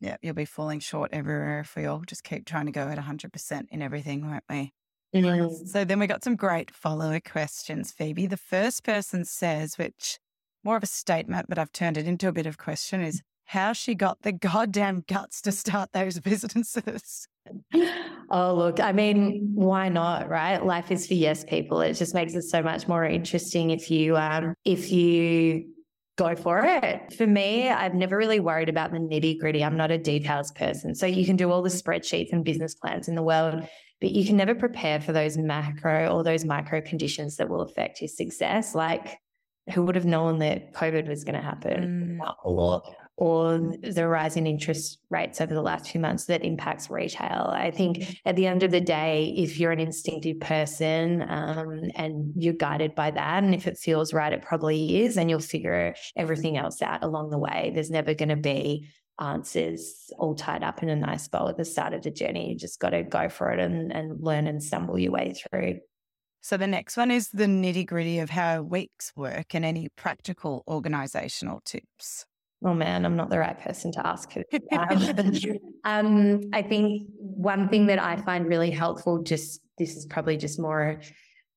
Yeah, 0.00 0.16
you'll 0.20 0.34
be 0.34 0.44
falling 0.44 0.80
short 0.80 1.10
everywhere 1.12 1.60
if 1.60 1.76
we 1.76 1.86
all 1.86 2.02
just 2.04 2.24
keep 2.24 2.44
trying 2.44 2.66
to 2.66 2.72
go 2.72 2.88
at 2.88 2.98
100% 2.98 3.62
in 3.70 3.82
everything, 3.82 4.28
won't 4.28 4.42
we? 4.50 4.72
Mm-hmm. 5.14 5.66
So 5.66 5.84
then 5.84 6.00
we 6.00 6.08
got 6.08 6.24
some 6.24 6.34
great 6.34 6.74
follower 6.74 7.20
questions, 7.20 7.92
Phoebe. 7.92 8.26
The 8.26 8.36
first 8.36 8.82
person 8.82 9.24
says, 9.24 9.78
which 9.78 10.18
more 10.64 10.76
of 10.76 10.82
a 10.82 10.86
statement, 10.86 11.46
but 11.48 11.58
I've 11.58 11.72
turned 11.72 11.96
it 11.96 12.08
into 12.08 12.26
a 12.26 12.32
bit 12.32 12.46
of 12.46 12.58
question, 12.58 13.00
is 13.00 13.22
how 13.44 13.72
she 13.72 13.94
got 13.94 14.22
the 14.22 14.32
goddamn 14.32 15.04
guts 15.06 15.40
to 15.42 15.52
start 15.52 15.90
those 15.92 16.18
businesses. 16.20 17.28
Oh, 18.30 18.54
look, 18.54 18.80
I 18.80 18.92
mean, 18.92 19.50
why 19.54 19.88
not, 19.88 20.28
right? 20.28 20.64
Life 20.64 20.90
is 20.90 21.06
for 21.06 21.14
yes 21.14 21.44
people. 21.44 21.80
It 21.80 21.94
just 21.94 22.14
makes 22.14 22.34
it 22.34 22.42
so 22.42 22.62
much 22.62 22.88
more 22.88 23.04
interesting 23.04 23.70
if 23.70 23.90
you 23.90 24.16
um 24.16 24.54
if 24.64 24.90
you 24.90 25.66
go 26.16 26.36
for 26.36 26.60
it. 26.64 27.12
For 27.14 27.26
me, 27.26 27.68
I've 27.68 27.94
never 27.94 28.16
really 28.16 28.40
worried 28.40 28.68
about 28.68 28.92
the 28.92 28.98
nitty 28.98 29.38
gritty. 29.38 29.64
I'm 29.64 29.76
not 29.76 29.90
a 29.90 29.98
details 29.98 30.52
person. 30.52 30.94
So 30.94 31.06
you 31.06 31.26
can 31.26 31.36
do 31.36 31.50
all 31.50 31.62
the 31.62 31.68
spreadsheets 31.68 32.32
and 32.32 32.44
business 32.44 32.74
plans 32.74 33.08
in 33.08 33.14
the 33.14 33.22
world, 33.22 33.66
but 34.00 34.10
you 34.10 34.24
can 34.24 34.36
never 34.36 34.54
prepare 34.54 35.00
for 35.00 35.12
those 35.12 35.36
macro 35.36 36.08
or 36.08 36.22
those 36.22 36.44
micro 36.44 36.80
conditions 36.80 37.36
that 37.36 37.48
will 37.48 37.62
affect 37.62 38.00
your 38.00 38.08
success. 38.08 38.74
Like, 38.74 39.18
who 39.74 39.84
would 39.84 39.94
have 39.94 40.04
known 40.04 40.38
that 40.40 40.74
COVID 40.74 41.08
was 41.08 41.24
going 41.24 41.36
to 41.36 41.42
happen? 41.42 42.18
Mm. 42.20 42.34
Or 42.44 42.82
or 43.16 43.74
the 43.82 44.08
rise 44.08 44.36
in 44.36 44.46
interest 44.46 44.98
rates 45.10 45.40
over 45.40 45.52
the 45.52 45.62
last 45.62 45.90
few 45.90 46.00
months 46.00 46.24
that 46.24 46.44
impacts 46.44 46.90
retail. 46.90 47.50
I 47.52 47.70
think 47.70 48.20
at 48.24 48.36
the 48.36 48.46
end 48.46 48.62
of 48.62 48.70
the 48.70 48.80
day, 48.80 49.34
if 49.36 49.60
you're 49.60 49.70
an 49.70 49.80
instinctive 49.80 50.40
person 50.40 51.22
um, 51.28 51.90
and 51.94 52.32
you're 52.36 52.54
guided 52.54 52.94
by 52.94 53.10
that, 53.10 53.44
and 53.44 53.54
if 53.54 53.66
it 53.66 53.76
feels 53.76 54.14
right, 54.14 54.32
it 54.32 54.42
probably 54.42 55.02
is, 55.02 55.16
and 55.16 55.28
you'll 55.28 55.40
figure 55.40 55.94
everything 56.16 56.56
else 56.56 56.80
out 56.80 57.04
along 57.04 57.30
the 57.30 57.38
way. 57.38 57.70
There's 57.74 57.90
never 57.90 58.14
going 58.14 58.30
to 58.30 58.36
be 58.36 58.88
answers 59.20 60.10
all 60.18 60.34
tied 60.34 60.62
up 60.62 60.82
in 60.82 60.88
a 60.88 60.96
nice 60.96 61.28
bow 61.28 61.48
at 61.48 61.58
the 61.58 61.64
start 61.64 61.92
of 61.92 62.02
the 62.02 62.10
journey. 62.10 62.50
You 62.50 62.58
just 62.58 62.80
got 62.80 62.90
to 62.90 63.02
go 63.02 63.28
for 63.28 63.50
it 63.52 63.60
and, 63.60 63.92
and 63.92 64.22
learn 64.22 64.46
and 64.46 64.62
stumble 64.62 64.98
your 64.98 65.12
way 65.12 65.34
through. 65.34 65.80
So 66.40 66.56
the 66.56 66.66
next 66.66 66.96
one 66.96 67.10
is 67.10 67.28
the 67.28 67.44
nitty 67.44 67.86
gritty 67.86 68.18
of 68.18 68.30
how 68.30 68.62
weeks 68.62 69.12
work 69.14 69.54
and 69.54 69.64
any 69.64 69.90
practical 69.96 70.64
organizational 70.66 71.60
tips 71.64 72.26
oh 72.64 72.74
man, 72.74 73.04
I'm 73.04 73.16
not 73.16 73.30
the 73.30 73.38
right 73.38 73.58
person 73.58 73.92
to 73.92 74.06
ask. 74.06 74.32
um, 75.84 76.40
I 76.52 76.62
think 76.62 77.08
one 77.18 77.68
thing 77.68 77.86
that 77.86 78.00
I 78.00 78.16
find 78.16 78.46
really 78.46 78.70
helpful, 78.70 79.22
just 79.22 79.60
this 79.78 79.96
is 79.96 80.06
probably 80.06 80.36
just 80.36 80.60
more 80.60 81.00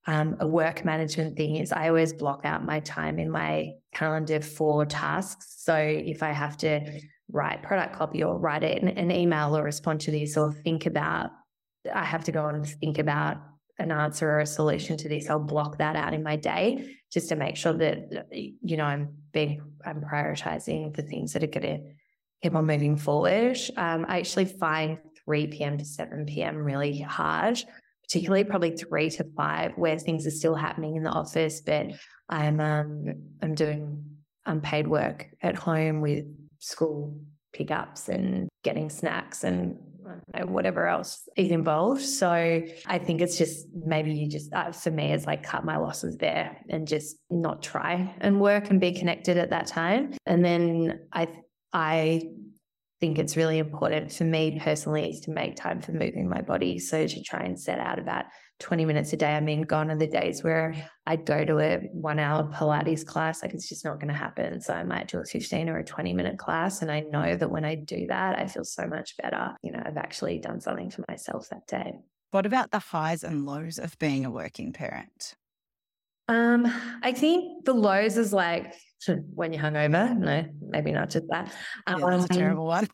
um, 0.06 0.36
a 0.40 0.46
work 0.46 0.84
management 0.84 1.36
thing, 1.36 1.56
is 1.56 1.72
I 1.72 1.88
always 1.88 2.12
block 2.12 2.42
out 2.44 2.64
my 2.64 2.80
time 2.80 3.18
in 3.18 3.30
my 3.30 3.72
calendar 3.94 4.40
for 4.40 4.84
tasks. 4.86 5.56
So 5.58 5.76
if 5.76 6.22
I 6.22 6.32
have 6.32 6.56
to 6.58 7.00
write 7.30 7.62
product 7.62 7.96
copy 7.96 8.22
or 8.22 8.38
write 8.38 8.62
an, 8.62 8.88
an 8.88 9.10
email 9.10 9.56
or 9.56 9.64
respond 9.64 10.00
to 10.02 10.10
this 10.10 10.36
or 10.36 10.52
think 10.52 10.86
about, 10.86 11.30
I 11.92 12.04
have 12.04 12.24
to 12.24 12.32
go 12.32 12.46
and 12.46 12.66
think 12.66 12.98
about 12.98 13.38
an 13.78 13.92
answer 13.92 14.30
or 14.30 14.40
a 14.40 14.46
solution 14.46 14.96
to 14.96 15.08
this, 15.08 15.28
I'll 15.28 15.38
block 15.38 15.78
that 15.78 15.96
out 15.96 16.14
in 16.14 16.22
my 16.22 16.36
day 16.36 16.96
just 17.12 17.28
to 17.28 17.36
make 17.36 17.56
sure 17.56 17.74
that 17.74 18.26
you 18.32 18.76
know 18.76 18.84
I'm 18.84 19.16
I'm 19.84 20.00
prioritizing 20.00 20.94
the 20.94 21.02
things 21.02 21.32
that 21.32 21.44
are 21.44 21.48
going 21.48 21.62
to 21.62 21.92
keep 22.42 22.54
on 22.54 22.66
moving 22.66 22.96
forward. 22.96 23.58
Um, 23.76 24.06
I 24.08 24.18
actually 24.18 24.46
find 24.46 24.98
3 25.24 25.48
p.m. 25.48 25.78
to 25.78 25.84
7 25.84 26.26
p.m. 26.26 26.56
really 26.56 27.00
hard, 27.00 27.62
particularly 28.02 28.44
probably 28.44 28.76
three 28.76 29.10
to 29.10 29.24
five, 29.36 29.72
where 29.76 29.98
things 29.98 30.26
are 30.26 30.30
still 30.30 30.54
happening 30.54 30.96
in 30.96 31.02
the 31.02 31.10
office, 31.10 31.60
but 31.60 31.86
I'm 32.28 32.60
um, 32.60 33.14
I'm 33.42 33.54
doing 33.54 34.04
unpaid 34.44 34.86
work 34.86 35.28
at 35.42 35.56
home 35.56 36.00
with 36.00 36.24
school 36.58 37.18
pickups 37.52 38.08
and 38.08 38.48
getting 38.62 38.90
snacks 38.90 39.44
and 39.44 39.76
know, 40.34 40.46
whatever 40.46 40.86
else 40.86 41.28
is 41.36 41.50
involved. 41.50 42.02
So 42.02 42.30
I 42.30 42.98
think 42.98 43.20
it's 43.20 43.38
just 43.38 43.66
maybe 43.74 44.12
you 44.12 44.28
just, 44.28 44.52
uh, 44.52 44.72
for 44.72 44.90
me, 44.90 45.12
it's 45.12 45.26
like 45.26 45.42
cut 45.42 45.64
my 45.64 45.76
losses 45.76 46.16
there 46.16 46.58
and 46.68 46.86
just 46.86 47.16
not 47.30 47.62
try 47.62 48.14
and 48.20 48.40
work 48.40 48.70
and 48.70 48.80
be 48.80 48.92
connected 48.92 49.36
at 49.36 49.50
that 49.50 49.66
time. 49.66 50.14
And 50.26 50.44
then 50.44 51.00
I, 51.12 51.28
I 51.72 52.22
think 53.00 53.18
it's 53.18 53.36
really 53.36 53.58
important 53.58 54.12
for 54.12 54.24
me 54.24 54.58
personally 54.62 55.10
is 55.10 55.20
to 55.20 55.30
make 55.30 55.56
time 55.56 55.80
for 55.80 55.92
moving 55.92 56.28
my 56.28 56.40
body. 56.40 56.78
So 56.78 57.06
to 57.06 57.22
try 57.22 57.40
and 57.40 57.58
set 57.60 57.78
out 57.78 57.98
about 57.98 58.24
20 58.58 58.84
minutes 58.84 59.12
a 59.12 59.16
day. 59.16 59.34
I 59.34 59.40
mean, 59.40 59.62
gone 59.62 59.90
are 59.90 59.96
the 59.96 60.06
days 60.06 60.42
where 60.42 60.74
I'd 61.06 61.26
go 61.26 61.44
to 61.44 61.58
a 61.58 61.76
one 61.92 62.18
hour 62.18 62.44
Pilates 62.44 63.04
class. 63.04 63.42
Like 63.42 63.52
it's 63.52 63.68
just 63.68 63.84
not 63.84 64.00
going 64.00 64.08
to 64.08 64.14
happen. 64.14 64.60
So 64.60 64.72
I 64.72 64.82
might 64.82 65.08
do 65.08 65.18
a 65.18 65.24
15 65.24 65.68
or 65.68 65.78
a 65.78 65.84
20 65.84 66.12
minute 66.12 66.38
class. 66.38 66.82
And 66.82 66.90
I 66.90 67.00
know 67.00 67.36
that 67.36 67.50
when 67.50 67.64
I 67.64 67.74
do 67.74 68.06
that, 68.08 68.38
I 68.38 68.46
feel 68.46 68.64
so 68.64 68.86
much 68.86 69.16
better. 69.18 69.54
You 69.62 69.72
know, 69.72 69.82
I've 69.84 69.98
actually 69.98 70.38
done 70.38 70.60
something 70.60 70.90
for 70.90 71.04
myself 71.08 71.48
that 71.50 71.66
day. 71.66 71.98
What 72.30 72.46
about 72.46 72.70
the 72.70 72.78
highs 72.78 73.24
and 73.24 73.46
lows 73.46 73.78
of 73.78 73.98
being 73.98 74.24
a 74.24 74.30
working 74.30 74.72
parent? 74.72 75.34
Um, 76.28 76.66
I 77.02 77.12
think 77.12 77.64
the 77.64 77.74
lows 77.74 78.16
is 78.16 78.32
like 78.32 78.74
when 79.34 79.52
you're 79.52 79.62
hungover. 79.62 80.16
No, 80.16 80.44
maybe 80.60 80.92
not 80.92 81.10
just 81.10 81.26
that. 81.28 81.52
Um, 81.86 82.00
yeah, 82.00 82.10
that's 82.10 82.24
a 82.24 82.28
terrible 82.28 82.66
one. 82.66 82.88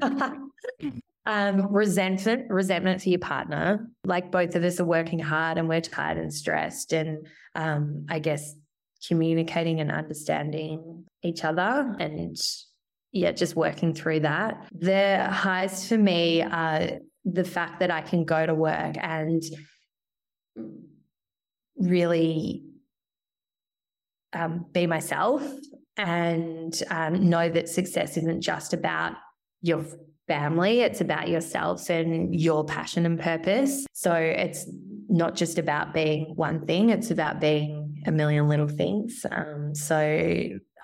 um, 1.26 1.72
resentment, 1.72 2.50
resentment 2.50 3.02
for 3.02 3.08
your 3.08 3.18
partner. 3.18 3.88
Like 4.04 4.30
both 4.30 4.54
of 4.54 4.64
us 4.64 4.80
are 4.80 4.84
working 4.84 5.18
hard 5.18 5.58
and 5.58 5.68
we're 5.68 5.80
tired 5.80 6.18
and 6.18 6.32
stressed, 6.32 6.92
and 6.92 7.26
um, 7.54 8.06
I 8.08 8.18
guess 8.18 8.54
communicating 9.06 9.80
and 9.80 9.90
understanding 9.90 11.04
each 11.22 11.44
other, 11.44 11.96
and 11.98 12.36
yeah, 13.12 13.32
just 13.32 13.56
working 13.56 13.94
through 13.94 14.20
that. 14.20 14.68
The 14.72 15.24
highs 15.24 15.88
for 15.88 15.98
me 15.98 16.42
are 16.42 16.98
the 17.24 17.44
fact 17.44 17.80
that 17.80 17.90
I 17.90 18.00
can 18.00 18.24
go 18.24 18.46
to 18.46 18.54
work 18.54 18.96
and 18.98 19.42
really 21.76 22.64
um, 24.32 24.66
be 24.72 24.86
myself 24.86 25.42
and 25.96 26.80
um, 26.90 27.28
know 27.28 27.48
that 27.48 27.68
success 27.68 28.16
isn't 28.16 28.40
just 28.40 28.72
about 28.72 29.14
your 29.60 29.84
family, 30.30 30.82
it's 30.82 31.00
about 31.00 31.28
yourself 31.28 31.90
and 31.90 32.32
your 32.32 32.64
passion 32.64 33.04
and 33.04 33.18
purpose. 33.18 33.84
So 33.94 34.14
it's 34.14 34.64
not 35.08 35.34
just 35.34 35.58
about 35.58 35.92
being 35.92 36.36
one 36.36 36.64
thing, 36.66 36.90
it's 36.90 37.10
about 37.10 37.40
being 37.40 38.00
a 38.06 38.12
million 38.12 38.48
little 38.48 38.68
things. 38.68 39.26
Um, 39.28 39.74
so 39.74 39.96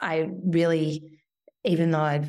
I 0.03 0.29
really, 0.45 1.21
even 1.65 1.93
though 1.93 2.01
I've 2.01 2.29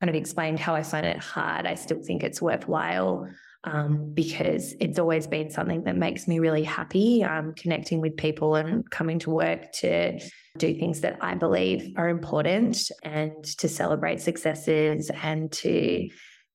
kind 0.00 0.10
of 0.10 0.14
explained 0.14 0.60
how 0.60 0.74
I 0.74 0.82
find 0.82 1.06
it 1.06 1.16
hard, 1.16 1.64
I 1.64 1.74
still 1.74 2.02
think 2.02 2.22
it's 2.22 2.42
worthwhile 2.42 3.26
um, 3.64 4.12
because 4.12 4.74
it's 4.78 4.98
always 4.98 5.26
been 5.26 5.48
something 5.48 5.84
that 5.84 5.96
makes 5.96 6.28
me 6.28 6.38
really 6.38 6.64
happy 6.64 7.24
um, 7.24 7.54
connecting 7.56 8.02
with 8.02 8.18
people 8.18 8.56
and 8.56 8.88
coming 8.90 9.18
to 9.20 9.30
work 9.30 9.72
to 9.80 10.18
do 10.58 10.74
things 10.74 11.00
that 11.00 11.16
I 11.22 11.34
believe 11.34 11.94
are 11.96 12.10
important 12.10 12.90
and 13.02 13.42
to 13.56 13.68
celebrate 13.68 14.20
successes 14.20 15.10
and 15.22 15.50
to 15.52 16.10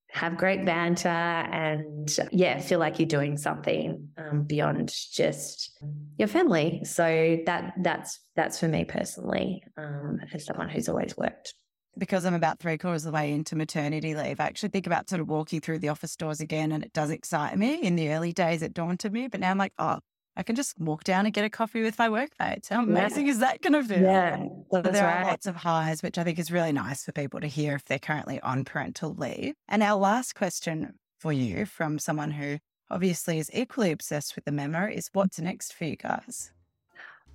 have 0.10 0.38
great 0.38 0.66
banter 0.66 1.08
and 1.10 2.18
yeah 2.32 2.60
feel 2.60 2.80
like 2.80 2.98
you're 2.98 3.08
doing 3.08 3.38
something 3.38 4.08
um, 4.18 4.44
beyond 4.44 4.94
just 5.12 5.78
your 6.18 6.28
family 6.28 6.82
so 6.84 7.38
that 7.46 7.74
that's 7.82 8.20
that's 8.36 8.60
for 8.60 8.68
me 8.68 8.86
personally 8.86 9.62
um, 9.78 10.20
as 10.34 10.46
someone 10.46 10.70
who's 10.70 10.88
always 10.90 11.16
worked 11.18 11.54
because 11.98 12.26
I'm 12.26 12.34
about 12.34 12.60
three 12.60 12.78
quarters 12.78 13.06
of 13.06 13.12
the 13.12 13.16
way 13.16 13.32
into 13.32 13.56
maternity 13.56 14.14
leave, 14.14 14.40
I 14.40 14.46
actually 14.46 14.70
think 14.70 14.86
about 14.86 15.10
sort 15.10 15.20
of 15.20 15.30
walking 15.30 15.62
through 15.62 15.80
the 15.80 15.90
office 15.90 16.16
doors 16.16 16.40
again, 16.40 16.72
and 16.72 16.84
it 16.84 16.94
does 16.94 17.10
excite 17.10 17.58
me. 17.58 17.82
In 17.82 17.96
the 17.96 18.14
early 18.14 18.34
days, 18.34 18.62
it 18.62 18.74
daunted 18.74 19.12
me, 19.12 19.28
but 19.28 19.40
now 19.40 19.50
I'm 19.50 19.58
like, 19.58 19.74
oh, 19.80 20.00
I 20.38 20.44
can 20.44 20.56
just 20.56 20.80
walk 20.80 21.04
down 21.04 21.26
and 21.26 21.34
get 21.34 21.44
a 21.44 21.50
coffee 21.50 21.82
with 21.82 21.98
my 21.98 22.10
workmates. 22.10 22.70
How 22.70 22.84
amazing 22.84 23.26
yeah. 23.26 23.32
is 23.32 23.40
that 23.40 23.62
going 23.64 23.74
to 23.74 23.84
feel? 23.84 24.04
Yeah, 24.04 24.46
but 24.70 24.84
there 24.84 25.04
right. 25.04 25.24
are 25.24 25.26
lots 25.26 25.48
of 25.48 25.56
highs, 25.56 26.04
which 26.04 26.20
I 26.20 26.24
think 26.24 26.38
is 26.38 26.52
really 26.52 26.72
nice 26.72 27.04
for 27.04 27.12
people 27.12 27.42
to 27.42 27.48
hear 27.48 27.74
if 27.74 27.86
they're 27.86 27.98
currently 27.98 28.40
on 28.42 28.64
parental 28.64 29.16
leave. 29.16 29.56
And 29.68 29.82
our 29.82 29.98
last 29.98 30.36
question 30.36 30.94
for 31.20 31.34
you 31.34 31.66
from 31.66 31.98
someone 31.98 32.30
who 32.30 32.60
obviously 32.92 33.40
is 33.40 33.50
equally 33.52 33.92
obsessed 33.92 34.36
with 34.36 34.46
the 34.46 34.52
memo 34.52 34.86
is 34.86 35.10
what's 35.12 35.40
next 35.40 35.74
for 35.74 35.86
you 35.86 35.96
guys? 35.96 36.52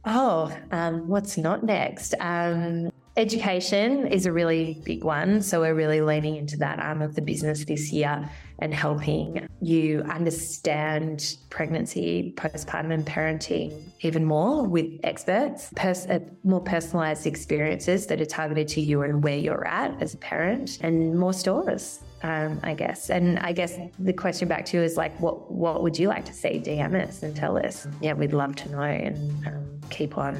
Oh, 0.05 0.57
um, 0.71 1.09
what's 1.09 1.37
not 1.37 1.65
next? 1.65 2.15
Um, 2.21 2.93
education 3.17 4.07
is 4.07 4.27
a 4.27 4.33
really 4.33 4.81
big 4.85 5.05
one. 5.05 5.43
So 5.43 5.61
we're 5.61 5.75
really 5.75 6.01
leaning 6.01 6.37
into 6.37 6.57
that 6.59 6.79
arm 6.79 7.03
of 7.03 7.15
the 7.15 7.23
business 7.23 7.65
this 7.65 7.93
year 7.93 8.29
and 8.59 8.73
helping 8.73 9.49
you 9.61 10.03
understand 10.03 11.37
pregnancy, 11.51 12.33
postpartum, 12.37 12.93
and 12.93 13.05
parenting 13.05 13.73
even 14.03 14.25
more 14.25 14.65
with 14.65 14.87
experts, 15.03 15.71
pers- 15.75 16.07
uh, 16.07 16.21
more 16.45 16.61
personalized 16.61 17.27
experiences 17.27 18.07
that 18.07 18.21
are 18.21 18.27
targeted 18.27 18.69
to 18.69 18.81
you 18.81 19.03
and 19.03 19.23
where 19.23 19.37
you're 19.37 19.67
at 19.67 20.01
as 20.01 20.15
a 20.15 20.17
parent, 20.19 20.79
and 20.81 21.19
more 21.19 21.33
stores. 21.33 22.01
Um, 22.25 22.61
I 22.63 22.75
guess. 22.75 23.11
And 23.11 23.41
I 23.41 23.51
guess 23.51 23.77
the 23.99 24.13
question 24.13 24.47
back 24.47 24.65
to 24.67 24.77
you 24.77 24.83
is 24.85 24.97
like, 24.97 25.19
what 25.19 25.51
what 25.51 25.83
would 25.83 25.99
you 25.99 26.07
like 26.07 26.25
to 26.27 26.33
see? 26.33 26.63
DM 26.65 26.95
us 26.95 27.25
and 27.25 27.35
tell 27.35 27.59
us. 27.59 27.89
Yeah, 28.01 28.13
we'd 28.13 28.33
love 28.33 28.55
to 28.57 28.71
know 28.71 28.83
and 28.83 29.45
um, 29.49 29.81
keep 29.91 30.17
on, 30.17 30.37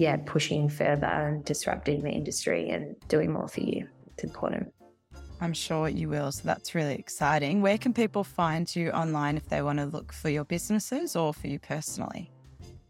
yeah, 0.00 0.16
pushing 0.24 0.70
further 0.70 1.04
and 1.04 1.44
disrupting 1.44 2.02
the 2.02 2.10
industry 2.10 2.70
and 2.70 2.96
doing 3.08 3.30
more 3.30 3.46
for 3.46 3.60
you. 3.60 3.86
It's 4.14 4.24
important. 4.24 4.72
I'm 5.42 5.52
sure 5.52 5.90
you 5.90 6.08
will. 6.08 6.32
So 6.32 6.42
that's 6.44 6.74
really 6.74 6.94
exciting. 6.94 7.60
Where 7.60 7.76
can 7.76 7.92
people 7.92 8.24
find 8.24 8.74
you 8.74 8.90
online 8.92 9.36
if 9.36 9.50
they 9.50 9.60
want 9.60 9.78
to 9.78 9.84
look 9.84 10.14
for 10.14 10.30
your 10.30 10.44
businesses 10.44 11.16
or 11.16 11.34
for 11.34 11.48
you 11.48 11.58
personally? 11.58 12.30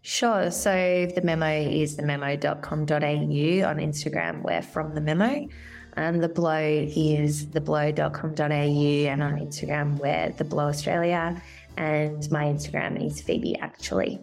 Sure. 0.03 0.53
So 0.53 1.09
the 1.13 1.21
memo 1.23 1.51
is 1.51 1.97
thememo.com.au 1.97 3.69
on 3.69 3.77
Instagram. 3.79 4.43
We're 4.43 4.63
from 4.63 4.95
the 4.95 5.01
memo. 5.01 5.49
And 5.97 6.23
the 6.23 6.29
blow 6.29 6.87
is 6.95 7.47
theblow.com.au 7.47 9.11
and 9.13 9.23
on 9.23 9.33
Instagram 9.33 9.99
we're 9.99 10.31
the 10.31 10.45
blow 10.45 10.69
Australia. 10.69 11.43
And 11.77 12.31
my 12.31 12.45
Instagram 12.45 13.05
is 13.05 13.21
Phoebe 13.21 13.59
actually. 13.59 14.21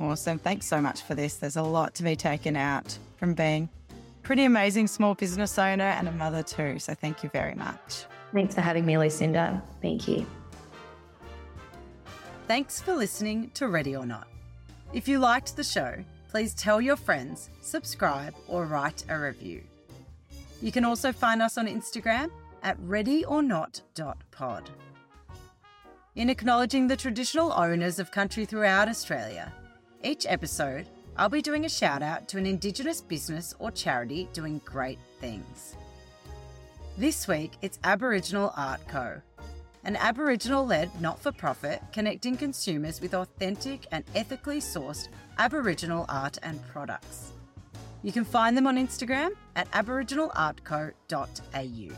Awesome. 0.00 0.38
Thanks 0.38 0.66
so 0.66 0.80
much 0.80 1.02
for 1.02 1.14
this. 1.14 1.36
There's 1.36 1.56
a 1.56 1.62
lot 1.62 1.94
to 1.96 2.02
be 2.02 2.16
taken 2.16 2.56
out 2.56 2.98
from 3.18 3.34
being 3.34 3.68
pretty 4.22 4.44
amazing 4.44 4.86
small 4.86 5.14
business 5.14 5.58
owner 5.58 5.84
and 5.84 6.08
a 6.08 6.12
mother 6.12 6.42
too. 6.42 6.78
So 6.78 6.94
thank 6.94 7.22
you 7.22 7.28
very 7.28 7.54
much. 7.54 8.06
Thanks 8.32 8.54
for 8.54 8.62
having 8.62 8.86
me, 8.86 8.96
Lucinda. 8.96 9.62
Thank 9.82 10.08
you. 10.08 10.26
Thanks 12.48 12.80
for 12.80 12.94
listening 12.94 13.50
to 13.54 13.68
Ready 13.68 13.94
or 13.94 14.06
Not. 14.06 14.26
If 14.92 15.06
you 15.06 15.18
liked 15.18 15.54
the 15.54 15.64
show, 15.64 16.02
please 16.30 16.54
tell 16.54 16.80
your 16.80 16.96
friends, 16.96 17.50
subscribe, 17.60 18.34
or 18.48 18.64
write 18.64 19.04
a 19.08 19.18
review. 19.18 19.62
You 20.62 20.72
can 20.72 20.84
also 20.84 21.12
find 21.12 21.42
us 21.42 21.58
on 21.58 21.66
Instagram 21.66 22.30
at 22.62 22.78
readyornot.pod. 22.80 24.70
In 26.16 26.28
acknowledging 26.28 26.88
the 26.88 26.96
traditional 26.96 27.52
owners 27.52 27.98
of 27.98 28.10
country 28.10 28.44
throughout 28.44 28.88
Australia, 28.88 29.52
each 30.02 30.26
episode 30.28 30.86
I'll 31.16 31.28
be 31.28 31.42
doing 31.42 31.66
a 31.66 31.68
shout 31.68 32.02
out 32.02 32.28
to 32.28 32.38
an 32.38 32.46
Indigenous 32.46 33.00
business 33.00 33.54
or 33.58 33.70
charity 33.70 34.28
doing 34.32 34.60
great 34.64 34.98
things. 35.20 35.76
This 36.96 37.28
week 37.28 37.52
it's 37.60 37.78
Aboriginal 37.84 38.52
Art 38.56 38.80
Co., 38.88 39.20
an 39.84 39.96
Aboriginal 39.96 40.66
led 40.66 40.98
not 41.00 41.20
for 41.20 41.32
profit 41.32 41.82
connecting 41.92 42.36
consumers 42.36 43.00
with 43.00 43.14
authentic 43.14 43.86
and 43.92 44.04
ethically 44.14 44.60
sourced 44.60 45.08
Aboriginal 45.38 46.04
art 46.08 46.38
and 46.42 46.60
products. 46.68 47.32
You 48.02 48.12
can 48.12 48.24
find 48.24 48.56
them 48.56 48.66
on 48.66 48.76
Instagram 48.76 49.30
at 49.56 49.70
aboriginalartco.au. 49.72 51.96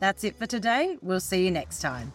That's 0.00 0.24
it 0.24 0.36
for 0.36 0.46
today. 0.46 0.98
We'll 1.00 1.20
see 1.20 1.44
you 1.44 1.50
next 1.50 1.80
time. 1.80 2.12